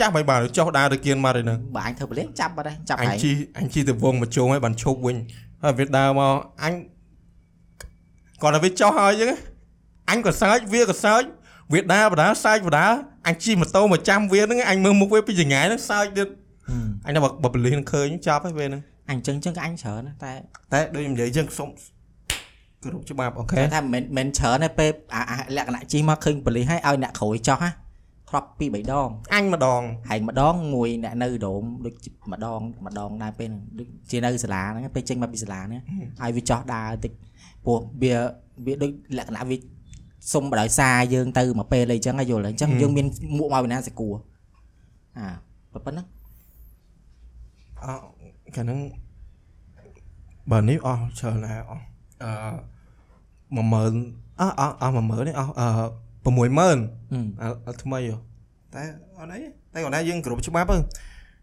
[0.00, 5.16] ចាស់បាយបានចុះដើរទៅគៀនមកទេហ្នឹងបើអញធ្វើប្រលេងចាប់បាត់ហើយចាប់អញហែងជីអញជីទៅវងមកជុំឲ្យបានឈប់វិញ
[5.62, 6.74] ហើយវាដើរមកអញ
[8.42, 9.30] គាត់ទៅវាចុះហើយអញ្ចឹង
[10.10, 11.22] អញក៏សើចវាក៏សើច
[11.72, 12.86] វាដើរបដាសើចបដា
[13.26, 16.28] អញជិះម៉ូតូមកចាំវាហ្នឹងអញមើលមុខវាពីចង្ងាយហ្នឹងសើចទៀត
[16.68, 20.32] ហឹមអញថាបើបើបលិសនឹងឃើញចាប់ហើយវាហ្នឹងអញចឹងចឹងក៏អញច្រើនណាស់តែ
[20.72, 21.68] តែដូចនិយាយយើងសុំ
[22.84, 27.70] គ្រប់ច្បាប់អូខេគេថាមិនមិនច្រើនទេពេលអាអាលក្ខណៈជីមកឃើញប៉ូលីសហើយឲ្យអ្នកក្រួយចោះណា
[28.30, 35.82] ធ្លាប់ពីរបីដងអញម្ដងហើយម្ដងមួយអ្នកនៅរោមដូចម្ដងម្ដងដែរពេលហ្នឹងដូចជានៅសាលាហ្នឹងពេលចេញមកពីសាលាហ្នឹង
[36.22, 37.12] ឲ្យវាចោះដើរតិច
[37.64, 38.14] ព្រោះវា
[38.66, 39.56] វាដូចលក្ខណៈវា
[40.32, 43.06] សុំបដោយសារយើងទៅមកពេលអីចឹងហើយយល់ហើយអញ្ចឹងយើងមាន
[43.38, 44.14] មួកមកពីណាសគួរ
[45.18, 45.28] អា
[45.86, 46.06] ប៉ុណ្ណឹង
[47.84, 47.94] អោ
[48.56, 48.78] កាលហ្នឹង
[50.50, 51.84] បើនេះអស់ច្រើនណាស់អស់
[52.22, 52.30] អឺ
[53.56, 55.68] 10000អស់អស់អស់10000នេះអស់អឺ
[56.26, 56.40] 60000ហឹម
[57.42, 58.16] អើថ្មីហ៎
[58.74, 58.82] តែ
[59.18, 59.40] អត់អី
[59.72, 60.82] តែគាត់ថាយើងគ្រប់ច្បាប់ហ្នឹង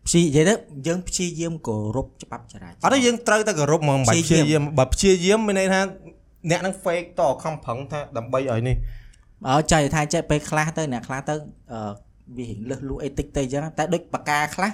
[0.06, 0.54] ព្យានិយាយទៅ
[0.88, 5.80] យើងព្យាយាមគោរពច្បាប់ចរាចរណ៍អត់ទេយើងត្រូវតែគោរពហ្មងមិនបាច់ព្ព្យាយាយាយាមមបើព្យាយាមមានន័យថា
[6.50, 8.76] អ្នកនឹង fake តខំប្រឹងថាដើម្បីឲ្យនេះ
[9.48, 11.36] អើចៃថាចេះពេលខ្លះទៅអ្នកខ្លះទៅ
[11.72, 11.80] អឺ
[12.38, 14.72] វារៀងលឹះលួអេតិចទៅអញ្ចឹងតែដូចបកាខ្លះ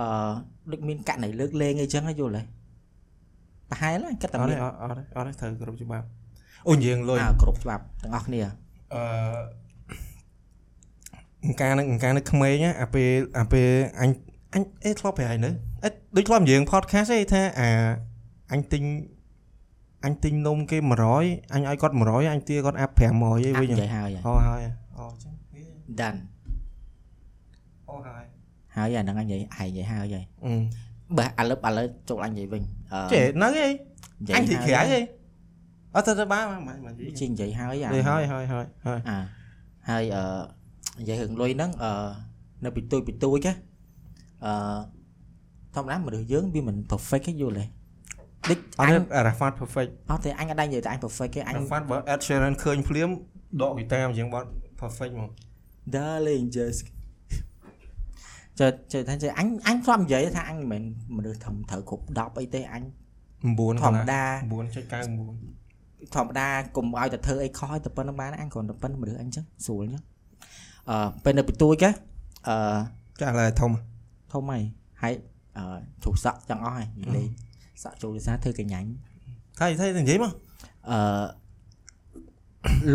[0.00, 0.06] អឺ
[0.72, 2.46] ដូចមានករណីលើកលែងអីចឹងយល់ហើយ
[3.70, 6.06] ប្រហែលហ្នឹងគិតតែអត់មាទេនអត់អត់ទេអត់ទេត្រូវគោរពច្បាប់
[6.68, 8.50] អូនិយាយលុយអើគ្រប់ច្បាប់ទាំងអស់គ្នាអឺ
[11.44, 13.68] អង្ការនឹងអង្ការនៅក្មេងណាអាពេលអាពេល
[14.00, 14.10] អញ
[14.54, 15.50] អញអេធ្លាប់ប្រហែលនៅ
[15.84, 17.68] អេដូចធ្លាប់និយាយ podcast ឯងថាអា
[18.52, 18.82] អញទិញ
[20.04, 20.78] អញទិញនំគេ
[21.16, 24.60] 100អញឲ្យគាត់100អញទាគាត់អាប់500ឯងអាវិញនិយាយហើយអូហើយ
[24.98, 25.62] អូចឹងវា
[26.00, 26.14] ដាន
[27.90, 28.24] អូហើយ
[28.76, 30.54] ហើយអាហ្នឹងអញនិយាយឯងនិយាយហើយហើយអឺ
[31.18, 35.04] បើឥឡូវឥឡូវចូលអញនិយាយវិញអឺចេះហ្នឹងឯងនិយាយអញទីក្រៅហើយឯង
[35.94, 39.18] អត់ទៅទៅបានបានបាននិយាយជានិយាយហើយអានិយាយហើយហើយហើយហើយអា
[39.90, 40.24] ហើយអឺ
[41.00, 41.90] និយាយរឿងលុយហ្នឹងអឺ
[42.64, 43.52] នៅពីទួយពីទួយណា
[44.44, 44.52] អឺ
[45.74, 47.64] ធម្មតាមនុស្សយើងវាមិន perfect ទេយល់ទេ
[48.50, 53.10] ដូចអអញត់ទេ Rafat perfect អត់ទេអញអត់ដែរនិយាយតែអញ perfect ទេអញ Rafat បើ Ed Sheeran ឃើញភ្លាម
[53.62, 54.48] ដកហ្គីតាមកជាងបាត់
[54.80, 55.28] perfect ហ្មង
[55.94, 56.80] Darling just
[58.60, 60.82] ចេះចេះថាចេះអញអញធ្លាប់និយាយថាអញមិនមែន
[61.16, 62.82] មនុស្សធំត្រូវគ្រប់10អីទេអញ
[63.32, 64.22] 9ធម្មតា
[64.94, 70.02] 9.99ធម្មតាកុំឲ្យតែធ្វើអីខុសឲ្យតែប៉ុណ្្នឹងបានអញគ្រាន់តែប៉ុណ្្នឹងមនុស្សអញចឹងស្រួលចឹង
[70.90, 71.90] អឺពេលនៅពីទួយកា
[72.48, 72.56] អឺ
[73.20, 73.72] ចាស់ឡើយធំ
[74.32, 74.62] ធំហើយ
[75.02, 75.14] ហើយ
[75.56, 75.64] អឺ
[76.02, 77.28] ជ្រុះសក់ចឹងអស់ហើយនិយាយលេង
[77.82, 78.88] សក់ចូលវិសាធ្វើកញ្ញាញ់
[79.60, 80.32] ថៃថៃនិយាយមក
[80.90, 80.98] អឺ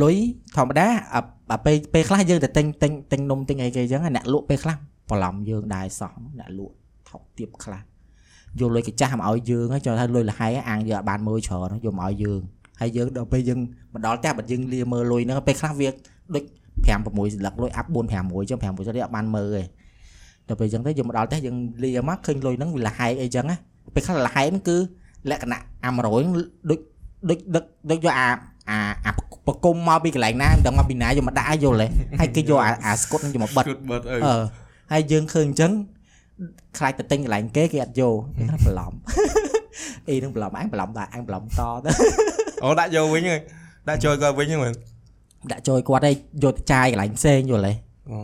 [0.04, 0.16] លុយ
[0.56, 1.22] ធម្មតាអា
[1.52, 4.76] អាពេលពេលខ្លះយើងទៅទិញទិញទិញនំទិញអីគេចឹងអ្នកលក់ពេលខ្លះ
[5.10, 6.74] បន្លំយើងដែរសោះអ្នកលក់
[7.10, 7.82] ថោកទៀបខ្លះ
[8.60, 12.42] យកលុយកញ្ចាស់មកឲ្យយើងហើយចូលថាលុយលហែអាងយើងអត់បានមើលច្រើនយកមកឲ្យយើង
[12.80, 13.60] ហើយយើងដល់ពេលយើង
[13.94, 15.90] មកដល់ផ្ទះបាត់យើងលាមើលលុយហ្នឹងពេលខ្លះវា
[16.36, 16.44] ដូច
[16.86, 19.64] 5 6ស្លឹកលុយអាប់4 5 1ចឹង5 6ស្លឹកអត់បានមើលទេ
[20.48, 23.58] ដល់ពេលចឹងទៅយើងមកដល់ផ្ទះយើងលាមកឃើញលុយហ្នឹងវាលហែអីចឹងណា
[23.96, 24.78] ពេលខ្លះលហែហ្នឹងគឺ
[25.30, 26.34] លក្ខណៈអា100ហ្នឹង
[26.70, 26.80] ដូច
[27.30, 28.30] ដូចដឹកដូចយកអា
[28.70, 29.12] អាអា
[29.48, 31.88] បកុំមកពីកន្លែងណាមិនដឹងមកពីណាយកមកដាក់ឲ្យយល់ទេ
[32.20, 34.42] ហើយគេយកអាអាស្គុតហ្នឹងយកមកបិទគិតបិទអីអឺ
[34.92, 35.72] ហើយយើងឃើញអញ្ចឹង
[36.78, 38.94] ខ្លាចទៅទិញកន្លែងគេគេអត់យកគេថាបន្លំ
[40.10, 41.92] អីនឹងបន្លំអញបន្លំដែរអញបន្លំតទៅ
[42.64, 43.40] អូដាក់យកវិញហើយ
[43.88, 44.74] ដាក់ចូលគាត់វិញហ្នឹងមែន
[45.52, 47.74] ដាក់ចូលគាត់ឲ្យយកទៅចាយកន្លែងផ្សេងយល់ទេ
[48.10, 48.18] អូ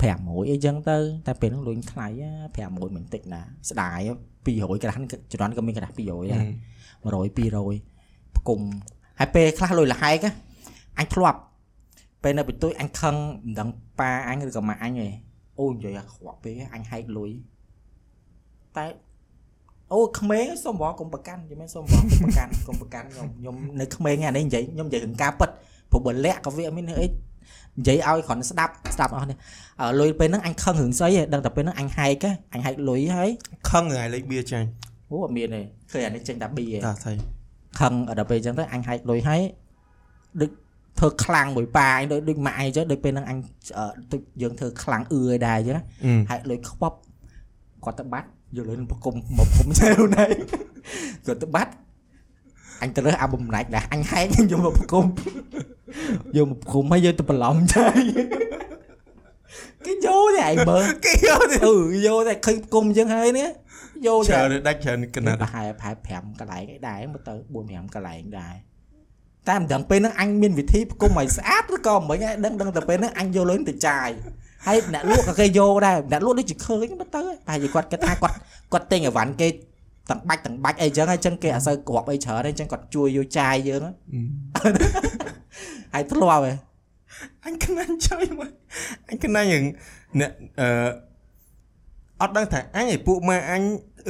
[0.00, 0.96] 500អីចឹងទៅ
[1.26, 2.06] តែពេលហ្នឹងលុយថ្លៃ
[2.54, 3.40] 500មិនតិចណា
[3.70, 4.00] ស្ដាយ
[4.46, 6.44] 200ក្រាស់នេះជំនាន់ក៏មានក្រាស់200ដែរ
[7.04, 8.60] 100 200ផ្គុំ
[9.18, 10.32] ហើយពេលខ្លះលុយលហែកណា
[10.98, 11.40] អញធ្លាប់
[12.22, 13.14] ពេលនៅបន្ទួយអញខឹង
[13.46, 13.68] មិនដឹង
[14.00, 15.08] ប៉ាអញឬក៏ម៉ាក់អញទេ
[15.58, 17.30] អូនិយាយអាខ្វក់ពេកអញហែកលុយ
[18.76, 18.86] តែ
[19.92, 25.50] អូក្មេងសុំបងកុំប្រកាន់យល់មែនសុំបងកុំប្រកាន់កុំប្រកាន់ខ្ញុំខ្ញុំនៅក្មេងអានេះនិយាយខ្ញុំនិយាយរឿងការពិត
[25.90, 27.06] ព្រោះបើលាក់ក៏វាអត់មានអី
[27.78, 29.38] និយាយឲ្យគ្រាន់តែស្ដាប់ស្ដាប់អស់នេះ
[29.80, 33.28] អឺលុយពេលហ្នឹងអញខឹងរឿងស្អីទេដឹងតែពេលហ្នឹងអញហែកហ៎អញហែកលុយហើយ
[33.70, 34.68] ខឹងថ្ងៃលេខបៀចាញ់
[35.10, 35.60] អូអត់មានទេ
[35.92, 37.12] ឃើញអានេះចេញតែប៊ីឯងតាថៃ
[37.80, 39.40] ខឹងដល់ពេលអញ្ចឹងទៅអញហែកលុយហើយ
[40.40, 40.50] ដូច
[40.98, 43.38] ធ្វើខ្លាំងមួយប៉ាអញដូចដូចម៉ាក់អីចឹងដូចពេលហ្នឹងអញ
[43.78, 45.82] អឺដូចយើងធ្វើខ្លាំងអឺឲ្យដែរអញ្ចឹងណា
[46.30, 46.96] ហែកលុយខ្វប់
[47.84, 50.26] គាត់ទៅបាត់យកលុយនឹងប្រគុំមកប្រគុំចែលណៃ
[51.26, 51.72] គាត់ទៅបាត់
[52.82, 55.04] អញទៅរើសអាបំណាច់ដែរអញហែកយកមកប្រគុំ
[56.36, 58.00] យកមកប្រគុំហើយយកទៅបន្លំចាយ
[59.86, 63.48] គេយកទេឯងមើលគេយកទេអឺយកតែឃើញប្រគុំអញ្ចឹងហើយនេះ
[64.06, 68.54] យកតែច្រើនដាច់ច្រើនកណាត់ប្រហែលប្រហែល5កន្លែងឯដែរមើលទៅ4 5កន្លែងដែរ
[69.48, 74.08] តែមិនដឹងពេលហ្នឹងអញមានវិធីផ្គុំឲ្យស្អាតឬក៏មិនឯងដឹងដឹងតែពេលហ្នឹងអញយកលុយទៅចាយ
[74.66, 78.36] ហើយអ្នកលក់ក៏គេយកដែរអ្នកលក់ដូចជាឃើញមើលទៅតែនិយាយគាត់គិតថាគាត់
[78.72, 79.48] គាត់ទិញអីវ៉ាន់គេ
[80.10, 83.80] ទាំងបាច់ទាំងបាច់អីចឹងហើយចឹងគេអត់សូវគ្រាប់អីច្រើនទេចឹងគាត់ជួយយកចាយយើង
[85.94, 86.52] ហើយធ្លាប់ហ៎
[87.44, 88.50] អញខ្នាញ់ចុយមក
[89.08, 89.64] អញខ្នាញ់រឿង
[90.20, 90.30] អ្នក
[90.60, 90.66] អឺ
[92.20, 93.62] អត់ដឹងថាអញឯពួកម៉ែអញ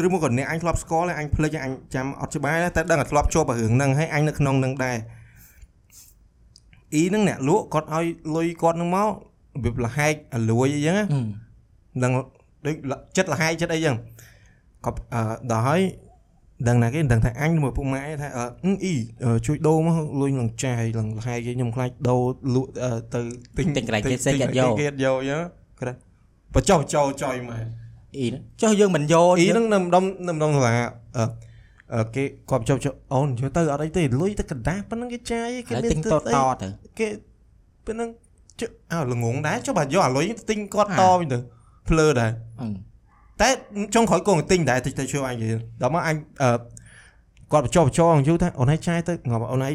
[0.05, 4.97] ឬមកក៏អ្នកអញធ្លាប់ស្គាល់ហើយអញភ្លេចហើយអញចាំអត់ច្បាស់ដែរតែដឹងតែធ្លាប់ជាប់អារឿងហ្នឹងហើយអញនៅក្នុងហ្នឹងដែរ
[6.95, 9.11] អ៊ីហ្នឹងអ្នកលក់គាត់ឲ្យលុយគាត់ហ្នឹងមករ
[9.63, 11.27] បៀបលហែកអាលួយអីចឹងណាហឹម
[12.03, 12.13] នឹង
[12.67, 12.75] ដូច
[13.17, 14.01] ចិត្តលហាយចិត្តអីចឹងក៏
[14.87, 15.23] អឺ
[15.53, 15.83] ដល់ហើយ
[16.69, 22.23] ដឹងណាគេដឹងថាអញមួយពុកម៉ែថាអឺអឺអ៊ីអឺជួយដូរមកលុយនឹងចាយឡើងលហើយគេខ្ញុំខ្លាចដូរ
[22.55, 23.21] លក់អឺទៅ
[23.57, 25.39] ទិញទិញកន្លែងគេផ្សេងគេអត់យកគេអត់យកយើ
[25.79, 25.97] គាត់
[26.55, 27.57] បចោចោចុយមក
[28.17, 30.75] អ៊ីហ្នឹងចុះយើងមិនយកអ៊ីហ្នឹងនៅម្ដុំនៅម្ដុំសាលា
[31.17, 31.25] អឺ
[31.95, 36.69] អឺគេគាត់ចុចអូនយកទៅអត់អីទេលុយទៅកណ្ដាស់ប៉ុណ្ណឹងគេចាយគេគេទិញតតអីទៅ
[36.99, 37.09] គេ
[37.87, 38.09] ប៉ុណ្ណឹង
[38.61, 41.39] ចុះអើល្ងងដែរចុះបើយកអាលុយទិញគាត់ហាតវិញទៅ
[41.89, 42.90] ភ្លើដែរអឺ
[43.41, 43.49] តែ
[43.95, 46.51] ចុងក្រោយគង់ទិញដែរតិចទៅជួយអញនិយាយដល់មកអញអឺ
[47.53, 49.75] គាត់បញ្ចុះបញ្ចោយូរថាអូនឯងចាយទៅងាប់អូនឯង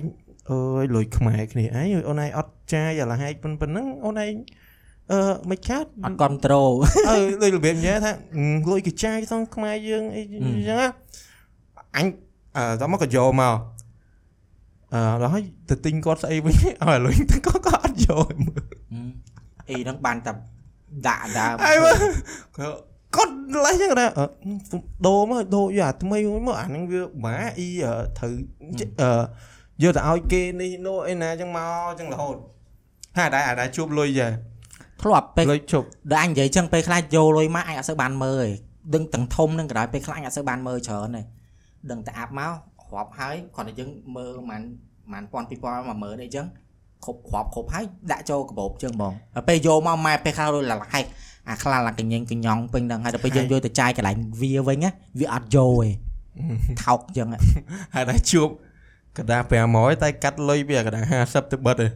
[0.51, 4.33] អើយលុយខ្មែរគ្នាអីអូនឯងអត់ចាយអាលហែកប៉ុណ្ប៉ុណ្ណឹងអូនឯង
[5.11, 6.71] អឺមិនខាត់អត់គ្រប់ត្រូល
[7.09, 10.41] អើដូចរបៀបញ៉ែថាអឺលុយគេចាយសងខ្មែរយើងអីចឹង
[10.81, 10.87] ណា
[11.95, 12.05] អញ
[12.57, 13.55] អឺដល់មកក៏យកមក
[14.93, 18.63] អឺដល់ហើយទៅទិញគាត់ស្អីវិញឲ្យអាលុយទៅគាត់ក៏អត់យកឲ្យមើល
[19.69, 20.31] អ៊ីហ្នឹងបានតែ
[21.07, 21.95] ដាក់ដើមអីមើល
[22.57, 23.33] គាត់ គាត់
[23.65, 24.25] លេះចឹងណាអឺ
[25.07, 28.33] ដូរមកដូរយកអាថ្មីមកអាហ្នឹងវាបាអ៊ីអឺត្រូវ
[29.01, 29.11] អឺ
[29.83, 32.35] យកទៅឲ្យគេនេះនោះអីណាចឹងមកចឹងរហូត
[33.17, 34.27] ហើយដែរអាដែរជួបលុយចា
[35.01, 38.49] ធ្លាប់ពេលលុយជប់ដល់អញនិយាយចឹងពេលខ្លះយកលុយមកអញអត់សូវបានមើលទេ
[38.95, 41.21] ដឹងទាំងធំនឹងក៏ដោយពេលខ្លះអញអត់សូវបានមើលច្រើនទេ
[41.91, 42.51] ដឹងតែអាប់មក
[42.95, 44.61] រាប់ហើយគ្រាន់តែយើងមើលប្រហែល
[45.05, 46.45] ប្រហែលពាន់ពីរពាន់មកមើលអីចឹង
[47.05, 51.05] គ្រប់រាប់គ្រប់ហើយដាក់ចូលកាបូបចឹងបងដល់ពេលយកមកម៉ែពេលខ្លះលុយលហែក
[51.49, 54.89] អាខ្លះឡាកញ៉េងកញ្ញងពេញហ្នឹងហើយដល់ពេលយើងយកទៅចាយកន្លែងវាវិញណា
[55.19, 55.89] វាអត់យកទេ
[56.83, 57.39] ថោកចឹងហ៎
[57.93, 58.49] ហើយដែរជួប
[59.17, 61.91] កណ្ដាស់500តែកាត់លុយវាកណ្ដាស់50ទៅបិទឯង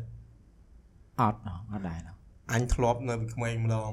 [1.21, 1.37] អត់
[1.71, 1.99] អត់ដែរ
[2.53, 3.91] អញធ្លាប់នៅពីក្មេងម្ដង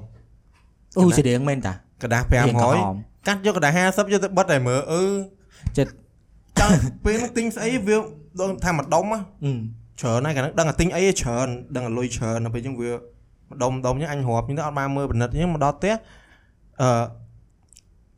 [0.99, 5.03] អូសេរៀងមែនតាកណ្ដាស់រៀងក្រហម500កាត់យកកណ្ដាស់50យកទៅបិទតែមើលអឺ
[5.79, 5.93] ចិត្ត
[6.61, 6.71] ចាំ
[7.05, 7.97] ពេលហ្នឹងទិញស្អីវា
[8.41, 9.53] ដូចថាមួយដុំហ៎អឺ
[10.01, 12.91] ច្រើនហើយកណ្ដាស់ដឹងតែទិញអីច្រើនដឹងតែលុយច្រើនដល់ពេលអញ្ចឹងវា
[13.51, 15.95] ម្ដុំម្ដុំអញ្ចឹងអញរាប់អញ្ចឹងទៅអត់បានមើលពិនិត្យអញ្ចឹងមកដល់ផ្ទះ
[16.83, 17.05] អឺ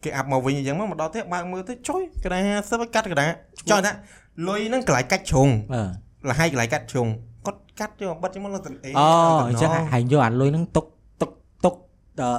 [0.04, 3.34] គេអាប់មកវិញអញ្ចឹងមកដល់ផ្ទះបើកមើលទៅចុយកណ្ដាស់50ឲ្យកាត់កណ្ដាស់
[3.70, 3.92] ចង់ថា
[4.48, 7.08] លុយហ្នឹងកន្លែងកាច់ជ្រុងអឺលហើយកន្លែងកាត់ជ្រុង
[7.46, 9.06] គាត់កាត់យកបិទអញ្ចឹងមកលើទៅអីអូ
[9.48, 10.86] អញ្ចឹងហើយយកអាលុយហ្នឹងទុក
[11.20, 11.30] ទុក
[11.64, 11.74] ទុក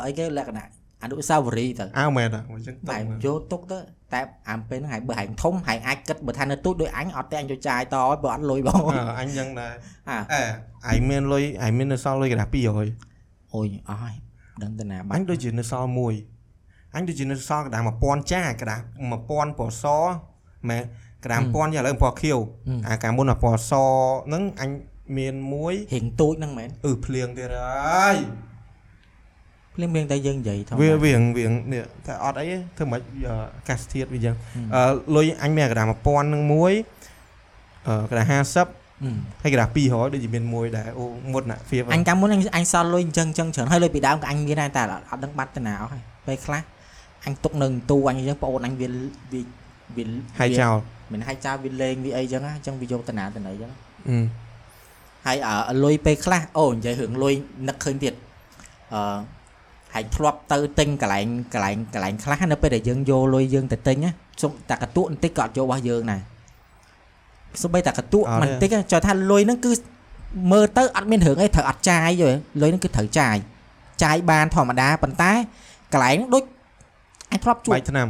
[0.05, 0.67] អីគេលក្ខណៈ
[1.03, 3.79] អនុស្សាវរីយ៍ទៅអើមែនតាអញ្ចឹងទៅតែយកទុកទៅ
[4.13, 9.73] តែអាមពេលហ្នឹងហើយបើហែងធំហែងអាចគិតបើថានៅទូចដោយអញអត់ទេអញយកចាយតឲ្យបើអត់លុយបងអឺអញចឹងដែរ
[10.09, 10.17] អា
[10.85, 14.15] អែឯងមានលុយឯងមាននៅសល់លុយកណ្ដាស់200អូយអស់ហើយ
[14.61, 16.13] ដឹងទៅណាបាអញ់ញដូចជានៅសល់មួយ
[16.95, 19.85] អញដូចជានៅសល់កណ្ដាស់1000ចាកណ្ដាស់1000ពណ៌ស
[20.69, 20.79] ម៉ែ
[21.23, 22.37] កណ្ដាស់1000យ៉ាងឥឡូវពណ៌ខៀវ
[22.87, 23.71] អាកាលមុនអាពណ៌ស
[24.27, 24.69] ហ្នឹងអញ
[25.17, 28.15] មានមួយរៀងទូចហ្នឹងមែនអឺភ្លៀងទៀតហើយ
[29.79, 33.35] ភ្លាមៗតែយើងនិយាយធម្មវាតាវាងវាងនេះតែអត់អីទេធ្វើមិនអា
[33.69, 34.83] កាសធាតុវាចឹងហឹមអឺ
[35.15, 36.73] លុយអញមានកណ្ដាស់1000ហ្នឹងមួយ
[37.87, 38.33] អឺកណ្ដាស់50
[39.03, 39.11] អឺ
[39.43, 46.61] ហើយកណ្ដាស់200ដូចជាមានមួយដែរអូមុតណាហ្វៀបអញកាលមុនអញអញសល់លុយអញ្ចឹងអញ្ចឹងច្រើនហើយលុយពីដើមក៏អញមានដែរតែអត់អត់ដឹងបាត់ទៅណាអស់ហើយពេលខ្លះ
[47.25, 48.87] អញទុកនៅទូអញអញ្ចឹងបងអូនអញវា
[49.33, 49.41] វា
[49.97, 50.05] វា
[50.39, 50.75] ហើយចោល
[51.11, 53.71] មិនហើយចោលវាលេងវាអីចឹងណាអញ្ចឹងវាយកទៅណាទៅណីអញ្ចឹង
[54.09, 54.17] អឺ
[55.25, 55.37] ហើយ
[55.69, 57.33] អឺលុយពេលខ្លះអូនិយាយរឿងលុយ
[57.67, 58.13] នឹកឃើញទៀត
[58.93, 59.01] អឺ
[59.93, 64.11] ហើយធ្លាប់ទៅទិញកន្លែងកន្លែងកន្លែងខ្លះនៅពេលដែលយើងយកលុយយើងទៅទិញណា
[64.41, 66.21] សុំតែកតុបន្តិចក៏អត់យករបស់យើងដែរ
[67.61, 69.71] សូម្បីតែកតុមិនតិចចុះថាលុយហ្នឹងគឺ
[70.51, 72.29] មើលទៅអត់មានរឿងអីត្រូវអត់ចាយទេ
[72.61, 73.35] លុយហ្នឹងគឺត្រូវចាយ
[74.03, 75.31] ចាយបានធម្មតាប៉ុន្តែ
[75.93, 76.43] កន្លែងហ្នឹងដូច
[77.31, 78.07] អញធ្លាប់ជួបបាយឆ្នាំ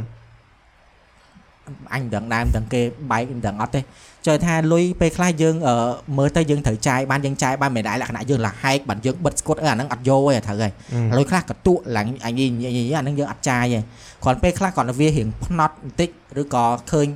[1.94, 3.80] អញមិនដឹងដែរមិនដឹងគេបែកមិនដឹងអត់ទេ
[4.26, 5.74] ចុះថាលុយពេលខ្លះយើងអឺ
[6.18, 10.72] មើលទៅយើងត្រូវចាយបានយើងចាយបានមិនដែរលក្ខណៈយើងលះហែកបានយើងបិទស្គុតអីអាហ្នឹងអត់យកទេត្រូវហើយ
[11.16, 13.80] លុយខ្លះកតុឡើងអញនិយាយអាហ្នឹងយើងអត់ចាយទេ
[14.24, 16.10] គ្រាន់ពេលខ្លះគ្រាន់តែវារៀងផ្នត់បន្តិច
[16.40, 17.08] ឬក៏ឃើញ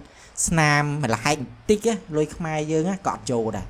[0.46, 0.82] ស្នាម
[1.12, 3.66] លះហែកបន្តិចណាលុយខ្មែរយើងណាក៏អត់យកដែរ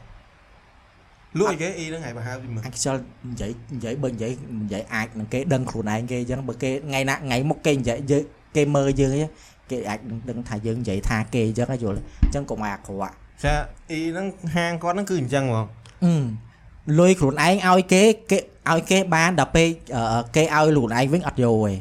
[1.39, 2.95] លក់អីគេអ៊ីហ្នឹងហើយបើហៅពីមើលអញខ្ជិល
[3.31, 4.33] និយាយនិយាយបើនិយាយ
[4.63, 8.23] និយាយអាចនឹងគេដឹងខ្លួនឯងគេអញ្ចឹងបើគេថ្ងៃណាថ្ងៃមុខគេនិយាយយើង
[8.57, 9.21] គេមើលយើងអី
[9.71, 13.53] គេអាចដឹងថាយើងនិយាយថាគេអញ្ចឹងយល់អញ្ចឹងកុំឲ្យអាក្រក់ ចា
[13.91, 14.27] អ៊ីហ្នឹង
[14.57, 15.67] ហាងគាត់ហ្នឹងគឺអញ្ចឹងហ្មង
[16.05, 16.15] អឺ
[17.01, 18.39] លុយខ្លួនឯងឲ្យគេគេ
[18.71, 21.73] ឲ្យគេបានដល់ពេលអឺគេឲ្យខ្លួនឯងវិញអត់យកទេ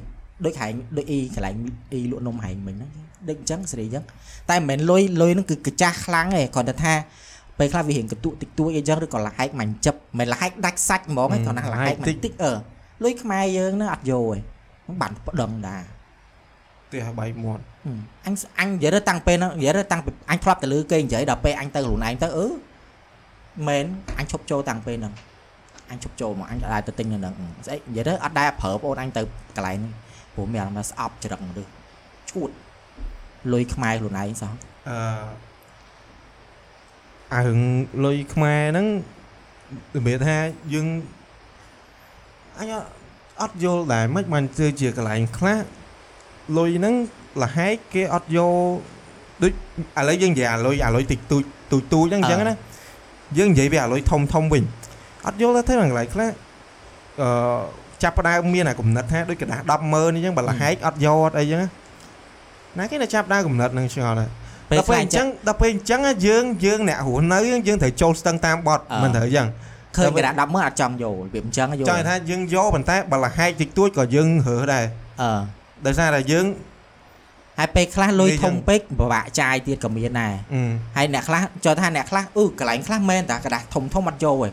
[0.45, 1.55] ដូចហែងដូចអ៊ីកន្លែង
[1.93, 2.89] អ៊ីលក់នំហែងមិញហ្នឹង
[3.29, 4.03] ដូចអញ្ចឹងសេរីអញ្ចឹង
[4.49, 6.93] តែមិនមែនលុយលុយហ្នឹងគឺកាចាស់ខ្លាំងទេគ្រាន់តែថា
[7.59, 12.53] ពេលខ្លះវារៀងកន្ទុតិចតួចអីចឹងឬក៏លហែកមាញ់ចិបមិនលហែកដាច់សាច់ហ្មងទេគ្រាន់តែលហែកមាញ់តិចអឺ
[13.03, 14.37] លុយខ្មែរយើងហ្នឹងអត់យកទេ
[14.83, 15.83] ហ្នឹងបានប្តឹងដែរ
[16.87, 17.72] ផ្ទះបាយមាត់ហឹម
[18.25, 22.47] អញអញនិយាយទៅតាំងពេលហ្នឹងនិយាយទៅតាំងពីអញធ្លាប់ទៅលើគេនិយាយដល់ពេលអញទៅខ្លួនឯងទៅអឺ
[23.67, 23.85] មែន
[24.19, 25.13] អញឈប់ចូលតាំងពេលហ្នឹង
[25.91, 27.33] អញឈប់ចូលមកអញអត់ដែរទៅទិញនៅហ្នឹង
[27.65, 29.21] ស្អីនិយាយទៅអត់ដែរប្រើបងអូនអញទៅ
[29.55, 29.93] កន្លែងហ្នឹង
[30.35, 31.63] ព្រោះមានអារម្មណ៍ថាស្អប់ច្រឹកទៅ
[32.31, 32.49] ឈួត
[33.53, 34.51] លុយខ្មែរខ្លួនឯងសោះ
[34.89, 34.97] អឺ
[37.33, 37.61] អារឿង
[38.05, 38.87] លុយខ្មែរហ្នឹង
[39.95, 40.35] របៀបថា
[40.73, 40.87] យើង
[42.59, 42.87] អញអត់
[43.41, 45.59] អត់យល់ដែរមិនបានធ្វើជាកន្លែងខ្លះ
[46.57, 46.95] លុយហ្នឹង
[47.42, 48.52] លហែកគេអត់យក
[49.42, 51.42] ដូចឥឡូវយើងនិយាយអាលុយអាលុយតិចតួច
[51.72, 52.56] តួចតួចហ្នឹងអញ្ចឹងណា
[53.38, 54.62] យើងនិយាយពីអាលុយធំធំវិញ
[55.26, 56.30] អត់យល់ទេហ្នឹងកន្លែងខ្លះ
[57.20, 57.28] អឺ
[58.02, 61.68] ចាប់ផ្ដើមមានអាកំណត់ថាដូចกระดาษ100000អញ្ចឹងបើលហែកអត់យកអត់អីចឹងណា
[62.78, 64.28] ណាគេនៅចាប់ដើមកំណត់ហ្នឹងឆ្ងល់ដែរ
[64.70, 69.46] ពេល ដល់ ខ្លះ ពេល អ អ ញ្ ញ្ ចឹ ចឹ ង ងដល់ពេលអញ្ចឹងយើងយើងអ្នករស់នៅយើងត្រូវចូលស្ទឹងតាមបត់ អឺ មិនត្រូវអញ្ចឹង
[69.96, 74.84] ឃើញកระดาษ10មើលអត់ចង់យកវាអញ្ចឹងយក ចង់ថាយើងយកប៉ុន្តែបើលហែកតិចតួចក៏យើងរើសដែរ
[75.22, 75.40] អឺ
[75.86, 76.44] ដោយសារតែយើង
[77.58, 84.50] ហើយពេលខ្លះលុយ និយាយ ធំ ចឹង ពេកពិបាកចាយទៀតក៏មានដែរ អឺ ហើយអ្នកខ្លះចូលថាអ្នកខ្លះអឺកន្លែងខ្លះមែនតាกระดาษធំធំអត់យកទេ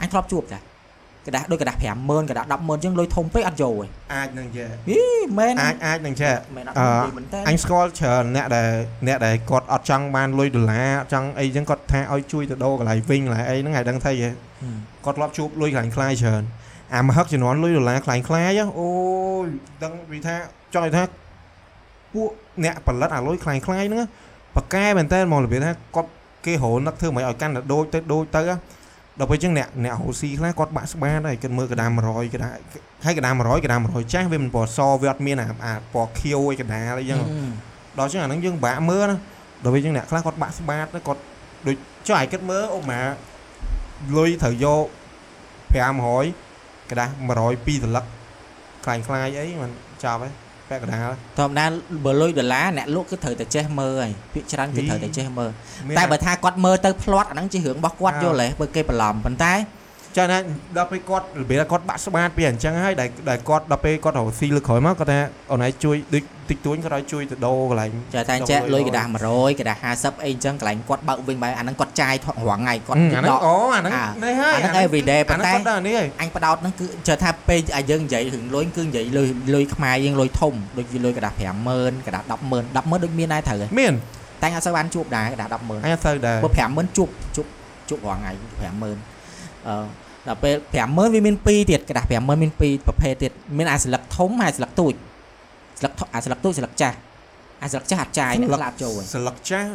[0.00, 0.60] អញធ្លាប់ជួបតា
[1.26, 5.00] กระดาษដូចกระดาษ50000กระดาษ100000អញ្ចឹងលុយធំពេកអត់យកទេ អាចនឹងចេះ ហី
[5.38, 8.70] មែន អាចអាចនឹងចេះ មែនអត់ អឺ និយាយមែនតើ អញស្គាល់ច្រើនអ្នកដែល
[9.06, 14.28] អ្នកដែលគាត់អត់ចង់បានលុយដុល្លារអត់ចង់អីចឹងគាត់ថាឲ្យជួយទៅដូរកន្លែងវិញកន្លែងអីហ្នឹងឲ្យដឹងថាយេ
[15.04, 16.42] គាត់ធ្លាប់ជួបលុយកន្លែងខ្លាយច្រើន
[16.94, 18.90] អាមហឹកជំនាន់លុយដុល្លារខ្លាញ់ខ្លាយអូ
[19.44, 19.46] យ
[19.84, 20.34] ដឹងវិថា
[20.74, 21.02] ចង់ឲ្យថា
[22.14, 22.28] ពួក
[22.64, 24.04] អ្នកផលិតអាលុយខ្លាញ់ខ្លាយហ្នឹង
[24.56, 26.10] ប៉កែមែនតើមករបៀបថាគាត់
[26.46, 28.42] គេរនឹកធ្វើមិនឲ្យកាន់តែដូចទៅដូចទៅ
[29.18, 32.50] ដល់ពេលចឹងអ្នកអ្នករស់ស៊ីខ្លះគាត់បាក់ស្បាតហើយគិតមើលកដា100កដា
[33.04, 37.20] ហើយកដា100កដា100ចាស់វាមិនពណ៌សវាអត់មានអាអាពណ៌ខៀវឯកដាអីចឹង
[37.98, 39.16] ដល់ចឹងអាហ្នឹងយើងបាក់មើលណា
[39.64, 41.20] ដល់ពេលចឹងអ្នកខ្លះគាត់បាក់ស្បាតណាគាត់
[41.66, 41.76] ដូច
[42.06, 43.00] ចុះឲ្យគិតមើលអូម៉ា
[44.16, 44.86] លុយត្រូវយក
[46.02, 48.04] 500กระดาษ100 2សន្លឹក
[48.84, 49.70] ខ្លាញ់ខ្លាយអីមិន
[50.04, 50.28] ចាប់ទេ
[50.69, 51.65] ពាក់កណ្ដាលធម្មតា
[52.05, 55.51] បើលុយដុល្លារអ្នកលក់គឺត្រូវតែចេះមើលហើយពាក្យច្រើនគឺត្រូវតែចេះមើល
[55.87, 59.53] មានតែបើថាគាត់មើលទៅផ្្លាត់អាហ្នឹងជារឿងរបស់គាត់អើយល់ទេបើគេបន្លំប៉ុន្តែ
[60.17, 60.37] ចឹងណា
[60.77, 65.19] ដល់ពេលគាត់របៀបគាត់បាក់ស្បាតពីអញ្ចឹងហើយដែលដែលគាត់ដល់ពេលគាត់រកស៊ីលើក្រោយមកគាត់ថា
[65.51, 72.99] អូនឯងជួយដូចតិចតួចគាត់ឲ្យជួយទៅដោកន្លែងចាតែអញ្ចឹងលុយកដាស់100កដាស់50អីអញ្ចឹងកន្លែងគាត់បើកវិញបែរអាហ្នឹងគាត់ចាយថក់រងថ្ងៃគាត់
[73.29, 73.93] ដកអូអាហ្នឹង
[74.23, 75.51] នេះហើយអាហ្នឹង everyday ប៉ុន្តែ
[76.21, 82.33] អញបដោតហ្នឹងគឺចើថាពេលឲ្យយើងនិយាយរឿងលុយគឺនិយាយលុយលុយខ្មែរយើងលុយធំដូចលុយកដាស់50000កដាស់100000
[82.75, 83.93] 100,000ដូចមានដែរត្រូវហើយមាន
[84.41, 87.47] តែអត់សូវបានជួបដែរកដាស់100,000អញអត់សូវដែរបើ50000ជួបជួប
[87.89, 89.75] ជួបរងថ្ងៃ50000អឺ
[90.28, 90.54] ដល់ពេល
[90.84, 94.94] 50000វាមាន2ទៀតกระดาษ50000មាន2ប្រភេទទៀតមានអាស្លឹកធំហើយស្លឹកទូច
[95.78, 96.96] ស្លឹកធំអាស្លឹកទូចស្លឹកចាស់
[97.62, 99.70] អាស្លឹកចាស់អត់ចាយអ្នកខ្លះអត់ចូលទេ ស្លឹកចាស់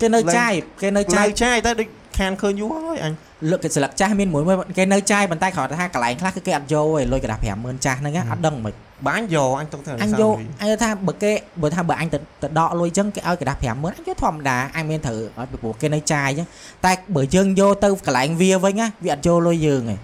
[0.00, 1.88] គេនៅ ឡើង ចាយគេនៅ ចា ចា យ យ ចាយតែដូច
[2.19, 3.13] ខានឃើញយូរហើយអញ
[3.49, 8.73] លើកស្លឹកចាស់មានមួយមួយគេនៅចាយប៉ុន្តែគាត់ថាកន្លែងខ្លះគឺគេអត់យកឯងលុយក្រដាស់50000ចាស់ហ្នឹងអត់ដឹងមិន
[9.07, 16.47] បានយកអញទុកទៅអញយកអញថាបើគេបើថាបើអញទៅទៅដកលុយចឹងគេឲ្យក្រដាស់50000អញយកធម្មតាអញមានត្រូវឲ្យពីព្រោះគេនៅចាយចឹង
[16.85, 19.99] តែបើយើងយកទៅកន្លែងវាវិញណាវាអត់យកលុយយើងឯង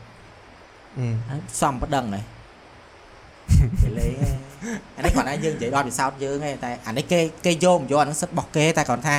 [1.61, 2.11] សំប៉ដឹងឯង
[3.99, 4.13] លេង
[4.95, 9.15] អានេះគាត់ថាយើងនិយាយដល់ពិសោធន៍យើងឯងតែអានេះគេគេយកមិនយកអានឹងសិតរបស់គេតែគាត់ថា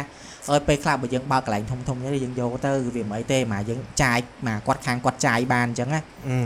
[0.50, 6.36] អើយពេលខ្លះបើយើងបើកកន្លែងធំធំនេះយើងយកទៅវាមិនអីទេមកយើងចាយមកគាត់ខាងគាត់ចាយបានអញ្ចឹងណាអឺ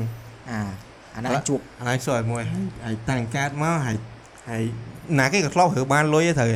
[0.50, 0.60] អា
[1.14, 2.42] អាហ្នឹងអញជួបអានេះសួរឲ្យមួយ
[2.84, 3.96] ហើយតាំងកាតមកហើយ
[4.50, 4.62] ហើយ
[5.18, 6.50] ណាគេក៏ធ្លាប់រើបានលុយទេត្រូវ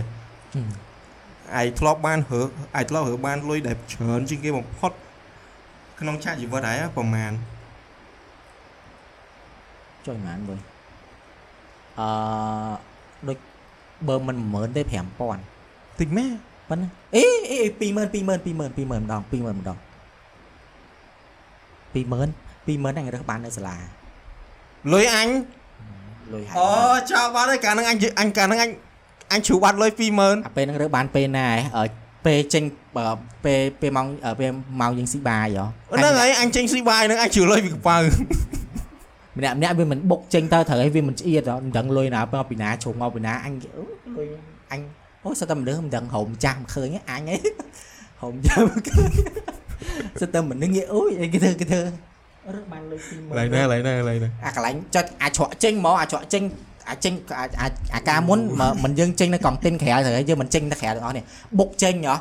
[1.59, 4.93] ឯងធ្លាប់បានរើឯងធ្លាប់រើបានលុយដែលច្រើនជាងគេបំផុត
[6.01, 7.33] ក្នុងឆាកជីវិតហើយប្រហែល
[10.07, 10.55] ចុយប៉ុន្មានបើ
[11.99, 12.09] អឺ
[13.29, 13.39] ដូច
[14.09, 19.79] បើមិន10000ទេ5000តិចមែន ប៉ុណ្ណាអេអេ20000 20000 20000 20000ម្ដង20000ម្ដង
[21.95, 22.31] 20000
[22.67, 23.77] 20000អញរើសបាននៅសាលា
[24.93, 25.29] លុយអញ
[26.35, 26.69] លុយហើយអូ
[27.11, 28.71] ចោលបាត់ហើយកាលហ្នឹងអញអញកាលហ្នឹងអញ
[29.33, 31.85] អញជ្រូបាត់លុយ20000អាពេលហ្នឹងរើសបានពេលណាហ៎អឺ
[32.27, 32.65] ពេលចេញ
[32.97, 33.05] បើ
[33.45, 34.51] ពេលពេលម៉ោងអឺពេល
[34.81, 37.97] ម៉ោងយើងស៊ីបាយហ៎ហ្នឹងហើយអញចេញស៊ីបាយហ្នឹងអញជ្រូលុយពីកប៉ៅ
[39.37, 43.83] ម្នាក់ម្នាក់វាមិនបុកចេញទៅត្រូវឲ្យវាមិនឆ្អៀតហ៎មិនដឹងលុយណាពីពីណាជ្រុំមកពីណាអញអូ
[44.19, 44.29] លុយ
[44.73, 44.81] អញ
[45.25, 47.37] អូសិតតែមនុស្សមិនដឹងរោមចាស់មិនឃើញទេអញហ៎
[48.23, 49.11] រោមចាស់មិនឃើញ
[50.21, 51.83] សិតតែមនុស្សងាកអូយអីគេធ្វើគេធ្វើ
[52.55, 56.43] រើសបានលុយពីមើឡើយណាឡើយណាឡើយណាអាកន្លែងចុចអាច្រកចេញហ្មងអាច្រកចេញ
[56.89, 61.25] អាចេញអាអាអាការមុនមកមិនយើងចេញនៅកង់ទិនក្រៅទៅហើយយើងមិនចេញទៅក្រៅទាំងអស់នេះ
[61.59, 62.15] បុកចេញហ៎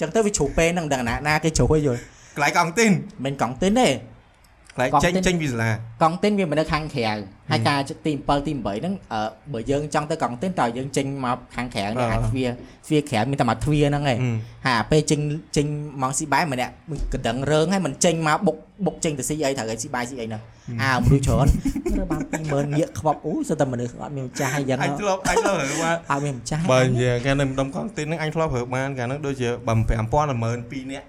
[0.00, 2.00] ចឹងទៅវាជ្រុះពេលហ្នឹងដឹងណាណាគេជ្រុះឲ្យយល់
[2.34, 2.92] កន្លែងកង់ទីន
[3.24, 5.70] មិនកង់ទិនទេកន្លែងកង់ចេញទីនចេញពីសាលា
[6.02, 7.12] កង់ទិនវាមិននៅខាងក្រៅ
[7.52, 9.20] ហើយការទី7ទី8ហ្នឹងអឺ
[9.52, 12.48] បើយើងចង់ទៅកង់ទិនតើយើងចេញមកខាងក្រៅនេះអាទ្វារ
[12.86, 14.18] ទ្វារក្រៅមានតែមកទ្វារហ្នឹងឯងអឺហើយ
[14.66, 15.20] អាពេលចេញ
[15.56, 15.66] ចេញ
[16.02, 16.72] មកស៊ីបាយម្នាក់
[17.12, 20.42] កណ្ដឹងរើងហើយមិនចេញមកបុកបុកចេញទៅស៊ីអីត្រូវឲ្យស៊ីបាយស៊ីអីហ្នឹង
[20.82, 21.46] អាមនុស្សច្រើន
[21.98, 22.20] រើបាន
[22.50, 31.06] 20000ងាកខ្វប់អូយសិតតែមនុស្សអត់មានម្ចាស់អីយ៉ាងអញហ្នឹងធ្លាប់អញធ្លាប់រើបានអត់មានម្ចាស់បើនិយាយកាលនៅម្ដុំកង់ទីនហ្នឹងអញធ្លាប់រើបានកាលហ្នឹងដូចជាបើ5000 12000នាក់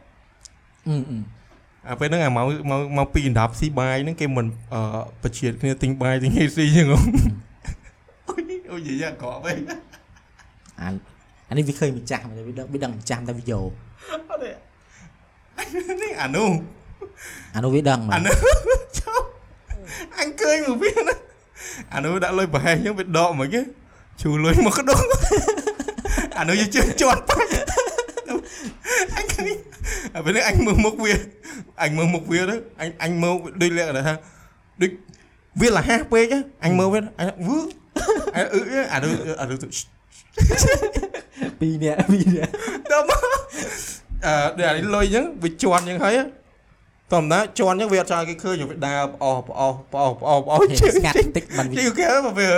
[0.88, 0.96] អឺ
[1.88, 4.82] អឺអាពេលហ្នឹងអាមកមកមកពីអណ្ដាប់ស៊ីបាយហ្នឹងគេមិនអឺ
[5.24, 6.98] បជាតគ្នាទិញបាយទិញអីស៊ីចឹងហ៎
[8.30, 9.58] អូយអូយនិយាយអាក្រក់វិញ
[10.82, 10.88] អា
[11.50, 13.70] អានេះវាឃើញម្ចាស់វាដឹងវាដឹងម្ចាស់តែវាយក
[14.12, 14.52] អត់ទេ
[16.04, 16.50] នេះអានោះ
[17.56, 18.36] អានោះវាដឹងមែអាននោះ
[19.00, 19.22] ចុះ
[20.20, 21.16] អញឃើញមកវាណា
[21.94, 23.62] អានោះដាក់លុយប្រហែសចឹងវាដកមកគេ
[24.22, 25.18] ជូរលុយមកក្ដុងអា
[26.40, 27.70] អានោះយើងជឿជាប់អញឃើញ
[30.16, 31.14] អាពេលនេះអញមើលមុខវា
[31.84, 34.14] អញមើលមុខវាទៅអញអញមើលដូចលក្ខណៈថា
[34.82, 34.91] ដូច
[35.62, 37.59] វាលះហាស់ពេកហ៎អញមើលវាអញវឺ
[38.36, 38.62] អញអឺ
[38.93, 39.57] អានោះអានោះ
[41.59, 42.51] ពីរនាក់ពីរនាក់
[42.91, 43.22] ដល់មក
[44.26, 46.20] អឺដូចអានេះលុយអញ្ចឹងវាជន់អញ្ចឹងហើយ
[47.12, 52.49] ធម្មតាជន់អញ្ចឹងវាអត់ចង់ឲ្យគេឃើញវាដើរផ្អោផ្អោផ្អោផ្អោផ្អោហេជិះស្ងាត់ជិះបន្តិចបានវាជិះគេមកវា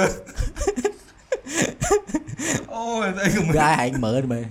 [2.74, 4.46] អូយអីក៏មិនវាឲ្យឯងមើលមើល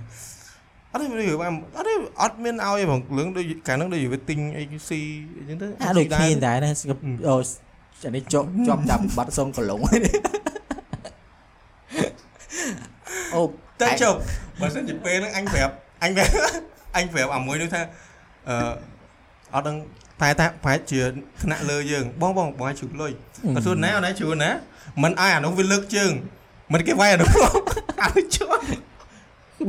[0.93, 5.01] អត់ទេវាបានអត់ទេអត់មានឲ្យទេបងរឿងដូចកាលហ្នឹងដូចវាទិញអីស៊ី
[5.39, 7.37] អញ្ចឹងទៅអាដូចគ្នាដែរណាស្គប់អូ
[8.05, 9.81] អានេះជាប់ជាប់ចាប់បាត់សុំកន្លង
[13.35, 13.43] អូ
[13.81, 14.15] តែចុះ
[14.61, 15.73] បើសិនជាពេលហ្នឹងអញប្រាប់
[16.03, 16.33] អញប្រាប់
[16.97, 17.81] អញប្រាប់អាមួយនោះថា
[18.49, 18.57] អឺ
[19.55, 19.77] អត់ដឹង
[20.23, 21.01] តែតាប្រហែលជា
[21.43, 23.13] ថ្នាក់លើយើងបងបងបងឲ្យជ្រុលលុយ
[23.55, 24.51] បើសួរណាអត់ណាជ្រុលណា
[25.03, 26.13] មិនឲ្យអានោះវាលើកជើង
[26.73, 27.29] មិនគេវាយអានោះ
[28.03, 28.65] អានោះជន់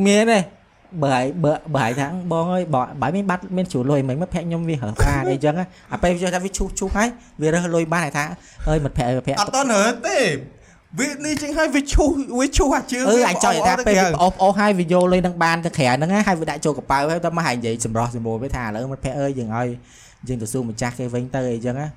[0.05, 0.39] មានទេ
[1.01, 5.55] បើឲ្យបើបើឲ្យថាបងអើយបើបើមានបាត់មានជ្រូលលុយមិនមិត្តភក្តិខ្ញុំវារើសបានអីចឹង
[5.93, 7.07] អាពេលយកថាវាឈូសឈូសហើយ
[7.41, 8.25] វារើសលុយបានឲ្យថា
[8.69, 10.19] អើយមិត្តភក្តិមិត្តភក្តិអត់តនរើទេ
[10.99, 19.67] វានេះចឹងឲ្យវាឈូសវាឈូសអាជើងអឺវាអញចង់និយាយថាពេលអូសអូសហើយវាយកលុយនឹងបានទៅក្រៅហ្នឹងណាហើយវាដាក់ចូលកប៉ៅហើយតើមកហើយនិយាយចម្រោះសម្បូរវាថាឥឡូវមិត្តភក្តិអើយយើងឲ្យ
[20.27, 21.87] យើងទៅសួរម្ចាស់គេវិញទៅអីចឹងណា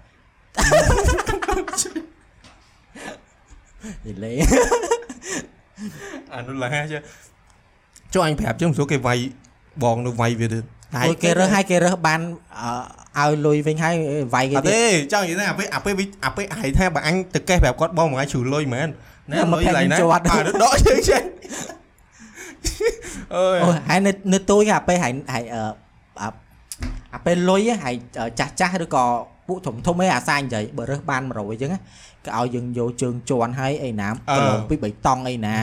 [4.07, 4.33] យីលេ
[6.33, 6.95] អានោះឡាជ
[8.17, 9.19] ចុះអញប្រាប់ចឹងមិនស្រួលគេវាយ
[9.83, 10.59] បងនោះវាយវាទៅ
[10.95, 12.21] អូយគេរើសហើយគេរើសបាន
[13.19, 13.95] អឺឲ្យលុយវិញហើយ
[14.35, 18.89] វាយគេអត់ទៀតទេចង់និយាយថាអាពេលអាពេលវាអាពេលហៅថាបើអញទៅកេះប្រាប់គាត់បងមួយថ្ងៃជ្រូលលុយមែន
[19.33, 20.19] ណាលុយឡៃណាអា
[20.65, 21.25] ដកជើងចេញ
[23.37, 25.63] អើយអូហើយនៅនៅទូចអាពេលហើយហើយអឺ
[26.21, 26.29] អា
[27.15, 27.95] អាពេលលុយហើយ
[28.39, 29.05] ចាស់ចាស់ឬក៏
[29.49, 31.71] ពួកធំធំឯងអាសានិយាយបើរើសបាន100អញ្ចឹង
[32.25, 35.57] គេឲ្យយើងយកជើងជន់ហើយអីណាប្រឡងពី3តង់អីណា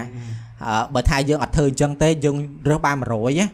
[0.53, 0.53] អឺ
[0.94, 2.36] បើថាយើងអត់ធ្វើអញ្ចឹងទេយើង
[2.70, 3.48] រើសបាន100ណា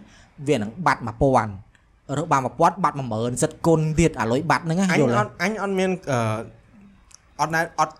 [0.47, 6.19] វានឹងបាត់1000រើសបាន1000បាត់10000សិតគុណទៀតអាលុយបាត់ហ្នឹងណាអញយល់អត់អញអត់មានអឺ
[7.39, 7.95] អត់ណែអត់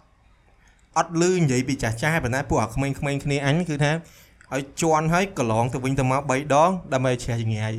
[0.97, 3.91] អត់លឺនិយាយពីចាស់ចាស់ប៉ុន្តែពួកអាក្មេងៗគ្នាអញគឺថា
[4.53, 7.73] ឲ្យជន់ហើយកន្លងទៅវិញទៅមក3ដងដើម្បីជ្រះចងាយ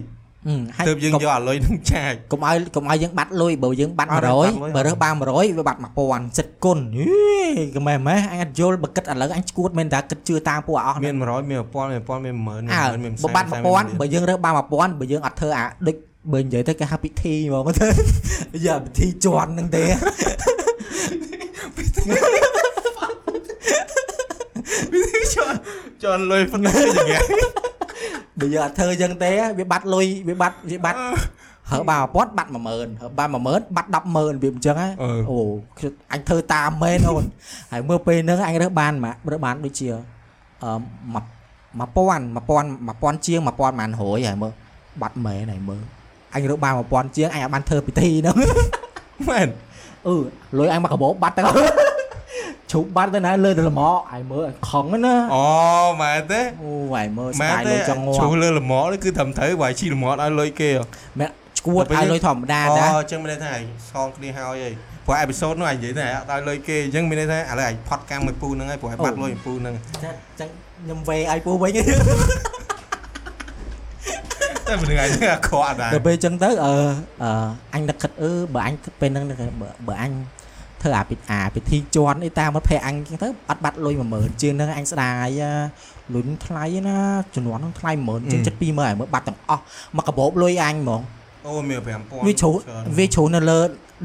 [0.76, 12.34] ហើយទើបយើងយកអាលុយនឹងចាយកុំឲ្យកុំឲ្យយើងបាត់លុយបើយើងបាត់អត់ទេបាត់លុយ100បើរើសបាន100វាបាត់1000សិតគុណហីកុំមែនម៉េះអញអត់យល់បើគិតឥឡូវអញឈួតមែនតាគិតជឿតាមពួកអស់មាន100មាន1000មាន1000មាន
[12.68, 15.96] 10000អើមានបើបាត់1000បើយើងរើសបាន1000បើយើងអត់ធ្វើអាដូច
[16.32, 17.88] បើនិយាយទៅគេហៅពិធីហ្មងទៅ
[18.66, 19.84] យ៉ាពិធីជន់ហ្នឹងទេ
[25.34, 25.56] ជន់
[26.02, 27.22] ជន់លុយប៉ុណ្ណឹងចងាយ
[28.40, 30.98] បើយើងអត់ធ្វើអញ្ចឹងទេវាបាត់លុយវាបាត់វាបាត់
[31.70, 34.88] ហើបាន1000បាត់10000ហើបាន10000បាត់100000វាអញ្ចឹងហ៎
[35.30, 35.38] អូ
[35.78, 37.24] ខ្ញុំអញធ្វើតាមមែនអូន
[37.72, 40.00] ហើយមើលពេលហ្នឹងអញរើសបានមករើសបានដូចជាអឺ
[41.14, 41.24] 1000
[41.80, 44.52] 1000 1000ជាង1000ប៉ុន្មានរយហើយមើល
[45.02, 45.82] បាត់មែនហើយមើល
[46.34, 48.36] អញរើសបាន1000ជាងអញអាចបានធ្វើពិធីហ្នឹង
[49.30, 49.48] មែន
[50.06, 50.14] អឺ
[50.58, 51.42] លុយអញមកកបោបាត់ទៅ
[52.72, 55.44] ឈប់បាត់ទៅណាលើទៅលម៉ហើយមើលអញខឹងណាអូ
[56.02, 60.70] មែនទេអូហើយមើលស្មែនដាយទេលុយចង់ងាជ្រុះប់លើលម៉នេះគឺត្រឹមត្រូវបើឲ្យជីលម៉ឲ្យលុយគេ
[61.18, 63.60] មែនឈួតឲ្យលុយធម្មតាអូតាអញ្ចឹងមានន័យថាឯង
[63.90, 64.70] សងគ្នាហើយអី
[65.06, 69.74] ព្រោះអេពីសូតនោះឯងនិយាយថាអត់ឲ្យលុយគេអញ្ចឹងមានន័យថាឥឡូវឯងផត់កម្មមួយពូហ្នឹងហើយព្រោះឯងបាត់លុយមួយពូហ្នឹង
[70.04, 70.48] ចឹងចឹង
[70.82, 71.70] ខ្ញុំវេឲ្យពូវិញ
[74.68, 76.74] តែមិនដឹងឯងអាក្រក់ដែរដល់ពេលចឹងទៅអឺ
[77.22, 77.30] អឺ
[77.74, 79.24] អញនឹកគិតអឺបើអញពេលហ្នឹង
[79.60, 80.12] បើបើអញ
[80.82, 85.42] ធ្វើអាពិធីអាពិធីជន់អីតាមមិត្តភ័ក្ដិអញចឹងទៅអត់បាត់លុយ10000ជាងហ្នឹងអញស្ដាយ
[86.14, 86.98] លុយថ្លៃណា
[87.34, 89.62] ចំនួនហ្នឹងថ្លៃ10000ជាងចិត្ត20000ហើយមើលបាត់ទាំងអស់
[89.96, 91.02] មកកាបូបលុយអញហ្មង
[91.46, 92.50] អូមាន5000វាជ្រូ
[92.98, 93.60] វាជ្រូនៅលើ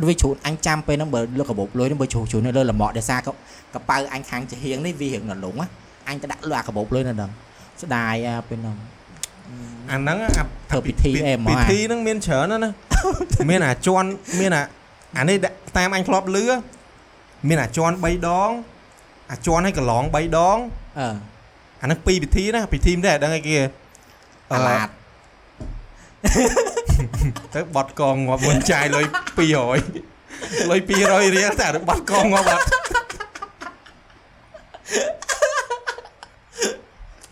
[0.07, 3.29] វាជ្រូអញចាំពេលហ្នឹងបើលើកាបូបលុយហ្នឹងបើជ្រូជ្រូនៅលើលំអកដោយសារក
[3.73, 5.67] កប៉ៅអញខាងជាហៀងនេះវារៀងនៅលងណា
[6.09, 7.31] អញទៅដាក់លុយអាកាបូបលុយនៅហ្នឹង
[7.81, 8.15] ស្ដាយ
[8.49, 8.77] ពេលហ្នឹង
[9.91, 12.71] អាហ្នឹងអាធ្វើពិធីអីហ្មងពិធីហ្នឹងមានច្រើនណាស់ណា
[13.49, 14.09] មានអាចន់
[14.39, 14.63] មានអា
[15.17, 15.37] អានេះ
[15.77, 16.45] តាមអញធ្លាប់លឺ
[17.47, 18.49] មានអាចន់3ដង
[19.31, 20.57] អាចន់ឲ្យកន្លង3ដង
[20.99, 21.07] អឺ
[21.81, 23.57] អាហ្នឹងពីរពិធីណាពិធីមិនដែរដឹងអីគេ
[24.53, 24.87] អាឡាត
[27.53, 29.05] ទៅបត់កងងាប់មុនចាយលុយ
[30.01, 32.63] 200លុយ200រៀលតែបត់កងងាប់អត់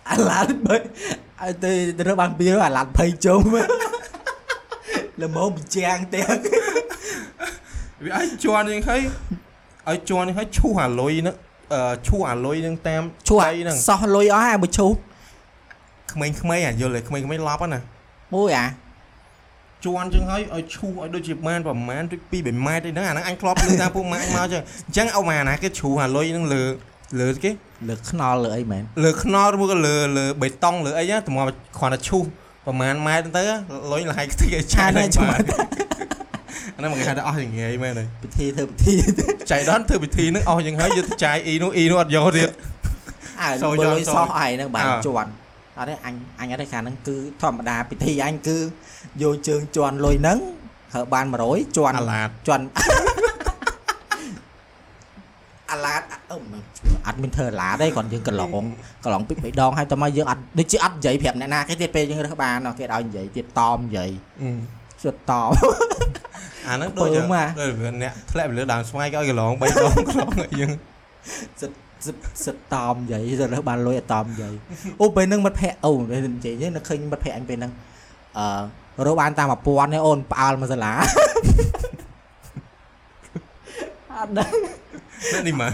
[0.10, 3.42] អាឡាតបើឲ្យទៅទៅរើបានពីអាឡាតភ័យជុំ
[5.22, 6.36] ល្មមបញ្ចាំងទាំង
[8.04, 9.02] វាឲ្យជន់យ៉ាងហើយ
[9.90, 11.36] ឲ្យជន់យ៉ាងហើយឈូសអាលុយហ្នឹង
[11.74, 14.92] អឺឈូសអាលុយហ្នឹងតាមឈួរដៃហ្នឹងសោះលុយអស់ហើយមួយឈូស
[16.14, 17.82] ក្មេងៗអាយល់ទេក្មេងៗឡប់ហ្នឹងណា
[18.34, 18.68] មួយអា
[19.86, 26.64] ជន់ចឹងហើយឲ្យឈូសឲ្យដូចជាបានប្រហែលដូច2 3ម៉ែត្រអីហ្នឹងអាហ្នឹងអញធ្លាប់លើតាមពួកម៉ាក់អញមកចឹងអញ្ចឹងអូម៉ាណាគេជ្រូសអាលុយហ្នឹងលើ
[27.20, 27.52] លើគេ
[27.90, 31.48] លើខ្នល់លើអីមែនលើខ្នល់ឬមួយក៏លើលើបេតុងលើអីណាតម្រាំ
[31.78, 32.24] គ្រាន់តែឈូស
[32.66, 33.44] ប្រហែលម៉ែត្រទៅ
[33.92, 35.93] លុយលហើយខ្ទេចឲ្យឆាយហ្នឹងបាទអា
[36.78, 38.94] ហ្នឹងមកគេហៅថាអស់យ៉ាងងាយមែនហើយពិធីធ្វើពិធី
[39.52, 42.50] ចៃដន្យធ្វើពិធីហ្នឹងអស់យ៉ាងហើយយកទៅចាយអ៊ីនោះអ៊ីនោះអត់យកទៀត
[43.42, 45.30] អើសូលុយកយសូសោះអីហ្នឹងបានអើជន់
[45.78, 48.58] អត់ទេអញអញអត់ទេខាងហ្នឹងគឺធម្មតាពិធីអញគឺ
[49.22, 50.38] យកជើងជន់លុយហ្នឹង
[50.94, 52.66] ហើបាន100ជន់អាឡាតជន់
[55.72, 56.02] អាឡាត
[56.32, 56.62] អឺមិន
[57.08, 58.64] អត់មានធ្វើអាឡាតទេគ្រាន់យើងកន្លង
[59.04, 64.10] កន្លងពីរបីដងហើយតើមកយើងអត់ដូចជាអត់និយាយប្រាប់អ្នកណាគេទៀតពេលយើងរើសបានគេឲ្យនិយាយទៀតតមនិយាយ
[65.04, 65.52] អឺជិតតម
[66.68, 70.72] អាហ្នឹងដូចពើមកដូចអ្នកធ្លាក់ពីលើដើមស្វាយក៏ឲ្យកន្លង3ដងខ្លងឲ្យយើង
[71.62, 71.72] សិត
[72.06, 74.54] សិតសិតតមនិយាយទៅរើសបានលុយអត់តមនិយាយ
[75.02, 77.72] អូពេលហ្នឹងមិត្តភ័ក្ដិអូនិយាយហ្នឹងនឹកឃើញមិត្តភ័ក្ដិអញពេលហ្នឹង
[78.38, 80.92] អឺរកបានតាម1000ទេអូនផ្អើលមកសាលា
[84.18, 84.52] អត់ដឹង
[85.34, 85.74] នេះនេះមក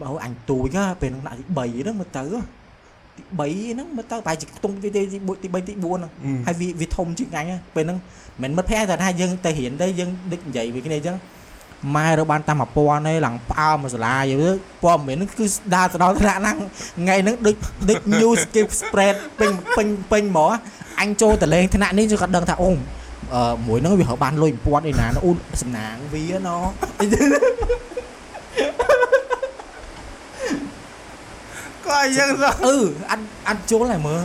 [0.00, 2.22] បើអញទូចហ่าពេលហ្នឹងដាក់ទី3ហ្នឹងមើលទៅ
[3.16, 6.12] ទី3ហ្នឹងមើលទៅបែរជាខ្ទង់ទីទីទី3ទី4ហ្នឹង
[6.46, 7.98] ហើយវាវាធំជាងអញហ៎ពេលហ្នឹង
[8.42, 11.16] មិនមិត្តភ័ក្ដិតែថាយើងទៅរៀនទៅយើងដឹកនិយាយវាគ្នាអញ្ចឹង
[11.96, 14.50] ម៉ែរកបានតាម1000ទេឡើងផ្អើលមកសាលាយើងទៅ
[14.82, 16.58] ព័ត៌មានហ្នឹងគឺស្ដារទៅដល់ថ្នាក់ហ្នឹង
[16.98, 17.54] ថ្ងៃហ្នឹងដូច
[17.88, 20.50] ដូច news skip spread ពេញពេញពេញហ្មង
[21.00, 22.70] អញចូលតលេងថ្នាក់នេះគាត់ដឹងថាអូ
[23.34, 26.62] អឺមួយហ្នឹងវារកបានលុយ1000ឯណាអូនសំណាងវាណោះ
[31.90, 32.76] ក៏ឲ្យយើងសោះអឺ
[33.10, 34.24] អត់អត់ជល់ហើយមើល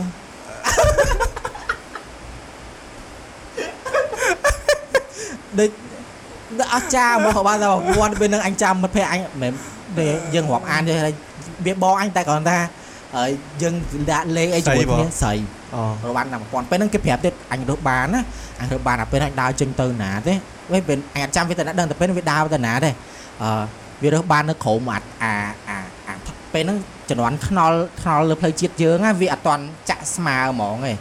[5.58, 5.70] ដូច
[6.58, 9.52] ដូចអស់ចាមកបានតែពាន់ពេលហ្នឹងអញចាំមិត្តភក្តិអញមិន
[9.98, 11.12] មែនយើងរាប់អានទេហើយ
[11.66, 12.58] វាបងអញតែគ្រាន់តែ
[13.16, 13.30] ហើយ
[13.62, 13.74] យើង
[14.10, 15.34] ដាក់លេខអីជាមួយគ្នាស្រី
[15.74, 18.22] អូរកបានតែ1000ពេលហ្នឹងគេប្រាប់ទៀតអញរកបានណា
[18.60, 20.34] អញរកបានតែពេលហ្នឹងអញដើរចេញទៅណាទេ
[20.72, 22.90] វិញពេលអញអត់ចាំវាទៅណាដឹងតែពេលហ្នឹងវាដើរទៅណាទេ
[23.42, 23.62] អឺ
[24.02, 25.34] វារើសបាននៅក្រោមអាអា
[25.68, 25.80] អាអា
[26.54, 26.78] ពេលហ្នឹង
[27.10, 30.98] ជំនាន់ខ្នល់ខ្នល់លើផ្លូវជាតិយើងណាវាអត់តន់ចាក់ស្មើហ្មងឯង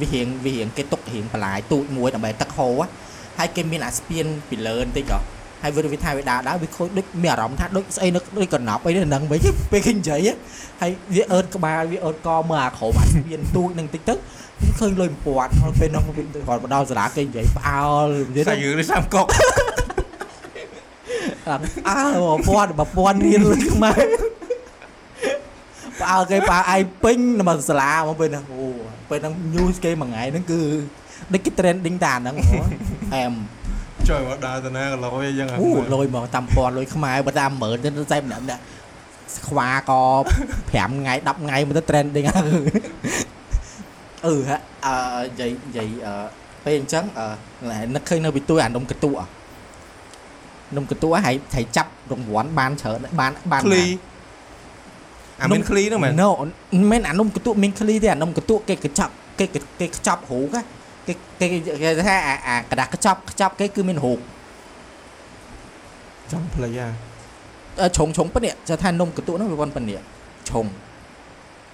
[0.00, 2.80] វារៀងវារៀងគេទុករៀងបន្លាយទូចមួយដើម្បីទឹកហូរ
[3.38, 5.20] ហើយគេមានអាស្ពានពីលើបន្តិចហ៎
[5.62, 9.40] ហើយវាវាថាវាដើរដើរវាខូចដូចមានអារម្មណ៍ថាដូចស្អីនៅដូចកណ្ដប់អីនៅហ្នឹងវិញ
[9.72, 10.28] ពេលគេនិយាយ
[10.80, 14.14] ហើយវាអើតក្បាលវាអើតកមើលអាក្រោមអាស្ពានទូចហ្នឹងតិចទៅ
[14.78, 19.26] ឃើញលុយពាត់ហើយពេលហ្នឹងវាគាត់មកដល់សាលាគេនិយាយផ្អើលនិយាយតែយើងនេះសាំកុក
[21.48, 21.56] អើ
[22.48, 24.02] ពាត់បើពាត់រៀនលុយខ្មែរ
[26.04, 28.66] ផ្អើលគេផ្អើលឯងពេញមកសាលាមកពេលហ្នឹងអូ
[29.10, 30.60] ពេលហ្នឹង news គេមួយថ្ងៃហ្នឹងគឺ
[31.32, 32.66] ដូចគេ trending តាហ្នឹងហ្មង
[33.14, 33.32] អែម
[34.08, 38.62] ជួយមកដើរទៅណាក៏លយអីចឹងអូលុយមកតាមពាន់លុយខ្មែរបើតាម10000ទៅតែម្នាក់ម្នាក់
[39.48, 40.02] ខ្វាក៏
[40.50, 42.60] 5ថ្ងៃ10ថ្ងៃមកទៅ trending ហើយ
[44.26, 46.14] អឺហ่ะអឺនិយាយនិយាយអឺ
[46.64, 53.82] ពេលអញ្ចឹងអឺនឹកឃើញនៅពីទួយអានំកតុអានំកតុហើយហើយចាប់រង្វាន់បានច្រើនបានបានឃ្លី
[55.41, 59.45] អាមានឃ្លីហ្នឹងមែន ណូមិនមែនអានំកតុមានឃ្លីទេអានំកតុគេកញ្ចប់គេ
[59.79, 60.55] គេខ្ចប់រូក
[61.07, 61.45] គេគេ
[61.83, 64.19] គេថាអាអាกระดาษខ្ចប់ខ្ចប់គេគឺមានរូក
[66.31, 66.87] ចង់ផ្លេចអា
[67.81, 69.99] អឺឆុងឆុងប៉ុណ្នេះจะថានំកតុហ្នឹងវាប៉ុនប៉ុណ្នេះ
[70.49, 70.65] ឆុង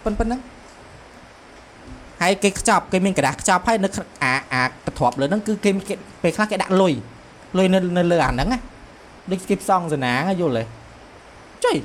[0.04, 0.41] ប៉ុនប៉ុណ្ណឹង
[2.22, 3.89] ហើយគេខ្ចប់គេមានកระดาษខ្ចប់ហើយនៅ
[4.24, 6.93] អាអាកន្ទ្រាប់លើហ្នឹងគឺគេគេពេលខ្លះគេដាក់លុយ
[7.58, 8.60] លុយនៅនៅលើអាហ្នឹងណា
[9.32, 10.64] ដូចគេផ្សងសណាយល់ទេ
[11.64, 11.78] ចុយ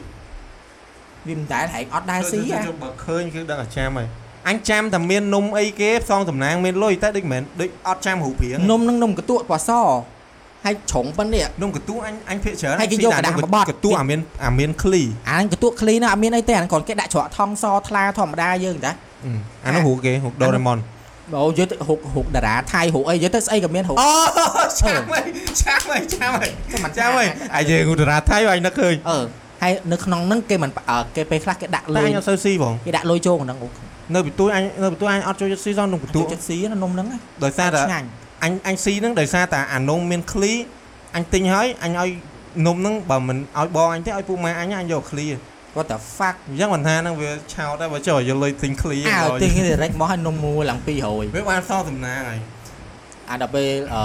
[1.27, 4.07] វាមិនដែលហែកអត់ដែរស៊ីហ៎បើឃើញគឺដឹងតែចាំហើយ
[4.49, 9.71] អញចាំតែមាននំអីគេផ្សងតំណាងមានលុយតែដូចមិនដូចអត់ចាំរូបរាងនំនឹងនំកតួតប៉ស
[10.65, 18.91] ហើយច្រងប៉ុណ្នេះនំកតួអញអញភាកច្រើនហើយគេយកក្តារមកបត់កតួអាមានអាមានឃ្លីអាហ្នឹងកតួឃ្លីណាអត់មានអីទេអាហ្នឹងគ្រាន់គេដាក់ច្រកថងសថ្លាធម្មតាយើងតា
[19.65, 20.77] អានោះរូបគេរូបដូរ៉េម៉ុន
[21.33, 24.09] បើយកទៅហុកហុកតារាថៃហុកអីយកទៅស្អីក៏មានហុកអូ
[24.81, 25.23] ចាំហើយ
[25.61, 26.51] ចាំហើយចាំហើយ
[26.97, 29.19] ចាំហើយអាយើងហុកតារាថៃអញនឹកឃើញអឺ
[29.63, 33.69] ហើយនៅក្នុងហ្នឹងគេមិនអើគេពេលខ្លះគេដាក់តែលុយអញអត់សូវស៊ីបងគេដាក់លុយចូលក្នុងហ្នឹងអូ
[34.15, 37.07] នៅពីទួយអញនៅពីទួយអញអត់ចូលចិត្តស៊ីសោះនំកទួចិត្តស៊ីណានំហ្នឹង
[37.43, 38.07] ដោយសារតែឆ្ងាញ់
[38.43, 40.51] អញអញស៊ីហ្នឹងដោយសារតែអានំមានឃ្លី
[41.15, 42.09] អញទិញហើយអញឲ្យ
[42.67, 45.25] នំហ្នឹងបើមិនឲ្យបងអញទេឲ្យពូម៉ែអញអញយកឃ្លី
[45.75, 52.39] គាត់តែ fuck អញ្ចឹងមិនថាហ្នឹងវាឆោតដែរបើចូលយកលុយទិញឃ្លីអើឲ្យទិញ direct មកឲ្យនំមួយឡើង200វាបានសងសំណាងហើយ
[53.29, 54.01] អាដល់ពេលអឺ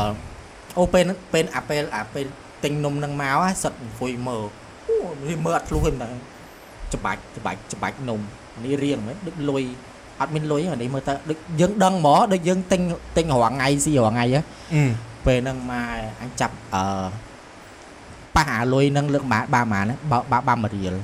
[0.79, 2.27] អូពេលហ្នឹងពេលអាពេលអាពេល
[2.65, 4.45] ទិញនំហ្នឹងមកហើយសិតអង្គុយមើល
[4.91, 6.13] អូនេះមើលអត់ធ្លុះទេម្ដង
[6.95, 8.21] ច្បាច់ច្បាច់ច្បាច់នំ
[8.65, 9.65] នេះរៀងហ្មងដូចលុយ
[10.21, 12.81] អត់មានលុយអានេះមើលទៅដូចយើងដឹងហ្មងដូចយើងទិញ
[13.17, 14.41] ទិញរាល់ថ្ងៃស៊ីរាល់ថ្ងៃហ៎
[14.75, 14.83] អឺ
[15.27, 15.87] ពេលហ្នឹងមក
[16.21, 16.85] អញចាប់អឺ
[18.37, 20.95] ប៉ះអាលុយហ្នឹងលើកបាបាម៉ាណាបើបាបាមួយរៀល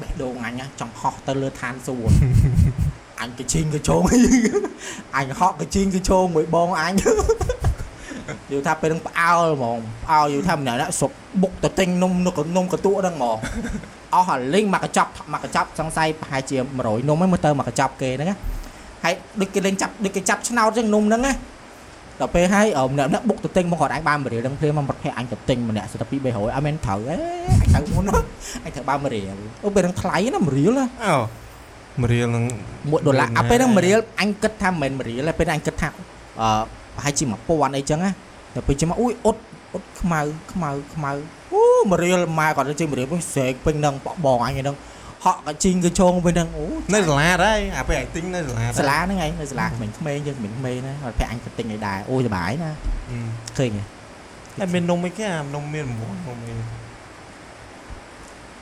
[0.00, 2.12] បេះដូងអញណាចង់ហោះទៅលើឋានសួគ៌
[3.20, 4.02] អញកជីងកជង
[5.16, 6.92] អញហក់កជីងកជងមួយបងអញ
[8.50, 11.10] យល់ថាពេលហ្នឹងផ្អើលហ្មងផ្អើលយល់ថាម្នាក់ៗសុក
[11.42, 13.38] បុកទៅទិញនំនៅកនំកតក់ហ្នឹងហ្មង
[14.14, 18.36] អស់អាលីងមកកញ្ចប់មកកញ្ចប់សង្ស័យប្រហែលជា100នំហ្នឹងមើលទៅមកកញ្ចប់គេហ្នឹងណា
[19.04, 21.32] ហើយដូចគេលេងចាប់ដូចគេចាប់ឆ្នោតចឹងនំហ្នឹងណា
[22.20, 27.16] ដល់ពេលហើយអឺម្នាក់ៗបុកទៅទិញមកគាត់ឯងបានមរៀលហ្នឹងភ្លាមមកប្រភេទអញទៅទិញម្នាក់សិតទៅ2 300អត់មែនត្រូវអេ
[27.76, 28.18] អញត្រូវមុនណា
[28.64, 31.14] អញត្រូវបានមរៀលអូពេលហ្នឹងថ្លៃណាមរៀលណាអោ
[32.02, 35.88] មរៀលនឹង1ដុល្លារអាពេលហ្នឹងមរៀលអញគិតថាមិនមែនមរៀលទេពេលហ្នឹងអញគិតថា
[36.40, 36.48] អឺ
[36.96, 38.10] ប្រហែលជា1000អីចឹងណា
[38.54, 39.36] តែពេលចាំមកអ៊ុយអ៊ុត
[39.72, 40.20] អ៊ុតខ្មៅ
[40.52, 41.10] ខ្មៅខ្មៅ
[41.52, 44.76] អូមរៀលម៉ែគាត់ទៅជិះមរៀលវិញស្រែកពេញហ្នឹងបកបងអញហ្នឹង
[45.24, 52.70] ហក់កជីងកញ្ជងវិញហ្នឹងអូនៅសាលាដែរអាពេលឯងទិញនៅសាលាដែរសាលាហ្នឹងឯងនៅសាលាក្មេងៗយើងក្មេងៗណាគាត់ប្រាក់អញទៅទិញឲ្យដែរអូសុបាយណា
[53.10, 53.18] អឺ
[53.58, 53.82] ឃើញទេ
[54.58, 56.52] តែមាននំអីគេអានំមានរង្វាន់នំអី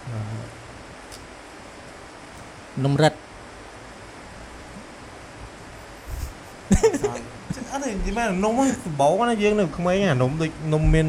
[0.09, 0.19] អឺ
[2.85, 3.15] នំរិត
[7.75, 11.07] អត់ទេនិយាយមែននំហ្នឹងដំបូងណាយើងនៅក្មេងអានំដូចនំមាន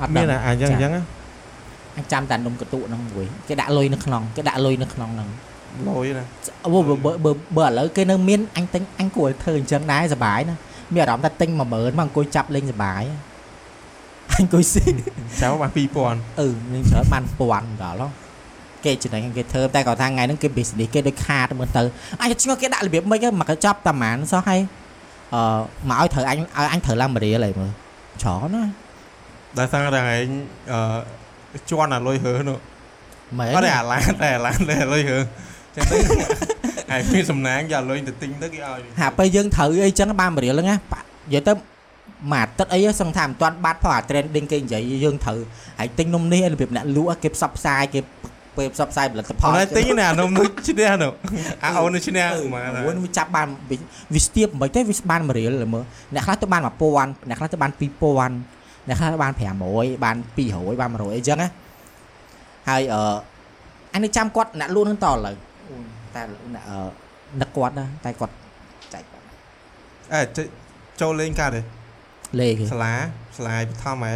[0.00, 1.02] អត់មានដឹងអាអញ្ចឹងអញ្ចឹងណា
[1.96, 5.28] អញចាំតែនំកតុហ្នឹងមួយគេដាក់លុយនៅក្នុងគេដាក់លុយនៅក្នុងហ្នឹង
[5.88, 6.24] លយណា
[6.64, 10.56] អូបើបើបើបើឥឡូវគេនៅមានអញទិញអញគួរឲ្យធ្វើអញ្ចឹងដែរសុបាយណា
[10.94, 13.02] មានអារម្មណ៍ថាទិញ10000មកអង្គុយចាប់លេងសុបាយ
[14.32, 14.84] អញអង្គុយស៊ី
[15.40, 18.25] ចៅបាន2000អឺនឹងច្រើនបានពាន់ដល់ហ៎
[18.84, 21.82] គេចំណេញគេធ្វើតែគាត់ថាថ្ងៃហ្នឹងគេ business គេដូចខាតមើលទៅ
[22.20, 24.60] អញឆ្ងល់គេដាក់របៀបម៉េចហ្នឹងមកកញ្ចប់តាម៉ានសោះហើយ
[25.34, 25.40] អឺ
[25.90, 27.70] មកឲ្យត្រូវអញឲ្យអញត្រូវឡើងមរៀលហើយមើល
[28.22, 28.64] ច្រើនណា
[29.58, 30.28] ដែលសារតែឯង
[30.72, 32.58] អឺជន់អាលុយហើនោះ
[33.38, 35.18] មែនអត់ទេអាឡានតែអាឡានតែលុយហើ
[35.74, 35.96] ចឹងទៅ
[36.90, 41.52] ហើយមានសំណាងយកលុយទៅទិញទៅគេឲ្យហាពេលយើងត្រូវអីចឹងបានមរៀលហ្នឹងណាបាក់និយាយទៅ
[42.32, 45.38] មួយអាទិត្យអីសឹងថាមិនទាន់បាត់ផងអា trending គេនិយាយយើងត្រូវ
[45.78, 48.00] ហើយទិញនំនេះរបៀបអ្នកលក់គេផ្សព្វផ្សាយគេ
[48.58, 51.12] ពេលផ្សព្វផ្សាយផលិតផលអត់ទិញណានំនោះឈ្នះនោះ
[51.64, 53.76] អាអូននោះឈ្នះអឺមកមួយវាចាប់បានវា
[54.14, 55.84] វាស្ទាបមិនទេវាបានមរៀលមើល
[56.14, 60.16] អ្នកខ្លះទៅបាន1000អ្នកខ្លះទៅបាន2000អ្នកខ្លះទៅបាន500បាន
[60.48, 61.48] 200បាន100អីចឹងណា
[62.68, 63.00] ហើយអឺ
[63.92, 65.34] អញនឹងចាំគាត់អ្នកលក់នឹងតឥឡូវ
[65.68, 65.84] អូយ
[66.14, 66.22] តែ
[66.54, 66.78] អ្នកអឺ
[67.40, 68.34] នឹកគាត់ណាតែគាត់
[68.94, 69.24] ចែកបាត់
[70.12, 70.20] អេ
[71.00, 71.60] ចូលលេងកើតទេ
[72.40, 72.94] លេគេសាលា
[73.36, 74.14] សាលាបឋមហ៎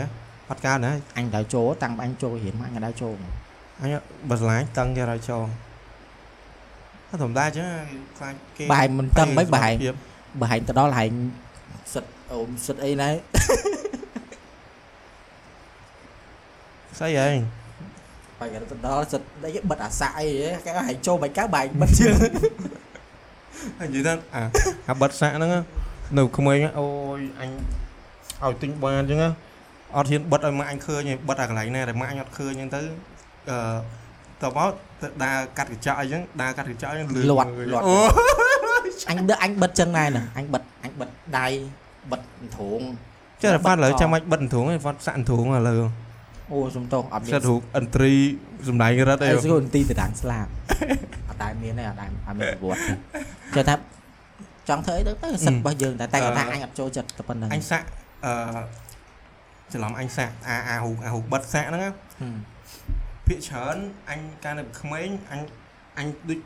[0.51, 3.15] អត់កើតណាអញដល់ចូលតាំងអញចូលរៀនមកអញដល់ចូល
[3.81, 3.95] អញ
[4.29, 5.45] បើសាលាតឹងគេឲ្យចូល
[7.09, 7.67] អត់ធម្មតាចឹង
[8.19, 9.95] ខ្លាចគេបែរមិនតឹងមិនបែរភាព
[10.41, 11.13] បើហែងទៅដល់ហែង
[11.93, 13.09] សិតអូមសិតអីណែ
[16.99, 17.29] ស្អីហ៎
[18.41, 20.27] បែរទៅដល់សិតអីបិទអាសាក់អី
[20.65, 22.17] គេហែងចូលមិនកើបែកបិទជើង
[23.79, 24.43] ហើយនិយាយថាអា
[24.89, 25.61] អាបិទសាក់ហ្នឹងណា
[26.19, 26.87] នៅក្មេងហ្នឹងអូ
[27.19, 27.51] យអញ
[28.45, 29.31] ឲ្យទិញបានចឹងណា
[29.97, 32.83] អត់ហ៊ានបិទឲ្យម៉ាក់អញឃើញទេបិទអាកន្លែងណាដែលម៉ាក់អញអត់ឃើញចឹងទៅ
[33.49, 33.59] អឺ
[34.43, 34.71] តបមក
[35.01, 37.97] ទៅដើរកាត់កញ្ចក់អីចឹងដើរកាត់កញ្ចក់អីចឹងលឿនលាត់មើលាត់អូ
[39.09, 41.47] អញដឹកអញបិទចឹងដែរណាអញបិទអញបិទដៃ
[42.11, 42.21] បិទ
[42.59, 42.81] ធង
[43.43, 45.81] ចេះតែហ្វាត់ឥឡូវចាំមិនបិទអន្ទ្រូងទេហ្វាត់សាក់អន្ទ្រូងឥឡូវ
[46.53, 48.13] អូសំទោសអត់មានសិតរូបអន្ត្រី
[48.69, 50.51] សំដែងរត់អីអីស្គនទីតដាំងស្លាប់
[51.29, 52.95] អត់ដែរមានទេអត់ដែរអត់មានប្រវត្តិទេ
[53.57, 53.75] ចេះថា
[54.69, 57.87] ចង់ធ្វើអីទៅទៅសិតរបស់យើងតែតែគាត់ថាអញអត់ចូលចិត្តតែប៉ុណ្្នឹងអញសាក់
[58.27, 58.33] អឺ
[59.73, 62.37] ច្រឡំអញសាក់អាអារូបអារូបបិទសាក់ហ្នឹងណាហឹម
[63.31, 63.77] ភាកច្រើន
[64.11, 65.41] អញកាលនៅក្មេងអញ
[65.99, 66.39] អញដូច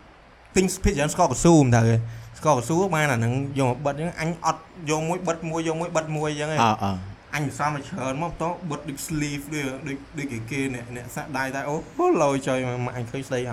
[0.57, 1.97] ទិញភាកច្រើនស្ករកស៊ូមិនទៅទេ
[2.39, 4.61] ស្ករកស៊ូបានអាហ្នឹងយកមកបិទអញ្ចឹងអញអត់
[4.91, 6.93] យកមួយបិទមួយយកមួយបិទមួយអញ្ចឹងឯងអើអើ
[7.35, 13.47] អញសំមកច្រើនមកតោះបិទដូច sleeve ដូចដូចដូចគេគេអ្នកអ្នកសាក់ដៃតែអូអូឡយចុយមកអញឃើញស្ដីឲ្យ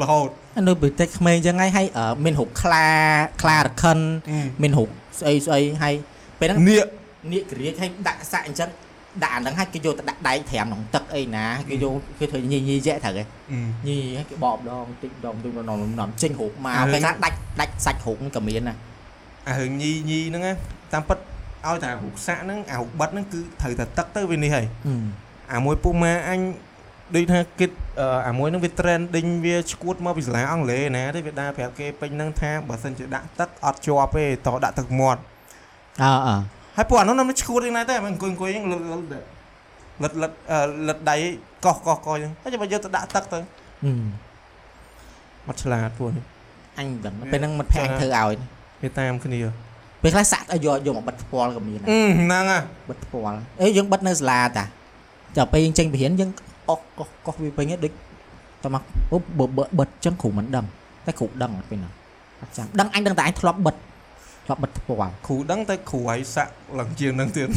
[0.00, 0.28] រហូត
[0.68, 2.88] នៅពីតិចក្មេងចឹងហើយហើយអឺមានរូបខ្លា
[3.42, 3.98] ខ្លារខិន
[4.62, 4.88] មានរូប
[5.20, 5.94] ស្អីស្អីហើយ
[6.40, 6.84] ពេលហ្នឹងនេះ
[7.32, 8.70] នៀកក្រៀកឲ្យដាក់សាក់អញ្ចឹង
[9.22, 13.24] ដាក់អាហ្នឹងឲ្យគេយកទៅដាក់ដៃត្រាំក្នុងទឹកអីណាគេយកគេធ្វើញីញីយែត្រូវហ៎
[13.86, 18.74] ញីឲ្យគេបបដងតិចម្ដងតិចម្ដងនំចេញរូបមកគេថាដាច់ដាច់សាច់រូបហ្នឹងក៏មានណា
[19.48, 20.52] អារឿងញីញីហ្នឹងណា
[20.92, 21.18] តាមពិត
[21.66, 24.66] ឲ្យតែរូបសាក់ហ្នឹងអារូបបិទហ្នឹងគឺត្រូវតែទឹកទៅវានេះហើយ
[25.52, 26.40] អាមួយពុកម៉ាអញ
[27.16, 35.20] ដូចថាគិតអឺអាមួយហ្នឹងវា trending វាឈួតមកពីសាលាអង់គ្លេសណាទេវាដើរប្រាប់គេពេញហ្នឹងថាបើសិនជាដាក់ទឹកអត់ជាប់ទេតោះដាក់ទឹកមាត់
[36.02, 36.36] អើអើ
[36.76, 39.02] ហើយពួកអានោះ nó ឈួតយ៉ាងណាទេមិនអង្គុយអង្គុយហ្នឹងលឹតលឹត
[40.02, 40.58] លឹតលឹតអឺ
[40.88, 41.16] លឹតដៃ
[41.64, 43.38] កោះកោះកោះអញ្ចឹងហើយចាំបើយកទៅដាក់ទឹកទៅ
[45.46, 46.24] អត់ឆ្លាតពួកនេះ
[46.78, 48.36] អញមិនដឹងពេលហ្នឹងមិត្តភក្តិអញធ្វើឲ្យ
[48.82, 49.40] វាតាមគ្នា
[50.02, 54.64] ពេលខ្លះសាក់ឲ្យយកយកមកបិទផ្ពាល់ក៏មានដែរអឺហ្នឹងហ่ะបិទផ្ពាល់អេយើងបិទនៅសាលាតា
[55.36, 56.30] ចាំពេលយើងចេញពីរៀនយើង
[56.70, 57.92] អុកកោះកោះវាពេញហ្នឹងដូច
[58.64, 60.66] តមកអូបើបើបិទចឹងគ្រូមិនដឹង
[61.06, 61.92] តែគ្រូដឹងអត់ពេលហ្នឹង
[62.42, 63.74] អត់ចាំដឹងអញដឹងតែអញធ្លាប់បិទ
[64.46, 67.48] ធ្លាប់បិទផ្ពាល់គ្រូដឹងតែគ្រូឲ្យសាក់ឡើងជាងហ្នឹងទៀត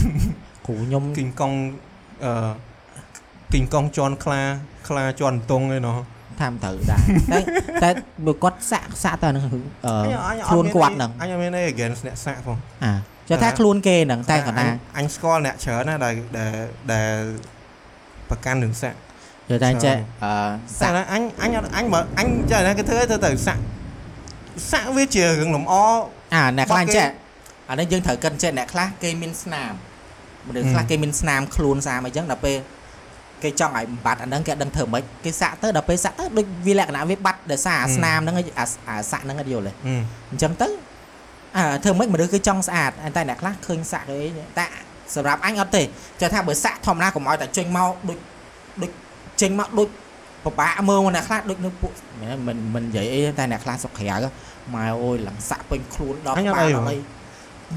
[0.67, 1.57] គ្រូខ្ញុំគីងកង់
[2.25, 2.51] អឺ
[3.53, 4.41] គីងកង់ជន់ខ្លា
[4.87, 5.97] ខ្លាជន់តុងឯណោះ
[6.41, 7.01] ថាមិនត្រូវដែរ
[7.33, 7.39] តែ
[7.83, 7.89] តែ
[8.25, 9.93] បើគាត់សាក់សាក់ទៅហ្នឹងគឺអឺ
[10.49, 12.93] ខ្លួនគាត់ហ្នឹងអញអត់មានអី against អ្នកសាក់ផងអា
[13.29, 14.67] ចុះថាខ្លួនគេហ្នឹងតែគាត់ថា
[14.97, 16.53] អញស្គាល់អ្នកច្រើនណាស់ដែលដែល
[16.93, 17.15] ដែល
[18.29, 18.97] ប្រកាន់រឿងសាក់
[19.49, 20.31] យល់តែចេះអឺ
[20.79, 23.61] សាសាក់ក់ណាអញអញអត់អញបើអញចេះណាគេធ្វើឲ្យធ្វើទៅសាក់
[24.71, 25.73] សាក់វាជារឿងលម្អ
[26.33, 27.07] អាអ្នកខ្លះបាត់គេចេះ
[27.69, 29.73] អានេះយើងត្រូវកិនចេះអ្នកខ្លះគេមានស្នាម
[30.47, 32.57] មនុស្សខ្លះហឹមគេមានស្នាមខ្លួនស្នាមអីចឹងដល់ពេល
[33.43, 40.67] គេចង់ឲ្យបំបត្តិអាហ្នឹងគេអត់ដឹងធ្វើម៉េចគេសាក់ទៅដល់ពេលសាក់ទៅដូចវាលក្ខណៈវាបាត់ដោយសារអាស្នាមហ្នឹងឯងអាអាសាក់ហ្នឹងអត់យល់ទេហឹមអញ្ចឹងទៅ
[41.57, 44.21] អើធ្វើម៉េចមនុស្សគឺចង់ស្អាតតែអ្នកខ្លះឃើញសាក់អី
[44.57, 44.65] តែ
[45.15, 45.81] សម្រាប់អញអត់ទេ
[46.21, 48.17] ចេះថាបើសាក់ធម្មតាកុំឲ្យតែចេញមកដូច
[48.81, 48.91] ដូច
[49.41, 49.87] ចេញមកដូច
[50.45, 54.15] ពិបាកមើលមកអ្នកខ្លះដូចនៅពួកមិនមិនមិននិយាយអីទេតែអ្នកខ្លះសុខក្រៅ
[54.75, 56.97] ម៉ែអូយឡើងសាក់ពេញខ្លួនដល់អញអត់ក្បាលអីដល់ហ៎អី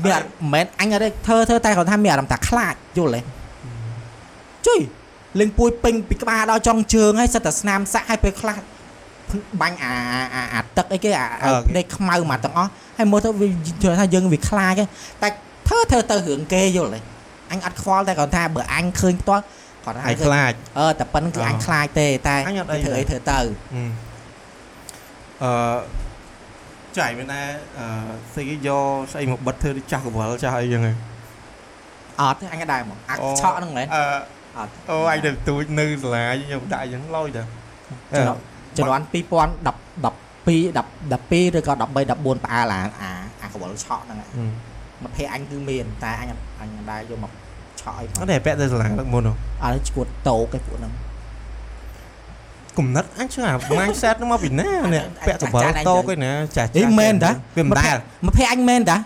[0.05, 3.21] មានអត់មិនមែនអញអត់ទេធ្វើធ្វើតែគាត់ថាមានអារម្មណ៍ថាខ្លាចយល់ទេ
[4.67, 4.81] ជួយ
[5.41, 8.57] លេងពួយពេញពីក្បាលដល់ចុងជើងហើយសិតតែស្នាមសាក់ហើយពេលខ្លះ
[9.61, 9.95] បាញ់អា
[10.35, 14.85] អាអាទឹកអីគេអាអាភ្នែកខ្មៅមកទាំងអស់ហើយមើលទៅវាយល់ថាយើងវាខ្លាចទេ
[15.23, 15.29] តែ
[15.69, 17.01] ធ្វើធ្វើទៅរឿងគេយល់ទេ
[17.51, 19.43] អញអត់ខ្វល់តែគាត់ថាបើអញឃើញផ្ទាល់
[19.85, 23.91] គាត់ថាឯងខ្លាចអឺតែប៉ុណ្្នឹងគឺអអញខ្លាចទេតែអញអត់អីធ្វើអីធ្វើទៅហឹម
[25.43, 25.51] អឺ
[26.99, 27.43] ចៃមែនណា
[27.79, 27.87] អឺ
[28.35, 30.93] ស្អីគេយកស្អីមកបិទធ្វើដូចចាស់កវលចាស់អីចឹងហ៎
[32.21, 34.03] អត់ទេអញក៏ដែរហ្មងអាអូឆក់ហ្នឹងមែនអឺ
[34.59, 37.43] អត់អូអញទៅទូចនៅសាលាខ្ញុំដាក់អញ្ចឹងឡយតា
[38.17, 38.39] ជំនាន់
[38.77, 39.17] ជំនាន់2010 12 12
[41.57, 41.83] ឬក៏13
[42.27, 43.11] 14ផ្អើលអាអា
[43.43, 44.29] អាកវលឆក់ហ្នឹងហឹម
[45.03, 47.33] មកភេទអញគឺមានតែអញអត់អញមិនដែរយកមក
[47.81, 49.33] ឆក់អីផងអត់ទេពាក់ទៅសាលាទឹកមុនហ៎
[49.63, 50.93] អត់ឈួតតោកឯពួកហ្នឹង
[52.79, 57.97] គំនិតអញជឿអា mindset ហ្នឹងមកពីណានេះពាក់កវលតោកឯណាចាស់អីមែនតាវាមិនដែល
[58.27, 58.97] មកភេទអញមែនតា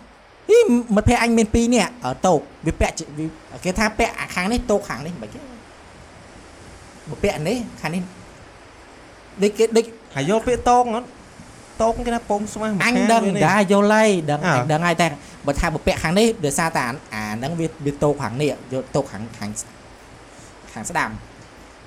[0.51, 0.59] អី
[0.97, 3.27] មកភេទអញមានពីរនេះអើតោកវាពាក់ជាវា
[3.65, 5.41] គេថាពាក់អាខាងនេះតោកខាងនេះមិនគេ
[7.11, 8.03] មកពាក់នេះខាងនេះ
[9.43, 9.85] ដូចគេដូច
[10.17, 11.05] ហើយយកពាក្យតោកហ្នឹង
[11.83, 15.07] តោកគេថាពងស្មាស់មួយអញខាដឹងវានេះដែរយល់ហើយដឹងអើអញដឹងហើយតែ
[15.47, 19.51] បើថាបើពាក់ខាងនេះដោយសារតែអាអាហ្នឹងវាវាតោកខាងនេះយកតោកខាងខាង
[20.73, 21.11] ខាងស្ដាំ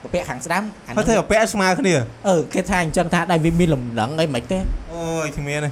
[0.07, 1.93] បើពាក់ខាងស្ដាំអាហើយធ្វើហ្នឹងឲ្យពាក់ស្មើគ្នា
[2.27, 4.57] អឺគេថាអញ្ចឹងថាដែរវាមានលំនឹងអីមិនទេ
[4.93, 5.69] អូយគ្មានទេ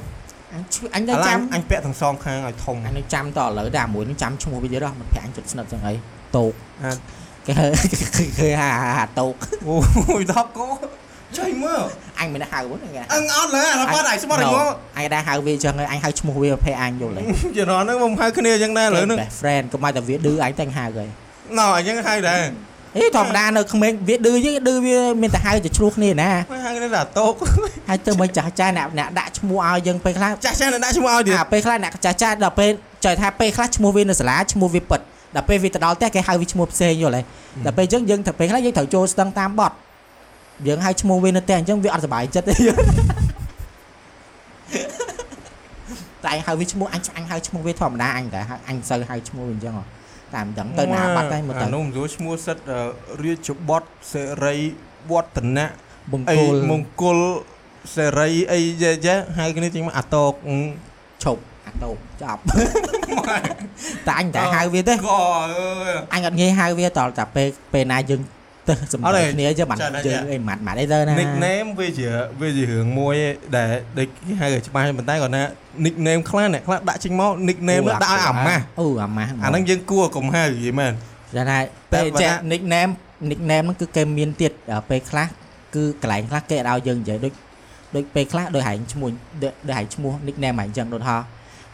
[0.53, 5.93] អញឈឺអញឥនៅឡូវចាំអញពាក់ទាំងសងខាងឲ្យធំអញនៅចាំតឥឡូវតែអាមួយនឹងចាំឈ្មោះវាទៀតហ៎មិនប្រាំងចិត្តស្និទ្ធចឹងអី
[6.35, 6.91] តោកអា
[7.45, 7.65] គេហៅ
[8.39, 9.35] គេហៅហាតោក
[9.67, 10.67] អូយដល់កោ
[11.37, 11.81] ចៃមើល
[12.19, 14.67] អញមិនដឹងហៅហ្នឹងគេអឹងអត់លើអារ៉ាត់អាយស្មត់ឲ្យមក
[14.97, 17.21] អញដែរហៅវាអញ្ចឹងហើយអញហៅឈ្មោះវាប្រភេទអញយល់ទេ
[17.57, 21.09] ជំនាន់ហ្នឹងមកហៅគ្នាអញ្ចឹងដែរលើហ្នឹង best friend កុំឲ្យតែវាឌឺអញតែហៅហើយ
[21.57, 22.41] ណ៎អញ្ចឹងហៅដែរ
[22.97, 27.33] អេធម្មតានៅក្មេងវាឌឺយើងឌឺវាមានតែហៅទៅឆ្លោះគ្នាណាមកហៅគ្នាថាតោក
[27.87, 32.69] ហើយទៅមិនចាស់ចាស់អ្នកអ្នកដាក់ឈ្មោះឲ្យយើងពេលខ្លះចាស់ចាស់ដាក់ឈ្មោះឲ្យទៀតអាពេលខ្លះអ្នកចាស់ចាស់ដល់ពេល
[33.05, 34.99] ចុយថាពេលខ្លះឈ្មោះវានៅសាលាឈ្មោះវាពិត
[35.35, 37.21] ដល់ពេលវាទៅដល់ផ្ទះគេហៅវាឈ្មោះផ្សេងយល់ទេ
[37.65, 39.75] ដល់ពេលអញ្ចឹងយើងទៅពេលខ្លះយើងត្រូវចូលស្ទឹងតាមបត់
[40.67, 42.53] យើងហៅឈ្មោះវានៅផ្ទះអញ្ចឹងវាអត់សុបាយចិត្តទេ
[46.23, 49.94] តែអញហៅវាឈ្មោះអញអញហៅឈ្មោះវាធម្មតាអញតែហៅអញសូវហៅឈ្មោះវាអញ្ចឹងហ៎
[50.35, 52.79] តែមិនដឹងទៅណាបាត់ហើយមើលទៅអានោះមិនយល់ឈ្មោះសិតអឺ
[53.23, 54.55] រាជបុត្រសេរី
[55.11, 55.67] វឌ្ឍនៈ
[56.11, 57.19] បង្គអីលមង្គល
[57.95, 60.57] សេរីអីយ៉ាយ៉ាហៅគ្នាជាងមកអាតោកអឺ
[61.23, 62.41] ឈប់អាតោកចប់
[64.07, 65.23] តែអញតែហៅវាទេកអើ
[65.89, 68.21] យអញអត់ងាយហៅវាតតែពេលពេលណាយើង
[68.67, 72.07] ទៅសម្អត់ទេដែងគ្នាចឹងបានចា៎ចា៎យើងអីម៉ាត់ម៉ាត់អីទៅណា nickname វាជា
[72.41, 73.15] វាជារឿងមួយ
[73.55, 75.43] ដែលដូចគេហៅឲ្យច្បាស់ប៉ុន្តែគាត់ថា
[75.85, 80.93] nickname ខ្លះអ្នកខ្លះដាក់ចេញមក nickname នោះដាក់ឲ្យអាម៉ាស់អូអាម៉ាស់អាហ្នឹងយើងគួរកុំហៅយីមែន
[81.35, 81.59] ចាថាតែ
[81.93, 82.91] ពេលបើចេះថា nickname
[83.31, 85.27] nickname ហ្នឹងគឺគេមានទៀតដល់ពេលខ្លះ
[85.75, 87.33] គឺកន្លែងខ្លះគេឲ្យយើងនិយាយដូច
[87.95, 89.09] ដូចពេលខ្លះដោយហែងឈ្មោះ
[89.43, 91.17] ដូចដូចហែងឈ្មោះ nickname ហែងអញ្ចឹងដូចថា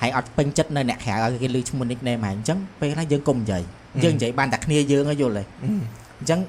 [0.02, 3.62] ហែងអត់ពេញចិត្តនៅអ្នកក្រៅឲ្យគេលើឈ្មោះ nickname ហែងអញ្ចឹងពេលខ្លះយើងកុំនិយាយ
[4.04, 6.40] យើងនិយាយបានតែគ្នាយើងឲ្យយល់ទេអញ្ចឹង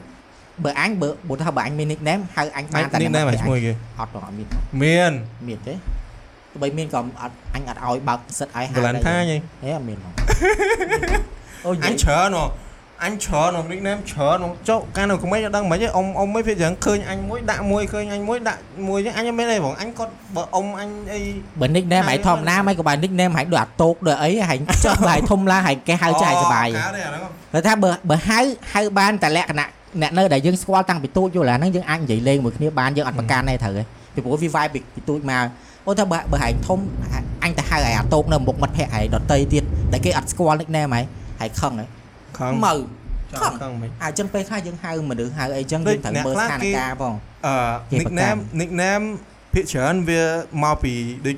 [0.65, 4.49] បើអញបើបើថាបើអញមាន nickname ហៅអញបានតែ nickname ឲ្យឈ្មោះគេអត់បងអត់មាន
[4.83, 5.13] មាន
[5.49, 5.75] មានទេ
[6.53, 10.13] ទោះបីមានក៏អត់អញអត់ឲ្យបើកសិតឲ្យហៅកលានថាញហេអត់មានហ្មង
[11.67, 12.45] អូយអញច្រើនហ៎
[13.05, 21.21] អញច្រើនហ៎ nickname ច្រើនហ៎ចុះកាលនៅក្មេងអត់ដឹងមិនទេអ៊ំអ៊ំមិនភាគច្រើនឃើញអញមួយដាក់មួយឃើញអញមួយដាក់មួយចឹងអញអត់មានអីបងអញគាត់បើអ៊ំអញអី
[21.61, 24.55] បើ nickname ហៅធម្មតាមិនក៏បើ nickname ហៅដូចអាតោកដូចអីហៅ
[24.85, 27.23] ចុះបើហៅធំឡើងហៅគេហៅចាយសបាយអូកើតទេអាហ្នឹង
[27.53, 28.41] ព្រោះថាបើបើហៅ
[28.73, 29.69] ហៅបានតែលក្ខណៈ
[30.01, 33.83] អ្នកនៅដែលយើងស្គាល់តាំងពីទូចយល់អាហ្នឹងយើងអាចនិយាយលេងមួយគ្នាបានយើងអត់ប្រកាន់ទេត្រូវទេ
[34.15, 35.45] ពីព្រោះវា vibe ពីពីទូចមក
[35.87, 36.79] អូថាបើបើហែងធំ
[37.45, 39.63] អញទៅហៅហែអាតោកនៅមុខមាត់ភ័ក្រហែដតីទៀត
[39.93, 41.01] ដែលគេអត់ស្គាល់ nickname ហែ
[41.41, 42.02] ហែខឹងហែ
[42.39, 42.73] ខំមើ
[43.41, 47.15] ខំខំមិនអញ្ចឹងពេលខ្លះយើងហៅមនុស្សហៅអីចឹងដូចយើងត្រូវអ្នកមើលខ្លះស្ថានគេភាពផង
[47.47, 47.57] អឺ
[47.91, 49.05] គេប្រកាន់ nickname nickname
[49.55, 50.23] ភាគច្រើនវា
[50.63, 50.95] មកពី
[51.27, 51.37] ដូច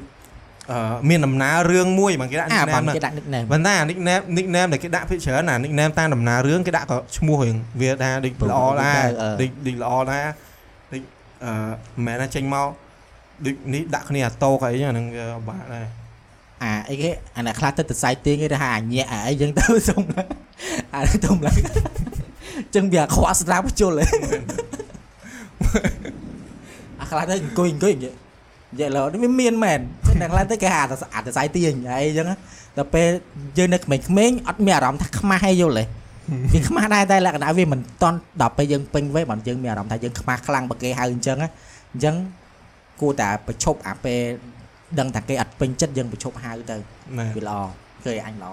[0.70, 10.26] អឺមានដំណើររឿងមួយបងគេដាក់អាបាន nickname គេដាក់ nickname ប៉ុន្តែអា nickname nickname ដែលគេដាក់ភាគច្រើនអា nickname តាមដំណើររឿងគេដាក់ក៏ឈ្មោះរឿងវាថាដូចព្រោះល្អដែរអឺដូចដូចល្អដែរ
[10.92, 11.02] ដូច
[11.44, 11.52] អឺ
[11.96, 12.68] មិនមែនថាចេញមក
[13.46, 15.86] ដូចនេះដាក់គ្នាអាតោកអីចឹងអាហ្នឹងវាបាក់ដែរ
[16.62, 20.02] អអាអីគេអាអ្នកខ្លះទៅទៅសាយទៀងគេទៅហៅអាញាក់អាអីចឹងទៅសុំ
[20.94, 21.58] ឡើងអាទៅឡើង
[22.74, 24.06] ចឹងវាខ្វះស្ដាប់ជុលហ៎
[27.00, 28.14] អាខ្លះទៅអង្គុយអង្គុយនិយាយ
[28.72, 32.36] និយាយឡើយវាមានមែនចឹងអ្នកខ្លះទៅគេហៅអាទៅអាទៅសាយទៀងអីចឹងណា
[32.78, 33.08] ដល់ពេល
[33.58, 33.96] យើងនៅក្មេ
[34.28, 35.84] ងៗអត់មានអារម្មណ៍ថាខ្មាស់អីយល់ទេ
[36.52, 41.48] វាខ្មាស់ដែរតែលក្ខណៈវាមិនតន់ដល់ពេលយើងពេញវ័យបើយើងមានអារម្មណ៍ថាយើងខ្មាស់ខ្លាំងបើគេហៅអញ្ចឹងណា
[41.92, 42.14] អញ្ចឹង
[43.00, 44.20] គួរតែប្រឈប់អាពេល
[44.98, 48.52] ដឹងថាគេអត់ពេញចិត្តយើងប្រឈប់ហៅទៅណាវាល្អ ឃើញអញល្អ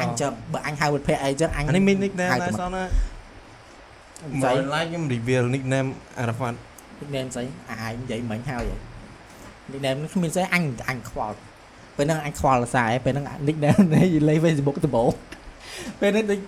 [0.00, 5.88] អអញញចឹងបើអញហៅមិត្តភក្តិអីចឹងអញអានេះមាន nickname ហៅដែរទៅសោះណាស្អីមើល like ខ្ញុំ reveal nickname
[6.22, 6.54] Arafat
[7.00, 8.76] nickname ស្អីអាឯងនិយាយមិញហើយហ៎
[9.70, 11.36] nickname នេះគ្មានស្អីអញអញខ្វល់
[11.96, 15.10] ពេលហ្នឹងអញខ្វល់សារឯងពេលហ្នឹង nickname នេះលេខ Facebook ដំបូង
[16.00, 16.40] ពេលហ្នឹងដូច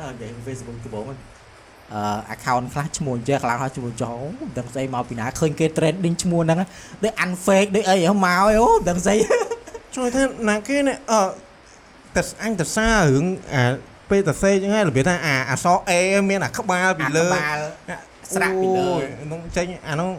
[0.00, 2.00] អើនិយាយ Facebook ដំបូងអឺ
[2.34, 6.58] account ខ្លះឈ្មោះអញ្ចឹងខ្លះខ្លះឈ្មោះចោមិនដឹងស្អីមកពីណាឃើញគេ trending ឈ្មោះហ្នឹង
[7.02, 9.16] ដូច unfake ដូចអីហ្នឹងមកអូមិនដឹងស្អី
[9.96, 11.22] ជួយថាណាគេនេះអឺ
[12.16, 13.62] តែអញទៅសាររឿងអា
[14.10, 16.00] ពេលទៅសេចឹងហើយរបៀបថាអាអសអេ
[16.30, 17.58] មានអាក្បាលពីលើអាក្បាល
[18.34, 19.02] ស្រាក់ពីលើអូយ
[19.32, 20.10] នោះចេញអានោះ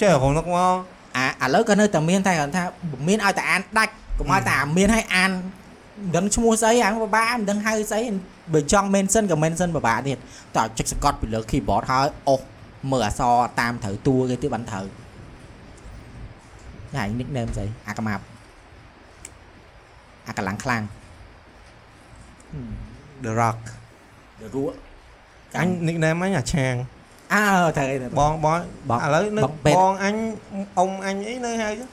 [0.00, 0.76] ចេះរហូតមកមក
[1.16, 2.64] អាឥឡូវក៏នៅតែមានតែគាត់ថា
[3.08, 8.02] មានឲ្យតែអានដាច់កុំឲ្យតែអាមានឲ្យអានមិនដឹងឈ្មោះស្អីអាបបាមិនដឹងហៅស្អី
[8.52, 10.18] បើចង់ mention ក៏ mention បបាទៀត
[10.56, 12.40] តើចុចសកត់ពីលើ keyboard ហើយអូស
[12.90, 14.86] មើលអក្សរតាមត្រូវតួគេទៀតបានត្រូវ
[16.96, 18.24] ហើយ nickname ស្អីអាកម៉ាប់
[20.28, 20.82] អាកលាំងខ្លាំង
[23.24, 23.60] The Rock
[24.42, 24.76] The Rock
[25.58, 26.74] អញ nickname អញអាឆាង
[27.34, 27.44] អើ
[27.76, 30.14] ត្រូវអីទៅបងបងបងឥឡូវនៅបងពេទ្យបងអញ
[30.78, 31.88] អ៊ំអញអីនៅហើយចឹង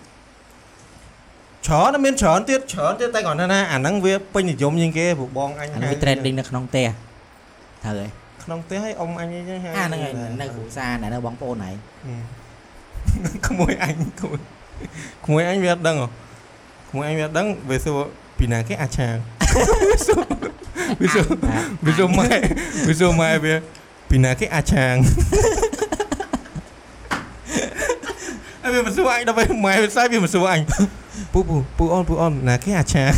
[1.68, 6.88] ច្រើនណាស់មានច្រើនទៀតច្រើនទៀតតែគាត់ថាណាអាហ្នឹងវាពេញនិយមជាងគេព្រោះបងអញអានេះវាហៅ trending នៅក្នុងផ្ទះ
[7.84, 8.10] ត្រូវហើយ
[8.44, 11.76] ក្នុងផ្ទះឲ្យអ៊ំអញអីចឹងហៅអាហ្នឹងហើយនៅគ្រួសារណែនៅបងប្អូនហើយ
[13.48, 14.40] ក្មួយអញក្មួយ
[15.26, 16.08] ក្មួយអញវាអត់ដឹងហ៎
[16.90, 18.00] ក្មួយអញវាអត់ដឹងវាសួរ
[18.42, 19.16] ពីណាគេអាឆាង
[19.90, 20.26] វាសួរ
[21.02, 21.28] វាសួរ
[21.86, 22.30] វាសួរម៉ែ
[22.88, 23.56] វាសួរម៉ែវា
[24.10, 24.96] ពីណាគេអាឆាង
[28.64, 30.62] អើវាមិនសួរអញដល់ពេលម៉ែវាសាយវាមិនសួរអញ
[31.34, 33.14] ពូពូពូអូនពូអូនណាគេអាឆាង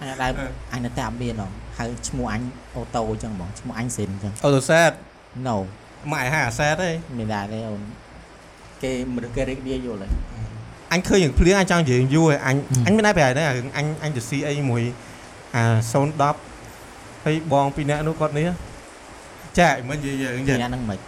[0.00, 0.30] អញដែរ
[0.72, 1.48] អញនៅតែអត់មានហ៎
[1.78, 2.42] ហៅឈ្មោះអញ
[2.74, 4.92] អូតូអញ្ចឹងបងឈ្មោះអញសិនអញ្ចឹងអូទៅសែត
[5.46, 5.56] no
[6.12, 7.80] ម៉ែហៅអាសែតទេមានដែរទេអូន
[8.82, 10.12] គេមនុស្សគេរីករាយយល់ហើយ
[10.92, 14.82] អញឃើញយ៉ាងភ្លៀងអញចង់និយាយយូរហើយអញហឹមអញមិនដែរប្រហែលដែររឿងអញអញទៅស៊ីអីមួយ
[15.54, 15.64] អា
[16.42, 18.48] 010ហើយបងពីរនាក់នោះគាត់នេះ
[19.58, 20.98] ចាមិននិយាយរឿងពីចាអាហ្នឹងមិន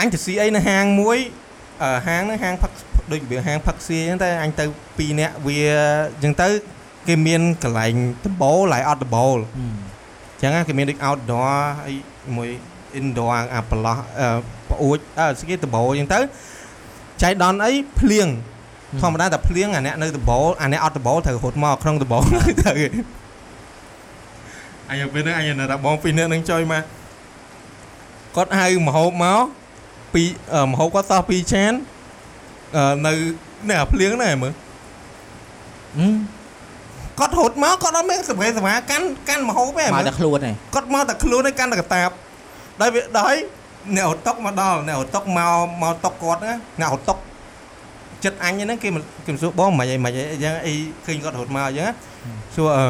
[0.00, 1.18] អញទៅស៊ីអីនៅហាងមួយ
[1.82, 2.72] អឺហាងហ្នឹងហាងផឹក
[3.12, 4.64] ដូចរបៀបហាងផឹកស៊ីអញ្ចឹងតែអញទៅ
[4.98, 5.58] ពីរនាក់វា
[6.14, 6.48] អញ្ចឹងទៅ
[7.08, 9.76] គេមានកន្លែងដំបូលហើយអត់ដំបូលហឹម
[10.34, 11.94] អញ្ចឹងណាគេមានដូច outdoor ហើយ
[12.36, 12.50] មួយ
[12.98, 14.28] indoor អាប្រឡោះអឺ
[14.70, 16.20] ប្អួចអឺស្គីដំបូលអញ្ចឹងទៅ
[17.22, 18.28] ចៃដនអីភ្លៀង
[19.00, 20.30] ធម្មតាតែភ្លៀងអាអ្នកនៅដប
[20.62, 22.14] អាអ្នកអត់ដបត្រូវរត់មកក្នុងដប
[22.66, 22.74] ទៅ
[24.90, 26.82] អញពេលហ្នឹងអញនៅតែបងពីរនាក់នឹងចុយមក
[28.36, 29.40] គាត់ហៅមហូបមក
[30.14, 30.22] ពី
[30.54, 31.72] អឺមហូបគាត់សោះពីរចាន
[32.76, 33.12] អឺនៅ
[33.68, 34.52] នៅអាភ្លៀងហ្នឹងមើល
[35.98, 36.14] ហឹម
[37.18, 42.10] គាត់រត់មកគាត់អត់មានសម្ភារសម្ភារកាន់កាន់មហូបទេមកមើលតែខ្លួនឯងគាត់មកតែខ្លួនឯងកាន់តែកតាប
[42.80, 43.38] ដល់វាដល់ហើយ
[43.96, 45.52] អ្នកអត់តុកមកដល់អ្នកអត់តុកមក
[45.82, 47.18] មកតុកគាត់ណាអ្នកអត់តុក
[48.24, 50.74] ចិត្តអញហ្នឹងគេមិនគេមិនសួរបងមិនអីមិនអីអញ្ចឹងអី
[51.06, 51.94] ឃើញគាត់រត់មកអញ្ចឹងណា
[52.54, 52.84] សួរអឺ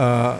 [0.00, 0.32] អឺ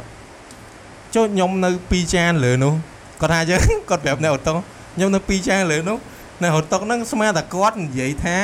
[1.15, 2.75] ចូលខ្ញុំនៅ2ចានលើនោះ
[3.21, 3.61] គាត់ថាអញ្ចឹង
[3.91, 4.57] គាត់ប្រាប់អ្នកអត់តុក
[4.95, 5.99] ខ្ញុំនៅ2ចានលើនោះ
[6.43, 8.37] អ្នកអត់តុកហ្នឹងស្មានតែគាត់និយាយថា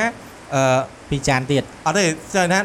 [0.54, 0.80] អឺ
[1.10, 2.58] ពីចានទៀតអត់ទេស្អីណា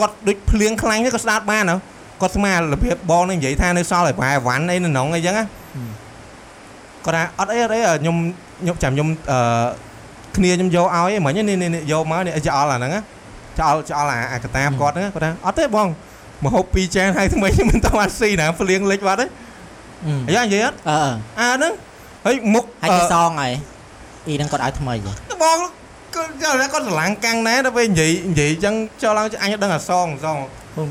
[0.00, 1.76] គាត់ដូចភ្លៀងខ្លាំងទេគាត់ស្ដាប់បានហ៎
[2.20, 5.44] គាត់ស្មានរបៀបបងនឹងនិយាយថានៅសល់ឲ្យប្រហែលវ៉ាន់អីនៅក្នុងអីចឹងណា
[7.04, 8.16] គាត់ថាអត់អីអត់អីខ្ញុំ
[8.60, 9.38] ខ្ញុំចាំខ្ញុំអឺ
[10.36, 13.00] គ្នាខ្ញុំយកឲ្យឯងមិញនេះនេះយកមកនេះចោលអាហ្នឹងណា
[13.60, 15.88] ចោលចោលអាអាកតាបគាត់ហ្នឹងគាត់ថាអត់ទេបង
[16.42, 21.72] មកហូបពីរចានហើយថ្មីខ្ញុំមិនតអត់ស៊ីណាភ្លៀងលិចបាត់ទេហឹមអាយ៉ានិយាយអត់អឺអឺអាហ្នឹង
[22.24, 23.52] ហើយមុខហើយគេសងហើយ
[24.26, 25.58] អ៊ីហ្នឹងគាត់ឲ្យថ្មីហ៎អឺបង
[26.14, 30.38] គាត់គាត់គាត់ស្រឡាំងកាំងណែដល់ពេលនិយាយនិយាយចឹងចោលឡើងអញអត់ដឹងអាសងសង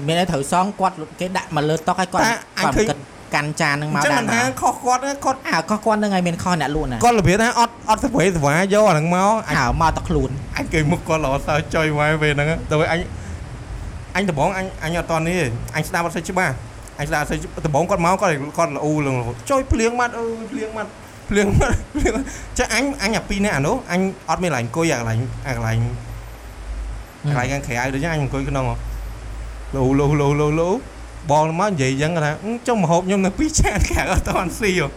[0.07, 2.97] មានតែត្រូវសងគាត់គេដាក់មកលើតុកហើយគាត់តែអញគាត់ឃើញគិត
[3.33, 12.99] កាន់ចានហ្នឹងអមកញ្ចឹងដាមិននថាមកខុសគាត់ទេគាត់អាក៏គាត់ហ្នឹងហើយមានខុសអ្នកលក់ណាគាត់របៀបថាអត់អត់ស្វ័យស្វាយកអាហ្នឹងមកអញអើមកតែខ្លួនអញគេមុខគាត់ល្អសើចុយមកពេលហ្នឹងទៅពេលអញ
[14.15, 15.45] អញដំបងអញអញអត់តនេះទេ
[15.75, 16.53] អញស្ដាប់អត់សូវច្បាស់
[16.99, 19.15] អញស្ដាប់អត់សូវដំបងគាត់មកគាត់គាត់ល្អលង
[19.49, 20.91] ចុយភ្លៀងម៉ាត់អើយភ្លៀងម៉ាត់
[21.29, 22.13] ភ្លៀងម៉ាត់ភ្លៀង
[22.59, 25.79] ចាអញអញអាពីរនាក់អានោះអញអត់មានកន្លែងអង្គុយអាកន្លែងអាកន្លែង
[27.29, 28.65] កន្លែងខាងក្រៅដូចអញអង្គុយក្នុង
[29.75, 30.69] លោលោលោលោលោ
[31.31, 34.87] បងមកនិយាយអញ្ចឹងគាត់ថាអឺចុះមកហូបខ្ញុំនៅពីរចានខាងអត់តាន់ស៊ីហ៎អឺ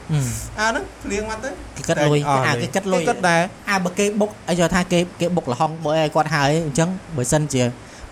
[0.58, 7.62] អាហ្នឹងភ្លៀងមកទៅគេគិតលុយអស់អាលុយគេគិតលុយគេគិតដែរអាបើគេបុកអីយកថាគេគេបុកលហុងបើអីគាត់ហើយអញ្ចឹងបើសិនជា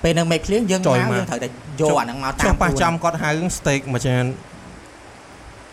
[0.02, 1.48] ពេលនឹងមេឃភ្លៀងយើងមកយើងត្រូវតែ
[1.80, 4.24] យកអាហ្នឹងមកតាចុះមប៉ះខ្លួនចំគាត់ហៅស្តេកមួយចាន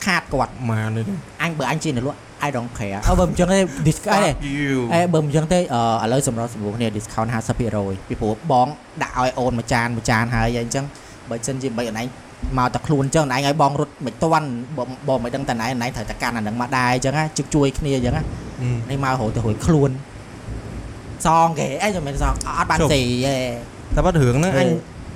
[0.06, 1.06] ខាតគាត់ម៉ានេះ
[1.42, 7.66] អញបើអញជាអ្នកលក់ I don't care អើបើមិនអញ្ចឹងទេ discount ទេ Fuck you អេបើមិនអញ្ចឹងទេអឺឥឡូវសម្រាប់សម្រួលគ្នា discount 50%ពី
[8.22, 8.68] ព្រោះបង
[9.04, 10.86] ដាក់ឲ្យអូនមួយចានមួយចានហើយអញ្ចឹង
[11.30, 12.08] បើសិនជាបីអនឯង
[12.58, 14.48] មកតែខ្លួនអញ្ចឹងអនឯងឲ្យបងរត់មិនតាន់
[14.78, 18.24] បងបងមិនដឹងតែណៃអនឯងត្រូវតែកាន់អាហ្នឹងមកដែរអញ្ចឹងណាជឹកជួយគ្នាអញ្ចឹងណា
[18.62, 19.92] អឺនេះមករួចទៅរួចខ្លួន
[21.26, 23.36] សងគេអីចាំមិនសងអត់បានជប់ស៊ីទេ
[23.96, 24.70] តែបាត់រឿងហ្នឹងហេអញ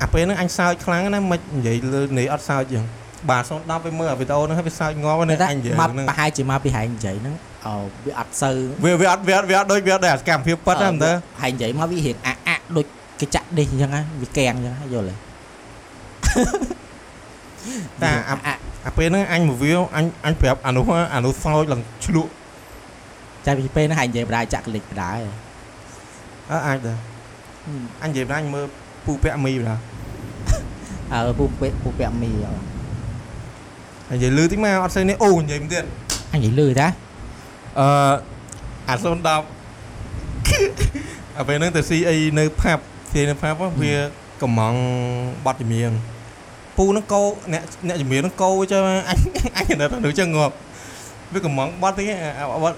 [0.04, 2.84] អាពេលហ្នឹងអញសើចខ្លាំងណាស់មិននិយាយលើនេះអត់សើចចឹង
[3.30, 7.36] បាទសូម10ទៅមើលអាវីដេអូហ្នឹងហើយវាសើចងាប់ណាស់តែអញនិយាយមកហ្នឹងប្រហែលជាមកពីហែងនិយាយហ្នឹង
[7.66, 7.76] អឺ
[8.06, 11.12] វាអត់សូវវាវាអត់វាអត់វាអត់ដូចវាអត់ដែរសកម្មភាពប៉ិតហ្នឹងតើ
[11.42, 12.86] ហែងនិយាយមកវារៀងអាក់អាក់ដូច
[13.20, 15.16] គេចាក់ដេះអញ្ចឹងណាវាកៀងអញ្ចឹងណាយល់ទេ
[18.04, 22.32] តែអាអាក់អាពេលហ្នឹងអញមកវាអញអញប្រាប់អានោះអានោះសោចឡើងឆ្លក់
[23.46, 25.10] តែពីពេលហ្នឹងហែងនិយាយបដាចាក់លិចបដា
[26.52, 26.98] អើអាចដែរ
[28.04, 28.66] អញនិយាយថាអញមើល
[29.06, 29.78] ពូពាក់មីបណ្ដា
[31.14, 32.48] អើពូពេពូពាក់មីអ
[34.12, 35.84] អញនិយាយលឺតិចមកអត់ស្អីនេះអូនិយាយមិនទៀត
[36.34, 36.88] អញនិយាយលឺតា
[37.80, 37.88] អឺ
[38.90, 39.28] អាសូន10
[41.38, 43.94] អាពេលហ្នឹងទៅស៊ីអីនៅផាប់ស៊ីនៅផាប់ហ្នឹងវា
[44.42, 44.76] កំង
[45.46, 45.92] បត់ជំនាញ
[46.78, 47.22] ពូហ្នឹងកោ
[47.54, 49.20] អ្នកអ្នកជំនាញហ្នឹងកោចុះអញ
[49.58, 50.54] អញនៅតែនៅចឹងងាប់
[51.34, 52.06] វាកំងបត់តិច
[52.40, 52.78] អាបត់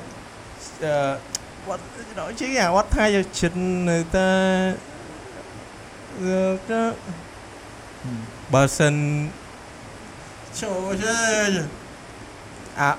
[0.83, 0.93] អឺ
[1.69, 1.81] បត់
[2.19, 3.51] ដល់ជិះអាបត់ថាយកជិត
[3.89, 4.29] នៅតែ
[6.21, 6.81] អឺទៅ
[8.53, 8.93] បើសិន
[10.61, 11.19] ចូលជើ
[12.81, 12.91] អា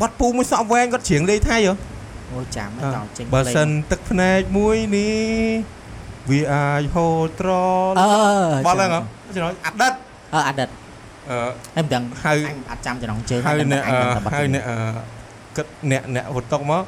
[0.00, 1.74] បត់ពូមួយសក់វែងគាត់ច្រៀងលេខថៃហ៎
[2.32, 5.14] អូយចាំអ่าដល់ចេញបើសិនទឹកភ្នែកមួយនេះ
[6.30, 7.50] វាអាចហូរត្រ
[8.00, 8.08] អឺ
[8.66, 9.00] បត់ហ្នឹងហ៎
[9.36, 9.94] ចំណុចអតីត
[10.34, 10.68] អឺអតីត
[11.30, 11.38] អឺ
[11.74, 14.76] ហើយមិនដឹងហៅអញអត់ចាំចំណងជើងហៅដឹងអ្នកតែអញដឹងតែបទហៅអ្នកអឺ
[15.56, 16.82] គិតអ្នកអ្នកវត្តតុកមក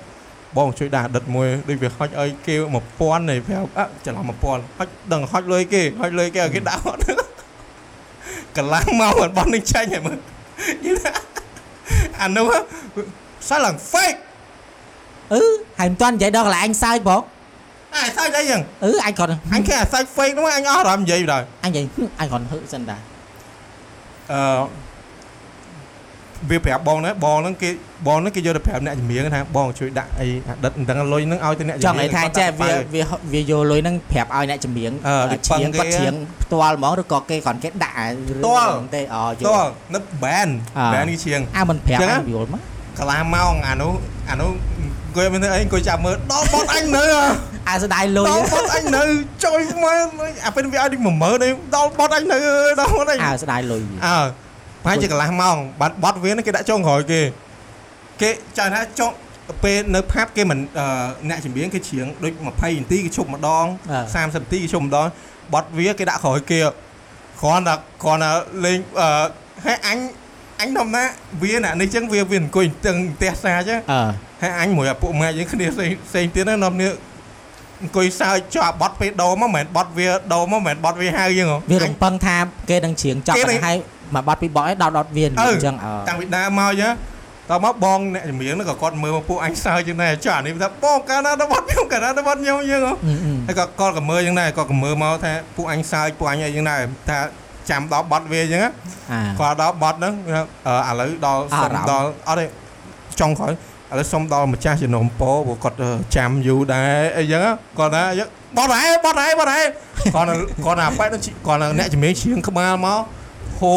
[0.57, 2.55] បងជួយដាក់អតីតមួយដូចវាហុចឲ្យគេ
[2.93, 7.01] 1000នេះប្រាប់អ่ะច្រឡំ1000ហុចដឹងហុចលុយគេហុចលុយគេឲ្យគេដាក់អត់
[8.57, 10.19] កន្លងមកមិនបោះនឹងចាញ់ហើយមើល
[10.85, 11.13] យីណា
[12.23, 12.51] អានោះ
[13.49, 14.19] សាឡើង fake
[15.33, 15.43] អឺ
[15.79, 17.23] ហើយមិនទាន់និយាយដល់កន្លែងអញសើចបង
[17.95, 21.85] អាយសាច់អីយ៉ាងអឺអញគាត់អញគេអាសាច់ fake នោះអញអស់អារម្មណ៍និយាយបណ្ដោយអញនិយាយ
[22.21, 22.97] អញគាត់ហឹកសិនតា
[24.33, 24.87] អឺ
[26.51, 27.71] វាប្រាប់បងណាបងហ្នឹងគេ
[28.07, 39.63] បងហ្នឹងគេយកទៅប្រាប់អ្នកជំនាញថាបងជួយដាក់អីអាដិតមិនដឹងលុយហ្នឹងឲ្យទៅអ្នកចជំង់នាញឲ្យថាចេះវាវាវាយកលុយហ្នឹងប្រាប់ឲ្យអ្នកចម្រៀងអឺដូចច្រៀងពឹងគេគាត់ច្រៀងផ្ទាល់ហ្មងឬក៏គេគ្រាន់គេដាក់រឿងហ្នឹងទេអូយតោះ
[39.95, 40.49] នៅ ban
[40.79, 42.61] អ่า ban គេជាងអាមិនប្រាប់ចឹងអហ៎ញយល់មក
[42.99, 43.93] កន្លះម៉ោងអានោះ
[44.31, 44.51] អានោះ
[45.17, 47.25] អង្គុយមិនទៅអីអង្គុយចាប់មើលដល់បត់អញនៅហ៎
[47.69, 49.03] អាស្ដាយលុយដល់បត់អញនៅ
[49.45, 49.97] ចុយមក
[50.47, 54.19] អាពេលវាឲ្យដូច10000នេះដល់បត់អញនៅអើយដល់បត់អញអាស្ដាយលុយអើ
[54.85, 57.21] ប្រហែលជាកន្លះម៉ោងបាត់បត់វាហ្នឹងគេដាក់ចុងក្រោយគេ
[58.23, 59.11] គេចាំថាចុង
[59.65, 60.87] ពេលនៅផាប់គេមិនអឺ
[61.29, 65.07] អ្នកជំនាញគេច្រៀងដូច20នាទីគេឈប់ម្ដងអឺ30នាទីគេឈប់ម្ដង
[65.53, 66.59] បត់វាគេដាក់ក្រោយគេ
[67.41, 68.31] គ្រាន់តែគ្រាន់តែ
[68.65, 69.09] លេងអឺ
[69.65, 69.99] ហើយអញ
[70.61, 71.05] អញដំណា
[71.43, 76.89] វាណានេះចឹងវាវាអង្គុយតឹងផ្ទះសាចឹងអឺ ហើយអញមួយអាពួកម៉ែយើងគ្នាផ្សេងផ្សេងទៀតហ្នឹងនាំគ្នា
[77.83, 82.37] អង្គុយសើចចុះអាបត់ពេលដោមកមិនមែនបត់វាដោមកមិនមែនបត់វាហៅយើងហ៎វារំពឹងថា
[82.71, 83.77] គេនឹងច្រៀងចប់គេនឹងហើយ
[84.15, 86.93] មកបាត់ពីបោះឲ្យដោតដោតវាអអឺញ្ចឹងអឺតាំងពីដើមមកចឹង
[87.51, 97.19] តមកបងអ្នកជំនាញហ្នឹងក៏គាត់មើលមកពួកអញសើចចឹងដែរចុះអានេះថាបងកាលណាដល់បត់ខ្ញុំកាលណាដល់បត់ខ្ញុំចឹងហ៎អឺអឺហើយក៏គាត់ក៏មើលចឹងដែរគាត់ក៏មើលមកថាពួកអញសើចពួកអញអីចឹងដែរថា
[97.71, 98.71] ចាំដល់បត់វាចឹងណា
[99.13, 100.15] អាគាត់ដល់បត់ហ្នឹង
[100.67, 102.47] អឺឥឡូវដល់អាសុំរម្មណ៍ដល់អត់ទេ
[103.21, 103.53] ចុងក្រោយ
[103.91, 109.67] ឥឡូវសុំដល់ម្ចាស់ជំនុំពោព្រោះគាត់អឺចាំយូរដែរអីចឹងណាគាត់ថាអញ្ចឹងបត់ហើយបត់ហើយបត់ហើយ
[110.15, 110.35] គាត់ថា
[110.65, 111.09] គាត់ថាប៉ែត
[111.47, 113.01] គាត់ថាអ្នកជំនាញឈៀងក្បាលមក
[113.59, 113.73] ហូ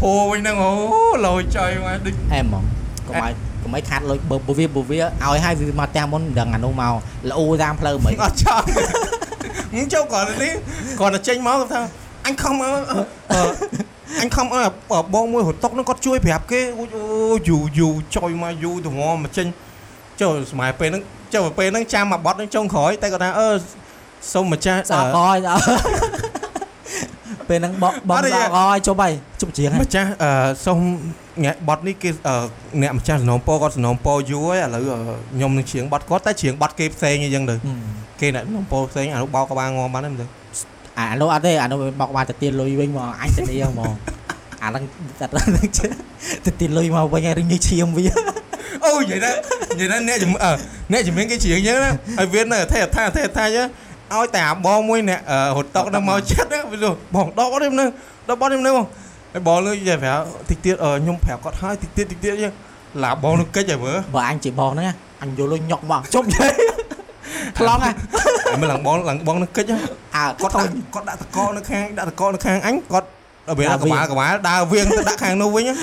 [0.00, 0.72] ហូវិញហ្នឹងអូ
[1.26, 2.64] លយចុយមកដូចអែមហ្មង
[3.08, 3.32] កុំឲ្យ
[3.62, 6.92] កុំឲ្យខាត់លុយបើបើវាបើវាឲ្យហើយវាមកផ្ទះមុនមិនដឹងអានោះមក
[7.30, 8.64] ល្អតាមផ្លូវមិនអត់ចង់
[9.70, 10.52] ខ្ញុំចូលគាត់នេះ
[11.00, 11.80] គាត់ទៅចេញមកគាត់ថា
[12.26, 12.70] អញខំអឺ
[13.32, 13.40] អឺ
[14.20, 14.64] អញខំអើ
[15.14, 17.04] បងមួយរត់តុកហ្នឹងគាត់ជួយប្រាប់គេអូយអូ
[17.48, 19.46] យូយូចុយមកយូទៅងមកចេញ
[20.20, 21.02] ចូលស្ម័យពេលហ្នឹង
[21.34, 23.48] ចូលពេលហ្នឹងចាំមកបត់ហ្នឹងចុងក្រោយតែគាត់ថាអឺ
[24.32, 25.62] សុំម្ចាស់ស្អកកយដល់
[27.48, 30.30] ពេលហ្នឹងបកបងអត់ទេស្អកកយជប់ហើយជប់ច្រៀងហើយម្ចាស់អឺ
[30.66, 30.78] សុំ
[31.44, 32.34] ងាក់បត់នេះគេអឺ
[32.82, 35.00] អ្នកម្ចាស់សំណងពោគាត់សំណងពោយូរហើយឥឡូវអឺ
[35.34, 37.78] ខ្ញុំនឹងច្រៀងបត់គាត់តែច្រៀងបត់គេផ្សេងអីចឹងទៅហឹម
[38.20, 40.26] គេអ្នកសំណងពោផ្សេងអានោះបោកក្បាលងំបានទេមិនទៅ
[40.98, 43.92] អានោះអត់ទេអានោះមកបានទៅទៀនលុយវិញមកអញទៅនេះហ្មង
[44.62, 44.84] អាហ្នឹង
[45.20, 45.26] តែ
[46.44, 48.06] ទៅទៀនលុយមកវិញហើយរញឈាមវា
[48.84, 49.32] អូនិយាយថា
[49.70, 50.52] និយាយថាអ្នកជំអឺ
[50.92, 53.66] អ្នកជំនាញគេច្រៀងចឹងណាហើយវានៅថេថាថេថាចឹង
[54.14, 57.84] ឲ្យតែអាបងមួយអ្នកអឺរត់តុកនៅមកចិត្តណាវាសួរបងដកនេះនៅ
[58.28, 58.86] ដកបត់នេះនៅបង
[59.32, 62.52] ហើយបងនឹងនិយាយប្រាប់តិចទៀតអឺខ្ញុំប្រាប់គាត់ហើយតិចទៀតតិចទៀតចឹង
[63.04, 66.52] ឡាបងនឹងកិច្ចហើយមើលបើអញជាបងហ្នឹងណាអញយកលុយញុកមកជប់យាយ
[67.58, 67.94] ខ្លងហ่ะ
[68.46, 69.78] ហើយមើលឡើងបងឡើងបងនឹងកិច្ចហ៎
[70.16, 73.06] អើគាត់ធុញដាក់គាត់ដាក់តកនៅខាងដាក់តកនៅខាងអញគាត់
[73.48, 75.74] ដល់វាដើរកវាបាល់កបាល់ដើរវៀងទៅដាក់ខាងនោះវិញហ៎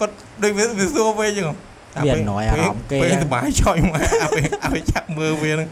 [0.00, 0.12] គាត់
[0.42, 1.54] ដូចវាវាសួរវិញចឹងហ៎
[2.04, 5.68] វាអណយអារម្មណ៍គេពេលសបាយចុយមកអាពេលអាពេលចាប់មើលវាហ្នឹង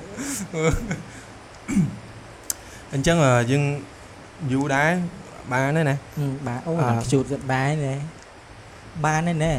[2.92, 3.62] អញ្ចឹងអឺយើង
[4.52, 4.90] យូរដែរ
[5.52, 7.94] បានហើយណាហឹមបាទអូអ่าខ្ជូតគាត់បានណែ
[9.04, 9.54] បានហើយណែ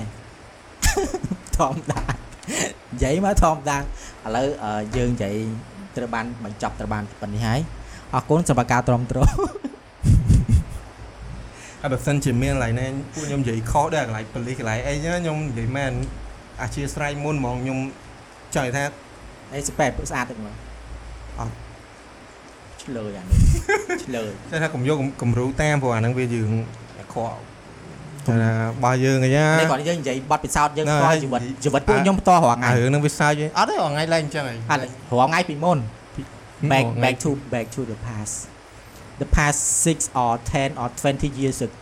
[1.58, 3.78] ធម្មតានិយាយមកធម្មតា
[4.26, 5.36] ឥឡូវអឺយើងនិយាយ
[5.98, 7.60] ត្រូវបានបញ្ចប់ត្រូវបានប៉ុណ្នេះហើយ
[8.14, 9.20] អរគុណសម្រាប់ការទ្រាំទ្រ
[11.82, 15.92] ហើយបើសិនជាមានកន្លែងណាពួកខ្ញុំនិយាយខុសដែរកន្លែងប៉លីសកន្លែងអីចឹងខ្ញុំនិយាយមែន
[16.62, 17.80] អាជាស្រ័យមុនហ្មងខ្ញុំ
[18.56, 18.84] ចង់និយាយថា
[19.54, 20.56] អេស្ប៉ែតស្អាតទៅមក
[21.40, 21.54] អត់
[22.84, 23.40] ឆ្លើយអានេះ
[24.06, 26.52] ឆ្លើយតែថាកុំយកគំរូតាមព្រោះអាហ្នឹងវាយើង
[27.00, 27.55] អាក្រក់តែថា
[28.84, 35.78] បើយើងអីណានេះគាត់យើងនិយាយបတ်ពិសោធន៍យើងណ៎ផ្ទាល់ហើយជីវិតនិយាយជីវិតពួកខ្ញុំផ្ទាល់រាល់ថ្ងៃអារឿងហ្នឹងវាសើចវិញអត់ទេថ្ងៃឡើងអញ្ចឹងហីអត់រាល់ថ្ងៃពីមុន
[36.72, 38.36] back back to back to the past
[39.22, 41.76] the past 6 or 10 or 20 years ago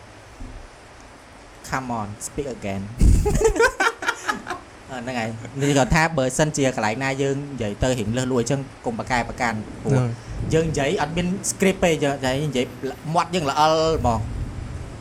[1.70, 2.82] come on speak again
[4.90, 5.28] អឺហ្នឹងហើយ
[5.60, 10.00] នេះគាត់ថាបើសិនជាកន្លែងណាយើងនិយាយទៅរៀងលឹះលួយអញ្ចឹងកុំបកកែប្រកាន់ព្រោះ
[10.54, 12.66] យើងនិយាយអត់មាន script ទេយើងនិយាយនិយាយ
[13.14, 14.20] មាត់យើងល្អិលហ្មង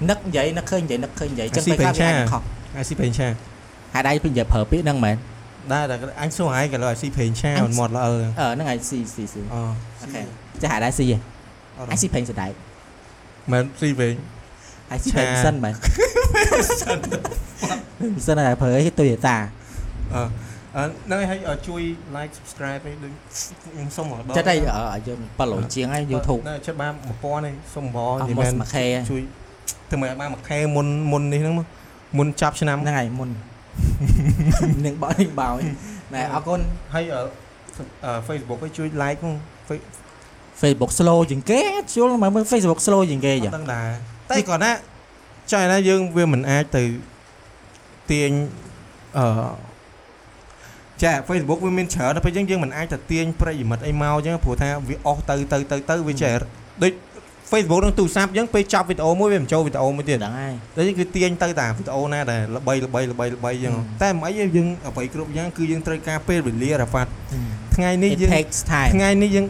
[0.10, 2.42] នឹកនិយាយនឹកឃើញនិយាយនឹកឃើញនិយាយអញ្ចឹងពេលខ្លះវាអាចខុស
[2.78, 3.28] អាស៊ីប្រេងឆា
[3.94, 5.18] ហើយដៃពេញនិយាយប្រើពាក្យហ្នឹងមែន
[5.72, 9.62] ដែរតែអញសួរហើយកន្លោអាស៊ីប្រេងឆាអញមិនមាត់ល្អិលអឺហ្នឹងហើយស៊ីស៊ីស៊ីអូ
[10.02, 10.22] អូខេ
[10.62, 11.18] ចាស់ហើយដែរស៊ីហ៎
[11.78, 12.52] អត់អញស៊ីពេញសដែក
[13.52, 14.16] មែនស៊ីប្រេង
[14.90, 15.74] ហើយស៊ីពេញឆាសិនមែន
[18.28, 19.38] សិនតែប្រើអីទុយតា
[20.16, 20.24] អឺ
[20.78, 21.82] អឺហ្នឹងហើយឲ្យជួយ
[22.16, 23.14] like subscribe ឯងដូច
[23.64, 24.60] ខ្ញុំសុំមកដល់ចិត្តឯង
[24.94, 26.94] អឺយើងប៉ឡូជាងហើយ YouTube នៅចិត្តបាន
[27.24, 29.22] 1000ឯងសុំបងអស់និយាយមកមែនមួយខែជួយ
[29.90, 31.68] ធ្វើមកឲ្យបានមួយខែមុនមុននេះហ្នឹងមក
[32.18, 33.30] មុនចាប់ឆ្នាំហ្នឹងហើយមុន
[34.86, 35.50] នឹងបោនឹងបោ
[36.14, 36.60] ណែអរគុណ
[36.94, 37.22] ហើយអឺ
[38.06, 39.36] អឺ Facebook ឲ្យជួយ like ហ្នឹង
[39.68, 39.88] Face-
[40.62, 41.62] Facebook slow ជាងគេ
[41.94, 43.90] ជួលមកមើល Facebook slow ជាងគេអចាត់ដឹងដែរ
[44.32, 44.72] តែគាត់ណា
[45.52, 46.84] ចង់ឲ្យណាយើងវាមិនអាចទៅ
[48.12, 48.32] ទាញ
[49.18, 49.26] អឺ
[51.04, 56.34] ចា Facebook វាមានច្រើនដល់ពេលអញ្ចឹងយើងមិនអាចទៅទាញប្រិយមិត្តអីមកអញ្ចឹងព្រោះថាវាអស់ទៅទៅទៅទៅវាចេះ
[56.84, 56.92] ដូច
[57.54, 67.12] Facebook នឹងទូរស័ព្ទអញ្ចឹងពេលចាប់វីដេអូមួយវាមិនចូលវីដេអូមួយទៀតដឹងហើយតែគឺទាញទៅតាវីដេអូណាដែលល្បីល្បីល្បីល្បីអញ្ចឹងហឹមតែមិនអីទេយើងអ្វីគ្រប់យ៉ាងគឺយើងត្រូវការពេលវេលារ៉ាហ្វាត់
[67.76, 69.46] ថ្ងៃនេះ it យើង takes time ថ្ងៃនេះយើង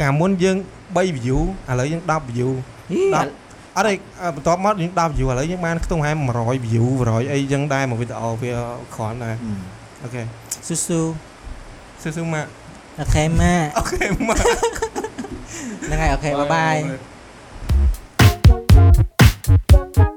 [0.00, 0.56] កាលមុនយើង
[0.96, 1.38] 3 view
[1.68, 2.50] ឥឡូវយើង10 view
[2.90, 3.30] ហី10អត់
[3.86, 3.92] ទេ
[4.22, 8.52] អឺបន្ទាប់មកយើង10 view ឥឡូវយើងបានខ្ទង់ហែ100 view 100អីចឹងដែរមួយវីដេអូវា
[8.94, 9.34] គ្រាន់ដែរ
[10.02, 10.22] អូខេ
[10.66, 11.00] ស៊ូស៊ូ
[12.02, 12.46] ស៊ឺស៊ឺមក
[13.00, 14.36] អូខេម៉ាអូខេមក
[15.86, 17.17] ហ្នឹងហើយអូខេបាយបាយបាយ
[19.48, 20.07] Bye.